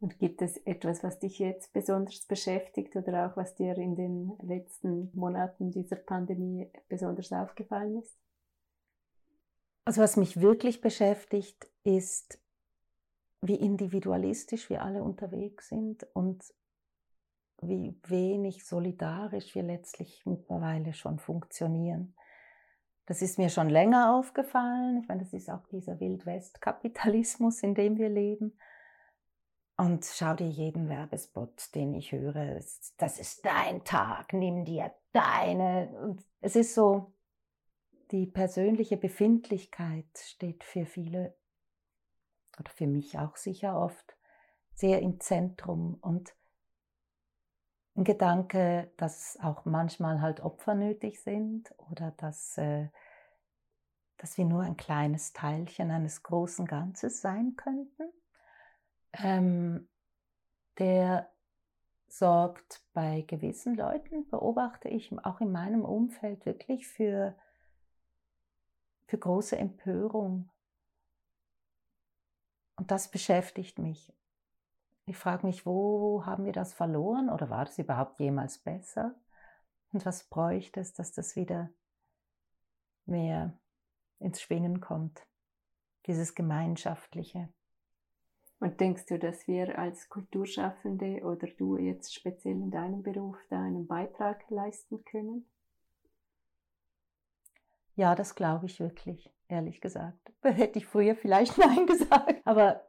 Und 0.00 0.18
gibt 0.18 0.42
es 0.42 0.56
etwas, 0.58 1.02
was 1.02 1.18
dich 1.18 1.40
jetzt 1.40 1.72
besonders 1.72 2.24
beschäftigt 2.24 2.94
oder 2.94 3.26
auch 3.26 3.36
was 3.36 3.56
dir 3.56 3.76
in 3.76 3.96
den 3.96 4.38
letzten 4.42 5.10
Monaten 5.12 5.72
dieser 5.72 5.96
Pandemie 5.96 6.70
besonders 6.88 7.32
aufgefallen 7.32 8.00
ist? 8.00 8.16
Also 9.84 10.02
was 10.02 10.16
mich 10.16 10.40
wirklich 10.40 10.80
beschäftigt, 10.80 11.68
ist, 11.82 12.38
wie 13.40 13.56
individualistisch 13.56 14.68
wir 14.70 14.82
alle 14.82 15.02
unterwegs 15.02 15.68
sind 15.68 16.06
und 16.14 16.42
wie 17.60 17.98
wenig 18.06 18.64
solidarisch 18.66 19.54
wir 19.54 19.62
letztlich 19.62 20.24
mittlerweile 20.26 20.92
schon 20.92 21.18
funktionieren. 21.18 22.14
Das 23.06 23.22
ist 23.22 23.38
mir 23.38 23.48
schon 23.48 23.70
länger 23.70 24.14
aufgefallen. 24.16 24.98
Ich 25.00 25.08
meine, 25.08 25.22
das 25.22 25.32
ist 25.32 25.48
auch 25.48 25.66
dieser 25.68 25.98
Wildwest-Kapitalismus, 25.98 27.62
in 27.62 27.74
dem 27.74 27.96
wir 27.96 28.10
leben. 28.10 28.58
Und 29.78 30.04
schau 30.04 30.34
dir 30.34 30.48
jeden 30.48 30.88
Werbespot, 30.88 31.74
den 31.74 31.94
ich 31.94 32.12
höre. 32.12 32.60
Das 32.98 33.18
ist 33.18 33.46
dein 33.46 33.84
Tag, 33.84 34.32
nimm 34.32 34.64
dir 34.64 34.92
deine. 35.12 35.88
Und 36.02 36.24
es 36.40 36.56
ist 36.56 36.74
so, 36.74 37.14
die 38.10 38.26
persönliche 38.26 38.96
Befindlichkeit 38.96 40.06
steht 40.16 40.64
für 40.64 40.84
viele 40.84 41.37
oder 42.60 42.70
für 42.70 42.86
mich 42.86 43.18
auch 43.18 43.36
sicher 43.36 43.78
oft 43.78 44.16
sehr 44.74 45.00
im 45.02 45.20
Zentrum 45.20 45.98
und 46.00 46.34
ein 47.96 48.04
Gedanke, 48.04 48.92
dass 48.96 49.38
auch 49.42 49.64
manchmal 49.64 50.20
halt 50.20 50.40
Opfer 50.40 50.74
nötig 50.74 51.20
sind 51.20 51.74
oder 51.90 52.12
dass, 52.12 52.56
äh, 52.56 52.88
dass 54.18 54.38
wir 54.38 54.44
nur 54.44 54.62
ein 54.62 54.76
kleines 54.76 55.32
Teilchen 55.32 55.90
eines 55.90 56.22
großen 56.22 56.66
Ganzes 56.66 57.20
sein 57.20 57.56
könnten, 57.56 58.12
ähm, 59.14 59.88
der 60.78 61.28
sorgt 62.06 62.82
bei 62.92 63.22
gewissen 63.22 63.74
Leuten, 63.74 64.28
beobachte 64.28 64.88
ich 64.88 65.12
auch 65.24 65.40
in 65.40 65.50
meinem 65.50 65.84
Umfeld 65.84 66.46
wirklich 66.46 66.86
für 66.86 67.34
für 69.08 69.18
große 69.18 69.56
Empörung. 69.56 70.50
Und 72.78 72.92
das 72.92 73.10
beschäftigt 73.10 73.78
mich. 73.78 74.14
Ich 75.04 75.16
frage 75.16 75.46
mich, 75.46 75.66
wo 75.66 76.24
haben 76.24 76.44
wir 76.44 76.52
das 76.52 76.72
verloren 76.72 77.28
oder 77.28 77.50
war 77.50 77.64
das 77.64 77.78
überhaupt 77.78 78.20
jemals 78.20 78.58
besser? 78.58 79.14
Und 79.92 80.06
was 80.06 80.24
bräuchte 80.24 80.80
es, 80.80 80.92
dass 80.92 81.12
das 81.12 81.34
wieder 81.34 81.70
mehr 83.04 83.58
ins 84.20 84.40
Schwingen 84.40 84.80
kommt, 84.80 85.26
dieses 86.06 86.34
Gemeinschaftliche. 86.34 87.48
Und 88.60 88.80
denkst 88.80 89.06
du, 89.06 89.18
dass 89.18 89.46
wir 89.46 89.78
als 89.78 90.08
Kulturschaffende 90.08 91.22
oder 91.22 91.46
du 91.46 91.76
jetzt 91.76 92.14
speziell 92.14 92.54
in 92.54 92.70
deinem 92.70 93.02
Beruf 93.02 93.36
da 93.50 93.62
einen 93.62 93.86
Beitrag 93.86 94.48
leisten 94.50 95.04
können? 95.04 95.46
Ja, 97.98 98.14
das 98.14 98.36
glaube 98.36 98.66
ich 98.66 98.78
wirklich, 98.78 99.28
ehrlich 99.48 99.80
gesagt. 99.80 100.32
Hätte 100.42 100.78
ich 100.78 100.86
früher 100.86 101.16
vielleicht 101.16 101.58
Nein 101.58 101.84
gesagt. 101.84 102.40
Aber 102.44 102.88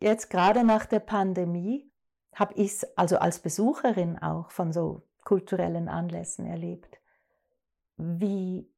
jetzt 0.00 0.28
gerade 0.28 0.64
nach 0.64 0.86
der 0.86 0.98
Pandemie 0.98 1.88
habe 2.34 2.54
ich 2.54 2.72
es 2.72 2.98
also 2.98 3.18
als 3.18 3.38
Besucherin 3.38 4.18
auch 4.18 4.50
von 4.50 4.72
so 4.72 5.06
kulturellen 5.22 5.88
Anlässen 5.88 6.46
erlebt, 6.46 7.00
wie 7.96 8.68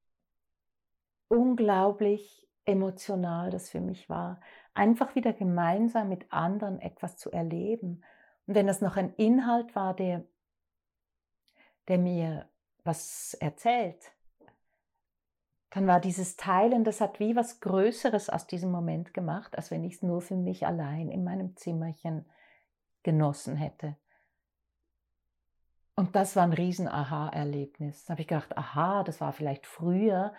unglaublich 1.28 2.46
emotional 2.66 3.48
das 3.48 3.70
für 3.70 3.80
mich 3.80 4.10
war, 4.10 4.42
einfach 4.74 5.14
wieder 5.14 5.32
gemeinsam 5.32 6.10
mit 6.10 6.30
anderen 6.34 6.80
etwas 6.80 7.16
zu 7.16 7.32
erleben. 7.32 8.04
Und 8.46 8.56
wenn 8.56 8.66
das 8.66 8.82
noch 8.82 8.98
ein 8.98 9.14
Inhalt 9.14 9.74
war, 9.74 9.96
der, 9.96 10.22
der 11.88 11.96
mir 11.96 12.46
was 12.84 13.32
erzählt, 13.40 14.12
dann 15.74 15.86
war 15.86 16.00
dieses 16.00 16.36
Teilen, 16.36 16.84
das 16.84 17.00
hat 17.00 17.18
wie 17.18 17.34
was 17.34 17.60
Größeres 17.60 18.28
aus 18.28 18.46
diesem 18.46 18.70
Moment 18.70 19.14
gemacht, 19.14 19.56
als 19.56 19.70
wenn 19.70 19.84
ich 19.84 19.94
es 19.94 20.02
nur 20.02 20.20
für 20.20 20.36
mich 20.36 20.66
allein 20.66 21.08
in 21.08 21.24
meinem 21.24 21.56
Zimmerchen 21.56 22.26
genossen 23.02 23.56
hätte. 23.56 23.96
Und 25.94 26.14
das 26.14 26.36
war 26.36 26.42
ein 26.42 26.52
riesen 26.52 26.88
Aha-Erlebnis. 26.88 28.04
Da 28.04 28.12
habe 28.12 28.20
ich 28.20 28.28
gedacht, 28.28 28.56
aha, 28.56 29.02
das 29.02 29.22
war 29.22 29.32
vielleicht 29.32 29.66
früher 29.66 30.34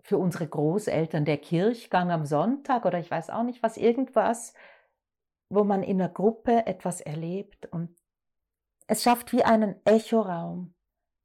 für 0.00 0.16
unsere 0.18 0.46
Großeltern 0.46 1.24
der 1.24 1.38
Kirchgang 1.38 2.12
am 2.12 2.24
Sonntag 2.24 2.84
oder 2.84 3.00
ich 3.00 3.10
weiß 3.10 3.30
auch 3.30 3.42
nicht 3.42 3.64
was, 3.64 3.76
irgendwas, 3.76 4.54
wo 5.48 5.64
man 5.64 5.82
in 5.82 6.00
einer 6.00 6.12
Gruppe 6.12 6.66
etwas 6.66 7.00
erlebt 7.00 7.66
und 7.66 7.96
es 8.86 9.02
schafft 9.02 9.32
wie 9.32 9.42
einen 9.42 9.74
Echoraum. 9.84 10.74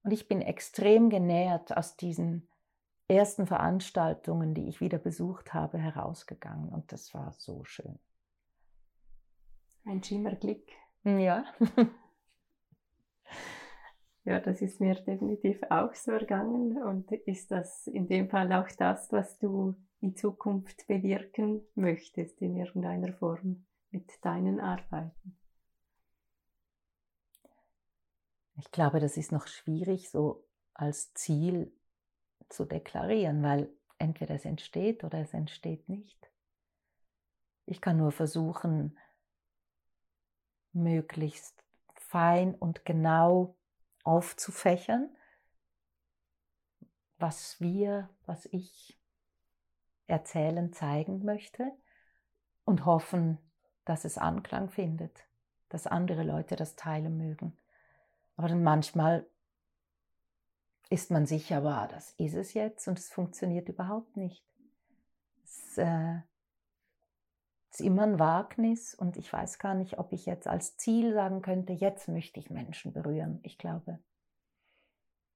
Und 0.07 0.13
ich 0.13 0.29
bin 0.29 0.41
extrem 0.41 1.09
genährt 1.09 1.75
aus 1.75 1.97
diesen 1.97 2.47
ersten 3.09 3.45
Veranstaltungen, 3.45 4.53
die 4.53 4.69
ich 4.69 4.79
wieder 4.79 4.99
besucht 4.99 5.53
habe, 5.53 5.77
herausgegangen. 5.79 6.69
Und 6.69 6.93
das 6.93 7.13
war 7.13 7.33
so 7.33 7.65
schön. 7.65 7.99
Ein 9.83 10.01
Schimmerglick. 10.01 10.71
Ja. 11.03 11.43
ja, 14.23 14.39
das 14.39 14.61
ist 14.61 14.79
mir 14.79 14.95
definitiv 14.95 15.61
auch 15.69 15.93
so 15.93 16.11
ergangen. 16.11 16.81
Und 16.81 17.11
ist 17.11 17.51
das 17.51 17.85
in 17.87 18.07
dem 18.07 18.29
Fall 18.29 18.53
auch 18.53 18.69
das, 18.77 19.11
was 19.11 19.37
du 19.39 19.75
in 19.99 20.15
Zukunft 20.15 20.87
bewirken 20.87 21.67
möchtest 21.75 22.41
in 22.41 22.55
irgendeiner 22.55 23.11
Form 23.11 23.65
mit 23.91 24.09
deinen 24.21 24.61
Arbeiten? 24.61 25.37
Ich 28.57 28.71
glaube, 28.71 28.99
das 28.99 29.17
ist 29.17 29.31
noch 29.31 29.47
schwierig 29.47 30.09
so 30.09 30.43
als 30.73 31.13
Ziel 31.13 31.71
zu 32.49 32.65
deklarieren, 32.65 33.43
weil 33.43 33.69
entweder 33.99 34.35
es 34.35 34.45
entsteht 34.45 35.03
oder 35.03 35.19
es 35.19 35.33
entsteht 35.33 35.87
nicht. 35.87 36.31
Ich 37.65 37.81
kann 37.81 37.97
nur 37.97 38.11
versuchen, 38.11 38.97
möglichst 40.73 41.63
fein 41.93 42.55
und 42.55 42.85
genau 42.85 43.55
aufzufächern, 44.03 45.15
was 47.17 47.59
wir, 47.59 48.09
was 48.25 48.45
ich 48.51 48.97
erzählen, 50.07 50.71
zeigen 50.71 51.25
möchte 51.25 51.71
und 52.63 52.85
hoffen, 52.85 53.37
dass 53.85 54.05
es 54.05 54.17
Anklang 54.17 54.69
findet, 54.69 55.27
dass 55.69 55.87
andere 55.87 56.23
Leute 56.23 56.55
das 56.55 56.75
teilen 56.75 57.17
mögen. 57.17 57.57
Aber 58.37 58.47
dann 58.47 58.63
manchmal 58.63 59.27
ist 60.89 61.11
man 61.11 61.25
sicher, 61.25 61.63
wow, 61.63 61.87
das 61.87 62.11
ist 62.13 62.35
es 62.35 62.53
jetzt 62.53 62.87
und 62.87 62.97
es 62.97 63.09
funktioniert 63.09 63.67
überhaupt 63.67 64.15
nicht. 64.15 64.45
Es 65.43 65.77
äh, 65.77 66.19
ist 67.71 67.81
immer 67.81 68.03
ein 68.03 68.19
Wagnis 68.19 68.93
und 68.93 69.17
ich 69.17 69.31
weiß 69.33 69.59
gar 69.59 69.73
nicht, 69.73 69.99
ob 69.99 70.13
ich 70.13 70.25
jetzt 70.25 70.47
als 70.47 70.77
Ziel 70.77 71.13
sagen 71.13 71.41
könnte, 71.41 71.73
jetzt 71.73 72.07
möchte 72.07 72.39
ich 72.39 72.49
Menschen 72.49 72.93
berühren. 72.93 73.39
Ich 73.43 73.57
glaube 73.57 73.99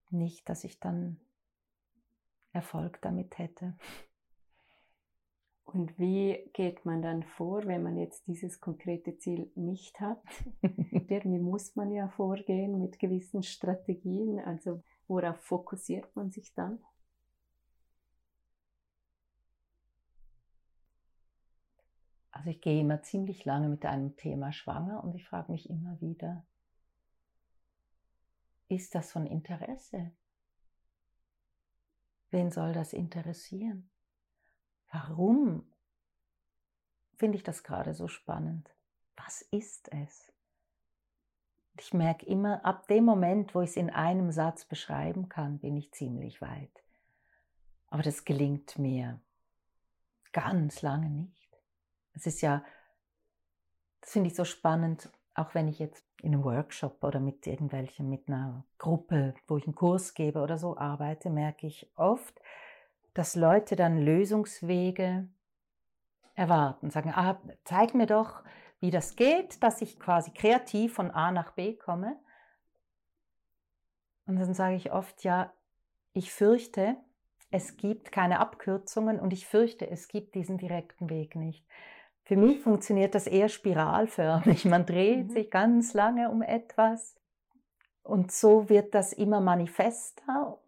nicht, 0.10 0.48
dass 0.48 0.64
ich 0.64 0.80
dann 0.80 1.20
Erfolg 2.54 3.02
damit 3.02 3.38
hätte. 3.38 3.76
Und 5.66 5.98
wie 5.98 6.50
geht 6.54 6.86
man 6.86 7.02
dann 7.02 7.24
vor, 7.24 7.66
wenn 7.66 7.84
man 7.84 7.98
jetzt 7.98 8.28
dieses 8.28 8.60
konkrete 8.60 9.18
Ziel 9.18 9.52
nicht 9.56 10.00
hat? 10.02 10.22
Wie 10.62 11.40
muss 11.40 11.76
man 11.76 11.92
ja 11.92 12.10
vorgehen 12.10 12.80
mit 12.80 13.00
gewissen 13.00 13.44
Strategien? 13.44 14.40
Also 14.40 14.84
worauf 15.08 15.38
fokussiert 15.38 16.14
man 16.16 16.32
sich 16.32 16.54
dann? 16.54 16.80
Also 22.32 22.50
ich 22.50 22.62
gehe 22.62 22.82
immer 22.82 23.04
ziemlich 23.04 23.46
lange 23.46 23.70
mit 23.70 23.86
einem 23.86 24.16
Thema 24.16 24.52
schwanger 24.52 25.04
und 25.04 25.16
ich 25.16 25.28
frage 25.28 25.52
mich 25.52 25.70
immer 25.70 26.02
wieder, 26.02 26.46
ist 28.68 28.96
das 28.96 29.12
von 29.12 29.28
Interesse? 29.28 30.12
Wen 32.32 32.50
soll 32.50 32.74
das 32.74 32.94
interessieren? 32.94 33.92
Warum 34.92 35.66
finde 37.16 37.38
ich 37.38 37.44
das 37.44 37.64
gerade 37.64 37.94
so 37.94 38.08
spannend? 38.08 38.70
Was 39.16 39.42
ist 39.42 39.92
es? 39.94 40.34
Ich 41.80 41.94
merke 41.94 42.26
immer, 42.26 42.66
ab 42.66 42.88
dem 42.88 43.06
Moment, 43.06 43.56
wo 43.56 43.62
ich 43.62 43.72
es 43.72 43.78
in 43.78 43.90
einem 43.90 44.32
Satz 44.32 44.66
beschreiben 44.66 45.30
kann, 45.30 45.60
bin 45.60 45.78
ich 45.78 45.94
ziemlich 45.94 46.42
weit. 46.42 46.84
Aber 47.88 48.04
das 48.04 48.26
gelingt 48.26 48.78
mir 48.78 49.20
ganz 50.32 50.82
lange 50.82 51.10
nicht. 51.10 51.58
Es 52.14 52.26
ist 52.26 52.42
ja, 52.42 52.64
das 54.02 54.12
finde 54.12 54.28
ich 54.28 54.36
so 54.36 54.44
spannend, 54.44 55.12
auch 55.34 55.54
wenn 55.56 55.68
ich 55.68 55.80
jetzt 55.80 56.06
in 56.22 56.34
einem 56.34 56.44
Workshop 56.44 57.04
oder 57.04 57.20
mit 57.20 57.48
irgendwelchen, 57.48 58.10
mit 58.10 58.28
einer 58.28 58.66
Gruppe, 58.78 59.34
wo 59.48 59.58
ich 59.58 59.66
einen 59.66 59.76
Kurs 59.76 60.14
gebe 60.14 60.42
oder 60.42 60.58
so 60.58 60.78
arbeite, 60.78 61.30
merke 61.30 61.68
ich 61.68 61.90
oft, 61.96 62.41
dass 63.14 63.36
Leute 63.36 63.76
dann 63.76 63.98
Lösungswege 63.98 65.28
erwarten, 66.36 66.90
sagen, 66.90 67.12
ah, 67.16 67.40
zeig 67.66 67.94
mir 67.94 68.08
doch, 68.08 68.44
wie 68.80 68.92
das 68.92 69.16
geht, 69.16 69.62
dass 69.64 69.82
ich 69.82 70.00
quasi 70.00 70.32
kreativ 70.32 70.94
von 70.94 71.12
A 71.12 71.32
nach 71.32 71.52
B 71.52 71.76
komme. 71.76 72.20
Und 74.26 74.38
dann 74.38 74.54
sage 74.54 74.76
ich 74.76 74.92
oft, 74.92 75.24
ja, 75.24 75.54
ich 76.14 76.32
fürchte, 76.32 76.98
es 77.52 77.78
gibt 77.78 78.12
keine 78.12 78.40
Abkürzungen 78.40 79.20
und 79.20 79.34
ich 79.34 79.46
fürchte, 79.46 79.90
es 79.90 80.08
gibt 80.08 80.36
diesen 80.36 80.58
direkten 80.58 81.10
Weg 81.10 81.36
nicht. 81.36 81.66
Für 82.24 82.38
mich 82.38 82.62
funktioniert 82.62 83.14
das 83.14 83.28
eher 83.28 83.50
spiralförmig. 83.50 84.66
Man 84.66 84.86
dreht 84.86 85.28
mhm. 85.28 85.30
sich 85.32 85.52
ganz 85.52 85.94
lange 85.94 86.30
um 86.30 86.42
etwas 86.42 87.16
und 88.04 88.32
so 88.32 88.70
wird 88.70 88.96
das 88.96 89.14
immer 89.14 89.42
manifester, 89.42 90.60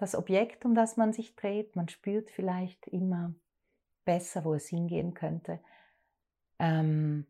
das 0.00 0.14
Objekt, 0.14 0.64
um 0.64 0.74
das 0.74 0.96
man 0.96 1.12
sich 1.12 1.36
dreht. 1.36 1.76
Man 1.76 1.88
spürt 1.88 2.30
vielleicht 2.30 2.86
immer 2.86 3.34
besser, 4.04 4.44
wo 4.44 4.54
es 4.54 4.68
hingehen 4.68 5.14
könnte. 5.14 5.60
Ähm, 6.58 7.26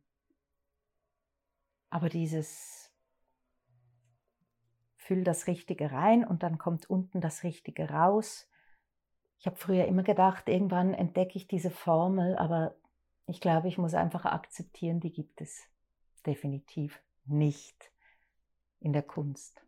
aber 1.90 2.08
dieses 2.08 2.90
Füll 4.96 5.24
das 5.24 5.48
Richtige 5.48 5.90
rein 5.90 6.24
und 6.24 6.42
dann 6.44 6.58
kommt 6.58 6.88
unten 6.88 7.20
das 7.20 7.42
Richtige 7.42 7.90
raus. 7.90 8.48
Ich 9.38 9.46
habe 9.46 9.56
früher 9.56 9.86
immer 9.86 10.02
gedacht, 10.02 10.48
irgendwann 10.48 10.94
entdecke 10.94 11.36
ich 11.36 11.48
diese 11.48 11.70
Formel, 11.70 12.36
aber 12.36 12.76
ich 13.26 13.40
glaube, 13.40 13.68
ich 13.68 13.78
muss 13.78 13.94
einfach 13.94 14.24
akzeptieren, 14.24 15.00
die 15.00 15.12
gibt 15.12 15.40
es 15.40 15.66
definitiv 16.26 17.02
nicht 17.24 17.90
in 18.78 18.92
der 18.92 19.02
Kunst. 19.02 19.64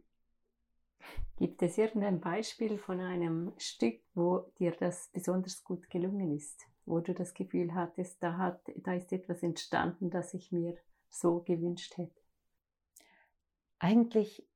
Gibt 1.36 1.62
es 1.62 1.78
irgendein 1.78 2.20
Beispiel 2.20 2.78
von 2.78 3.00
einem 3.00 3.52
Stück, 3.58 4.00
wo 4.14 4.50
dir 4.58 4.72
das 4.72 5.10
besonders 5.12 5.64
gut 5.64 5.90
gelungen 5.90 6.36
ist? 6.36 6.66
Wo 6.84 7.00
du 7.00 7.14
das 7.14 7.34
Gefühl 7.34 7.74
hattest, 7.74 8.22
da, 8.22 8.36
hat, 8.36 8.60
da 8.76 8.94
ist 8.94 9.12
etwas 9.12 9.42
entstanden, 9.42 10.10
das 10.10 10.34
ich 10.34 10.52
mir 10.52 10.76
so 11.10 11.40
gewünscht 11.40 11.96
hätte? 11.96 12.20
Eigentlich 13.78 14.46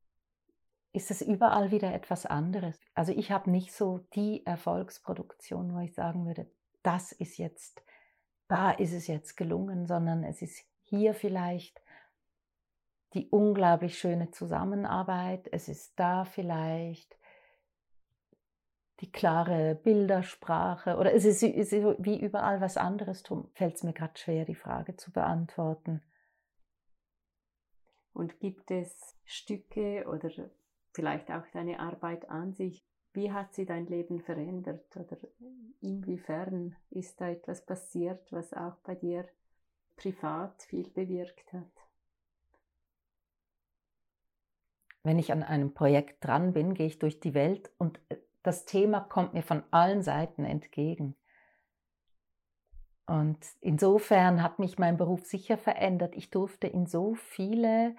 ist 0.92 1.11
es 1.11 1.20
überall 1.20 1.70
wieder 1.70 1.92
etwas 1.92 2.26
anderes. 2.26 2.78
Also 2.94 3.12
ich 3.12 3.30
habe 3.30 3.51
nicht 3.51 3.72
so 3.72 4.07
die 4.14 4.44
Erfolgsproduktion, 4.47 5.74
wo 5.74 5.80
ich 5.80 5.94
sagen 5.94 6.26
würde, 6.26 6.51
das 6.82 7.12
ist 7.12 7.36
jetzt 7.36 7.82
da 8.49 8.70
ist 8.70 8.92
es 8.92 9.07
jetzt 9.07 9.36
gelungen, 9.36 9.86
sondern 9.86 10.24
es 10.24 10.42
ist 10.42 10.64
hier 10.84 11.14
vielleicht 11.14 11.82
die 13.14 13.28
unglaublich 13.30 13.98
schöne 13.98 14.30
Zusammenarbeit, 14.30 15.48
es 15.52 15.68
ist 15.68 15.98
da 15.98 16.24
vielleicht 16.24 17.16
die 19.00 19.12
klare 19.12 19.74
Bildersprache 19.74 20.96
oder 20.96 21.12
es 21.12 21.24
ist, 21.24 21.42
ist 21.42 21.72
wie 21.72 22.18
überall 22.18 22.61
was 22.61 22.76
anderes, 22.76 23.22
darum 23.22 23.50
fällt 23.52 23.76
es 23.76 23.82
mir 23.82 23.92
gerade 23.92 24.16
schwer, 24.16 24.44
die 24.44 24.54
Frage 24.54 24.96
zu 24.96 25.12
beantworten. 25.12 26.02
Und 28.12 28.40
gibt 28.40 28.70
es 28.70 29.14
Stücke 29.24 30.07
oder 30.09 30.30
vielleicht 30.92 31.30
auch 31.30 31.46
deine 31.52 31.78
Arbeit 31.80 32.30
an 32.30 32.54
sich, 32.54 32.82
wie 33.12 33.32
hat 33.32 33.54
sie 33.54 33.66
dein 33.66 33.86
Leben 33.86 34.20
verändert 34.20 34.96
oder 34.96 35.18
inwiefern 35.80 36.76
ist 36.90 37.20
da 37.20 37.28
etwas 37.28 37.64
passiert, 37.64 38.30
was 38.32 38.52
auch 38.54 38.76
bei 38.84 38.94
dir 38.94 39.28
privat 39.96 40.62
viel 40.62 40.88
bewirkt 40.90 41.52
hat? 41.52 41.86
Wenn 45.07 45.20
ich 45.20 45.30
an 45.30 45.44
einem 45.44 45.72
Projekt 45.72 46.24
dran 46.24 46.52
bin, 46.52 46.74
gehe 46.74 46.88
ich 46.88 46.98
durch 46.98 47.20
die 47.20 47.32
Welt 47.32 47.70
und 47.78 48.00
äh, 48.09 48.16
das 48.42 48.64
Thema 48.64 48.98
kommt 48.98 49.34
mir 49.34 49.44
von 49.44 49.62
allen 49.70 50.02
Seiten 50.02 50.44
entgegen. 50.44 51.14
Und 53.07 53.38
insofern 53.61 54.42
hat 54.42 54.59
mich 54.59 54.80
mein 54.80 54.96
Beruf 54.96 55.24
sicher 55.24 55.59
verändert. 55.59 56.16
Ich 56.16 56.30
durfte 56.30 56.66
in 56.66 56.86
so 56.86 57.14
viele 57.14 57.94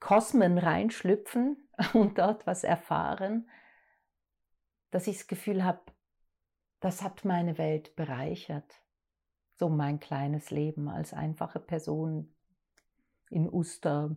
Kosmen 0.00 0.56
reinschlüpfen 0.56 1.68
und 1.92 2.16
dort 2.16 2.46
was 2.46 2.64
erfahren, 2.64 3.50
dass 4.92 5.08
ich 5.08 5.18
das 5.18 5.26
Gefühl 5.26 5.62
habe, 5.62 5.82
das 6.80 7.02
hat 7.02 7.26
meine 7.26 7.58
Welt 7.58 7.96
bereichert. 7.96 8.82
So 9.58 9.68
mein 9.68 10.00
kleines 10.00 10.50
Leben 10.50 10.88
als 10.88 11.12
einfache 11.12 11.60
Person 11.60 12.34
in 13.28 13.46
Uster 13.52 14.16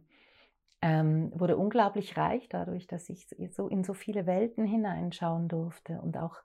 ähm, 0.85 1.31
wurde 1.33 1.57
unglaublich 1.57 2.15
reich 2.15 2.47
dadurch, 2.49 2.85
dass 2.85 3.09
ich 3.09 3.27
so 3.51 3.67
in 3.67 3.83
so 3.83 3.93
viele 3.93 4.25
Welten 4.25 4.65
hineinschauen 4.65 5.47
durfte 5.47 5.99
und 6.01 6.17
auch, 6.17 6.37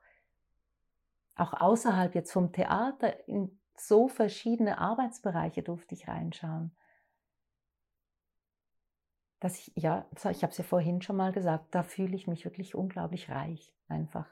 auch 1.35 1.53
außerhalb 1.53 2.15
jetzt 2.15 2.31
vom 2.31 2.51
Theater 2.51 3.27
in 3.27 3.59
so 3.75 4.07
verschiedene 4.07 4.79
Arbeitsbereiche 4.79 5.61
durfte 5.61 5.93
ich 5.93 6.07
reinschauen 6.07 6.71
dass 9.41 9.57
ich, 9.57 9.71
ja, 9.75 10.05
ich 10.13 10.43
habe 10.43 10.51
es 10.51 10.57
ja 10.59 10.63
vorhin 10.63 11.01
schon 11.01 11.17
mal 11.17 11.31
gesagt, 11.31 11.73
da 11.73 11.81
fühle 11.81 12.15
ich 12.15 12.27
mich 12.27 12.45
wirklich 12.45 12.75
unglaublich 12.75 13.29
reich 13.29 13.73
einfach. 13.87 14.27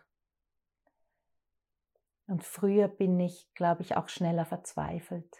Und 2.28 2.43
früher 2.43 2.88
bin 2.88 3.20
ich, 3.20 3.51
glaube 3.55 3.82
ich, 3.82 3.97
auch 3.97 4.07
schneller 4.07 4.45
verzweifelt. 4.45 5.36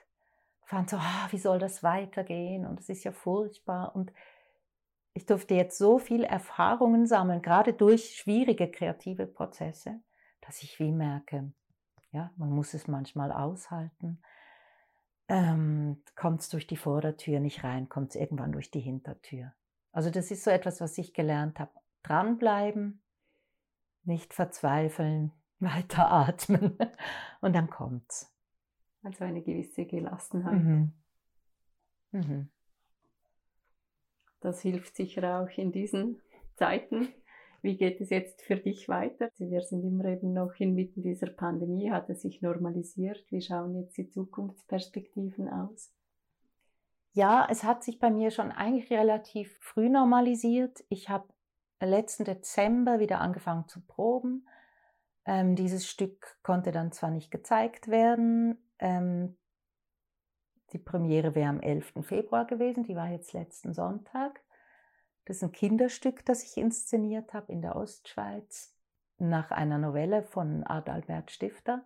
Fand 0.64 0.90
so, 0.90 0.98
ah, 0.98 1.28
wie 1.30 1.38
soll 1.38 1.60
das 1.60 1.84
weitergehen? 1.84 2.66
Und 2.66 2.80
es 2.80 2.90
ist 2.90 3.04
ja 3.04 3.12
furchtbar. 3.12 3.96
Und 3.96 4.12
ich 5.20 5.26
durfte 5.26 5.54
jetzt 5.54 5.78
so 5.78 6.00
viel 6.00 6.24
Erfahrungen 6.24 7.06
sammeln, 7.06 7.42
gerade 7.42 7.74
durch 7.74 8.16
schwierige 8.16 8.72
kreative 8.72 9.28
Prozesse, 9.28 10.00
dass 10.40 10.64
ich 10.64 10.80
wie 10.80 10.94
merke, 10.94 11.52
ja, 12.12 12.32
man 12.38 12.50
muss 12.52 12.74
es 12.74 12.88
manchmal 12.88 13.34
aushalten. 13.34 14.22
Ähm, 15.28 16.02
kommt 16.16 16.40
es 16.40 16.48
durch 16.48 16.68
die 16.68 16.78
Vordertür 16.78 17.42
nicht 17.42 17.66
rein, 17.66 17.90
kommt 17.90 18.12
es 18.12 18.16
irgendwann 18.16 18.54
durch 18.54 18.72
die 18.72 18.80
Hintertür. 18.80 19.52
Also 19.92 20.10
das 20.10 20.32
ist 20.32 20.46
so 20.46 20.52
etwas, 20.52 20.80
was 20.80 20.98
ich 20.98 21.14
gelernt 21.14 21.60
habe. 21.60 21.72
Dranbleiben, 22.04 23.02
nicht 24.06 24.34
verzweifeln, 24.34 25.34
weiter 25.60 26.10
atmen 26.10 26.78
und 27.42 27.54
dann 27.54 27.70
kommt's. 27.70 28.34
Also 29.04 29.26
eine 29.26 29.42
gewisse 29.42 29.86
Gelassenheit. 29.86 30.64
Mhm. 30.64 30.94
Mhm. 32.12 32.50
Das 34.42 34.62
hilft 34.62 34.96
sicher 34.96 35.42
auch 35.42 35.58
in 35.58 35.72
diesen 35.72 36.22
Zeiten. 36.56 37.10
Wie 37.62 37.76
geht 37.76 38.00
es 38.00 38.10
jetzt 38.10 38.42
für 38.42 38.56
dich 38.56 38.88
weiter? 38.88 39.30
Wir 39.38 39.62
sind 39.62 39.84
immer 39.84 40.06
eben 40.06 40.34
noch 40.34 40.54
inmitten 40.60 41.02
dieser 41.02 41.28
Pandemie, 41.28 41.92
hat 41.92 42.10
es 42.10 42.22
sich 42.22 42.42
normalisiert. 42.42 43.26
Wie 43.30 43.42
schauen 43.42 43.76
jetzt 43.76 43.98
die 43.98 44.10
Zukunftsperspektiven 44.10 45.50
aus? 45.50 45.94
Ja, 47.12 47.48
es 47.50 47.64
hat 47.64 47.84
sich 47.84 48.00
bei 48.00 48.12
mir 48.12 48.32
schon 48.32 48.52
eigentlich 48.52 48.90
relativ 48.92 49.58
früh 49.60 49.90
normalisiert. 49.90 50.84
Ich 50.90 51.10
habe 51.10 51.28
letzten 51.82 52.24
Dezember 52.24 53.00
wieder 53.00 53.20
angefangen 53.20 53.68
zu 53.68 53.82
proben. 53.86 54.48
Ähm, 55.26 55.56
dieses 55.56 55.88
Stück 55.88 56.38
konnte 56.44 56.72
dann 56.72 56.92
zwar 56.92 57.12
nicht 57.12 57.30
gezeigt 57.30 57.90
werden. 57.90 58.58
Ähm, 58.80 59.38
die 60.74 60.80
Premiere 60.80 61.36
wäre 61.36 61.50
am 61.50 61.60
11. 61.60 61.94
Februar 62.02 62.46
gewesen, 62.46 62.84
die 62.84 62.96
war 62.96 63.10
jetzt 63.10 63.34
letzten 63.34 63.74
Sonntag. 63.74 64.42
Das 65.26 65.38
ist 65.38 65.44
ein 65.44 65.52
Kinderstück, 65.52 66.26
das 66.26 66.44
ich 66.44 66.58
inszeniert 66.58 67.34
habe 67.34 67.52
in 67.52 67.62
der 67.62 67.76
Ostschweiz 67.76 68.76
nach 69.18 69.52
einer 69.52 69.78
Novelle 69.78 70.24
von 70.24 70.64
Adalbert 70.64 71.32
Stifter. 71.32 71.84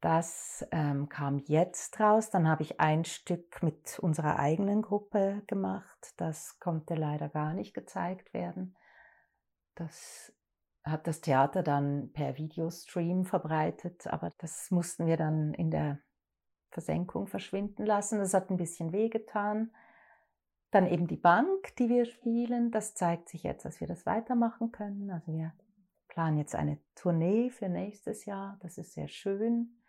Das 0.00 0.66
ähm, 0.70 1.10
kam 1.10 1.38
jetzt 1.38 2.00
raus. 2.00 2.30
Dann 2.30 2.48
habe 2.48 2.62
ich 2.62 2.80
ein 2.80 3.04
Stück 3.04 3.62
mit 3.62 3.98
unserer 3.98 4.38
eigenen 4.38 4.80
Gruppe 4.80 5.42
gemacht. 5.46 6.14
Das 6.16 6.58
konnte 6.58 6.94
leider 6.94 7.28
gar 7.28 7.52
nicht 7.52 7.74
gezeigt 7.74 8.32
werden. 8.32 8.76
Das 9.74 10.32
hat 10.82 11.06
das 11.06 11.20
Theater 11.20 11.62
dann 11.62 12.10
per 12.12 12.38
Videostream 12.38 13.26
verbreitet, 13.26 14.06
aber 14.06 14.32
das 14.38 14.70
mussten 14.70 15.06
wir 15.06 15.18
dann 15.18 15.52
in 15.52 15.70
der 15.70 15.98
Versenkung 16.70 17.26
verschwinden 17.26 17.84
lassen. 17.84 18.18
Das 18.18 18.34
hat 18.34 18.50
ein 18.50 18.56
bisschen 18.56 18.92
wehgetan. 18.92 19.72
Dann 20.70 20.86
eben 20.86 21.06
die 21.08 21.16
Bank, 21.16 21.74
die 21.76 21.88
wir 21.88 22.04
spielen. 22.04 22.70
Das 22.70 22.94
zeigt 22.94 23.28
sich 23.28 23.42
jetzt, 23.42 23.64
dass 23.64 23.80
wir 23.80 23.88
das 23.88 24.06
weitermachen 24.06 24.70
können. 24.70 25.10
Also 25.10 25.32
wir 25.32 25.52
planen 26.08 26.38
jetzt 26.38 26.54
eine 26.54 26.78
Tournee 26.94 27.50
für 27.50 27.68
nächstes 27.68 28.24
Jahr. 28.24 28.58
Das 28.62 28.78
ist 28.78 28.92
sehr 28.92 29.08
schön. 29.08 29.80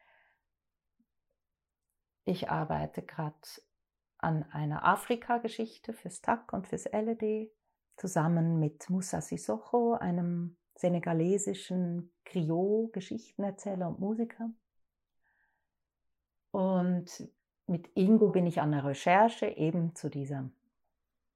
Ich 2.24 2.50
arbeite 2.50 3.02
gerade 3.02 3.36
an 4.18 4.44
einer 4.52 4.86
Afrika-Geschichte 4.86 5.94
fürs 5.94 6.22
TAC 6.22 6.54
und 6.54 6.68
fürs 6.68 6.86
LED 6.86 7.52
zusammen 7.98 8.60
mit 8.60 8.90
Musa 8.90 9.22
Sissoko, 9.22 9.94
einem 9.94 10.58
senegalesischen 10.76 12.12
Griot-Geschichtenerzähler 12.26 13.88
und 13.88 14.00
Musiker. 14.00 14.52
Und 16.52 17.28
mit 17.68 17.90
Ingo 17.96 18.30
bin 18.30 18.46
ich 18.46 18.62
an 18.62 18.72
der 18.72 18.84
Recherche 18.84 19.48
eben 19.48 19.96
zu 19.96 20.10
dieser 20.10 20.50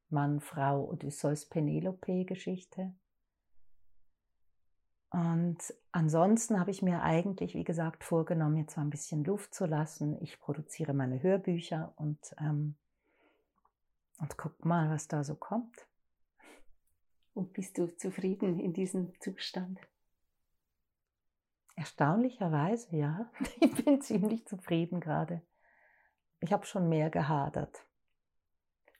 Mann-Frau 0.09 0.89
Odysseus-Penelope-Geschichte. 0.89 2.93
Und 5.09 5.57
ansonsten 5.93 6.59
habe 6.59 6.71
ich 6.71 6.81
mir 6.81 7.01
eigentlich, 7.01 7.53
wie 7.53 7.63
gesagt, 7.63 8.03
vorgenommen, 8.03 8.57
jetzt 8.57 8.75
mal 8.75 8.83
ein 8.83 8.89
bisschen 8.89 9.23
Luft 9.23 9.53
zu 9.53 9.65
lassen. 9.65 10.21
Ich 10.21 10.41
produziere 10.41 10.93
meine 10.93 11.23
Hörbücher 11.23 11.93
und, 11.95 12.19
ähm, 12.37 12.75
und 14.19 14.37
guck 14.37 14.65
mal, 14.65 14.89
was 14.89 15.07
da 15.07 15.23
so 15.23 15.35
kommt. 15.35 15.87
Und 17.33 17.53
bist 17.53 17.77
du 17.77 17.87
zufrieden 17.95 18.59
in 18.59 18.73
diesem 18.73 19.17
Zustand? 19.21 19.79
Erstaunlicherweise, 21.75 22.95
ja. 22.95 23.29
Ich 23.59 23.83
bin 23.83 24.01
ziemlich 24.01 24.45
zufrieden 24.47 24.99
gerade. 24.99 25.41
Ich 26.39 26.53
habe 26.53 26.65
schon 26.65 26.89
mehr 26.89 27.09
gehadert. 27.09 27.85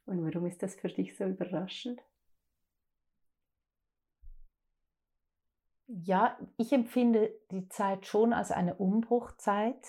Und 0.05 0.23
warum 0.23 0.45
ist 0.45 0.61
das 0.61 0.75
für 0.75 0.87
dich 0.87 1.17
so 1.17 1.25
überraschend? 1.25 2.01
Ja, 5.87 6.37
ich 6.57 6.73
empfinde 6.73 7.31
die 7.51 7.69
Zeit 7.69 8.07
schon 8.07 8.33
als 8.33 8.51
eine 8.51 8.75
Umbruchzeit. 8.75 9.85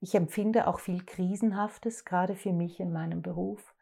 Ich 0.00 0.14
empfinde 0.14 0.66
auch 0.66 0.80
viel 0.80 1.04
Krisenhaftes, 1.04 2.04
gerade 2.04 2.36
für 2.36 2.52
mich 2.52 2.80
in 2.80 2.92
meinem 2.92 3.22
Beruf. 3.22 3.74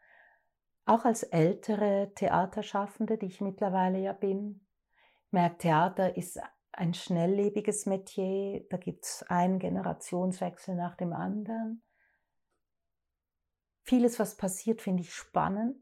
Auch 0.85 1.05
als 1.05 1.23
ältere 1.23 2.11
Theaterschaffende, 2.15 3.17
die 3.17 3.27
ich 3.27 3.39
mittlerweile 3.39 3.99
ja 3.99 4.11
bin. 4.11 4.65
Ich 5.25 5.31
merke, 5.31 5.57
Theater 5.59 6.17
ist 6.17 6.39
ein 6.73 6.93
schnelllebiges 6.93 7.85
Metier. 7.85 8.65
Da 8.69 8.77
gibt 8.77 9.05
es 9.05 9.23
einen 9.29 9.59
Generationswechsel 9.59 10.75
nach 10.75 10.95
dem 10.95 11.13
anderen. 11.13 11.81
Vieles, 13.83 14.19
was 14.19 14.37
passiert, 14.37 14.81
finde 14.81 15.03
ich 15.03 15.13
spannend. 15.13 15.77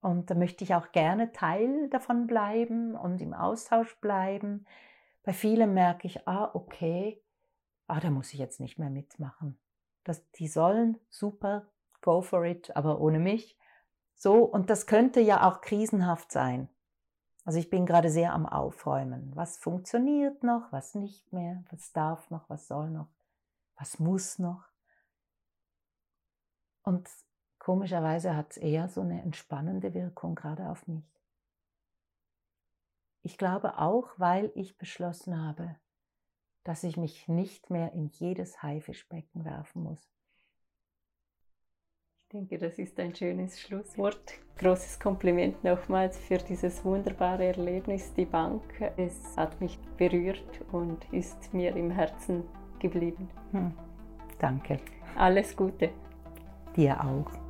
Und 0.00 0.30
da 0.30 0.34
möchte 0.34 0.64
ich 0.64 0.74
auch 0.74 0.92
gerne 0.92 1.32
Teil 1.32 1.88
davon 1.90 2.26
bleiben 2.26 2.94
und 2.94 3.20
im 3.20 3.34
Austausch 3.34 3.98
bleiben. 4.00 4.66
Bei 5.22 5.32
vielen 5.32 5.74
merke 5.74 6.06
ich, 6.06 6.26
ah, 6.26 6.50
okay, 6.54 7.22
ah, 7.86 8.00
da 8.00 8.10
muss 8.10 8.32
ich 8.32 8.38
jetzt 8.38 8.60
nicht 8.60 8.78
mehr 8.78 8.90
mitmachen. 8.90 9.58
Das, 10.04 10.30
die 10.32 10.48
sollen 10.48 10.98
super, 11.10 11.68
go 12.00 12.22
for 12.22 12.44
it, 12.44 12.74
aber 12.74 13.00
ohne 13.00 13.18
mich. 13.18 13.58
So, 14.14 14.44
und 14.44 14.70
das 14.70 14.86
könnte 14.86 15.20
ja 15.20 15.48
auch 15.48 15.60
krisenhaft 15.60 16.32
sein. 16.32 16.68
Also 17.44 17.58
ich 17.58 17.70
bin 17.70 17.86
gerade 17.86 18.10
sehr 18.10 18.34
am 18.34 18.46
Aufräumen. 18.46 19.34
Was 19.34 19.56
funktioniert 19.56 20.42
noch, 20.42 20.70
was 20.72 20.94
nicht 20.94 21.32
mehr, 21.32 21.64
was 21.70 21.92
darf 21.92 22.30
noch, 22.30 22.48
was 22.48 22.68
soll 22.68 22.90
noch, 22.90 23.08
was 23.76 23.98
muss 23.98 24.38
noch. 24.38 24.64
Und 26.82 27.08
komischerweise 27.58 28.36
hat 28.36 28.52
es 28.52 28.56
eher 28.56 28.88
so 28.88 29.00
eine 29.00 29.22
entspannende 29.22 29.94
Wirkung 29.94 30.34
gerade 30.34 30.68
auf 30.68 30.86
mich. 30.86 31.04
Ich 33.22 33.36
glaube 33.36 33.78
auch, 33.78 34.08
weil 34.16 34.50
ich 34.54 34.78
beschlossen 34.78 35.40
habe, 35.40 35.76
dass 36.64 36.84
ich 36.84 36.96
mich 36.96 37.28
nicht 37.28 37.70
mehr 37.70 37.92
in 37.92 38.06
jedes 38.06 38.62
Haifischbecken 38.62 39.44
werfen 39.44 39.82
muss. 39.82 40.10
Ich 42.32 42.38
denke, 42.38 42.58
das 42.58 42.78
ist 42.78 42.96
ein 43.00 43.12
schönes 43.12 43.58
Schlusswort. 43.60 44.34
Großes 44.58 45.00
Kompliment 45.00 45.64
nochmals 45.64 46.16
für 46.16 46.38
dieses 46.38 46.84
wunderbare 46.84 47.46
Erlebnis, 47.46 48.14
die 48.14 48.24
Bank. 48.24 48.62
Es 48.96 49.36
hat 49.36 49.60
mich 49.60 49.76
berührt 49.96 50.60
und 50.70 51.04
ist 51.10 51.52
mir 51.52 51.74
im 51.74 51.90
Herzen 51.90 52.44
geblieben. 52.78 53.28
Hm. 53.50 53.72
Danke. 54.38 54.78
Alles 55.16 55.56
Gute. 55.56 55.90
Dir 56.76 57.04
auch. 57.04 57.49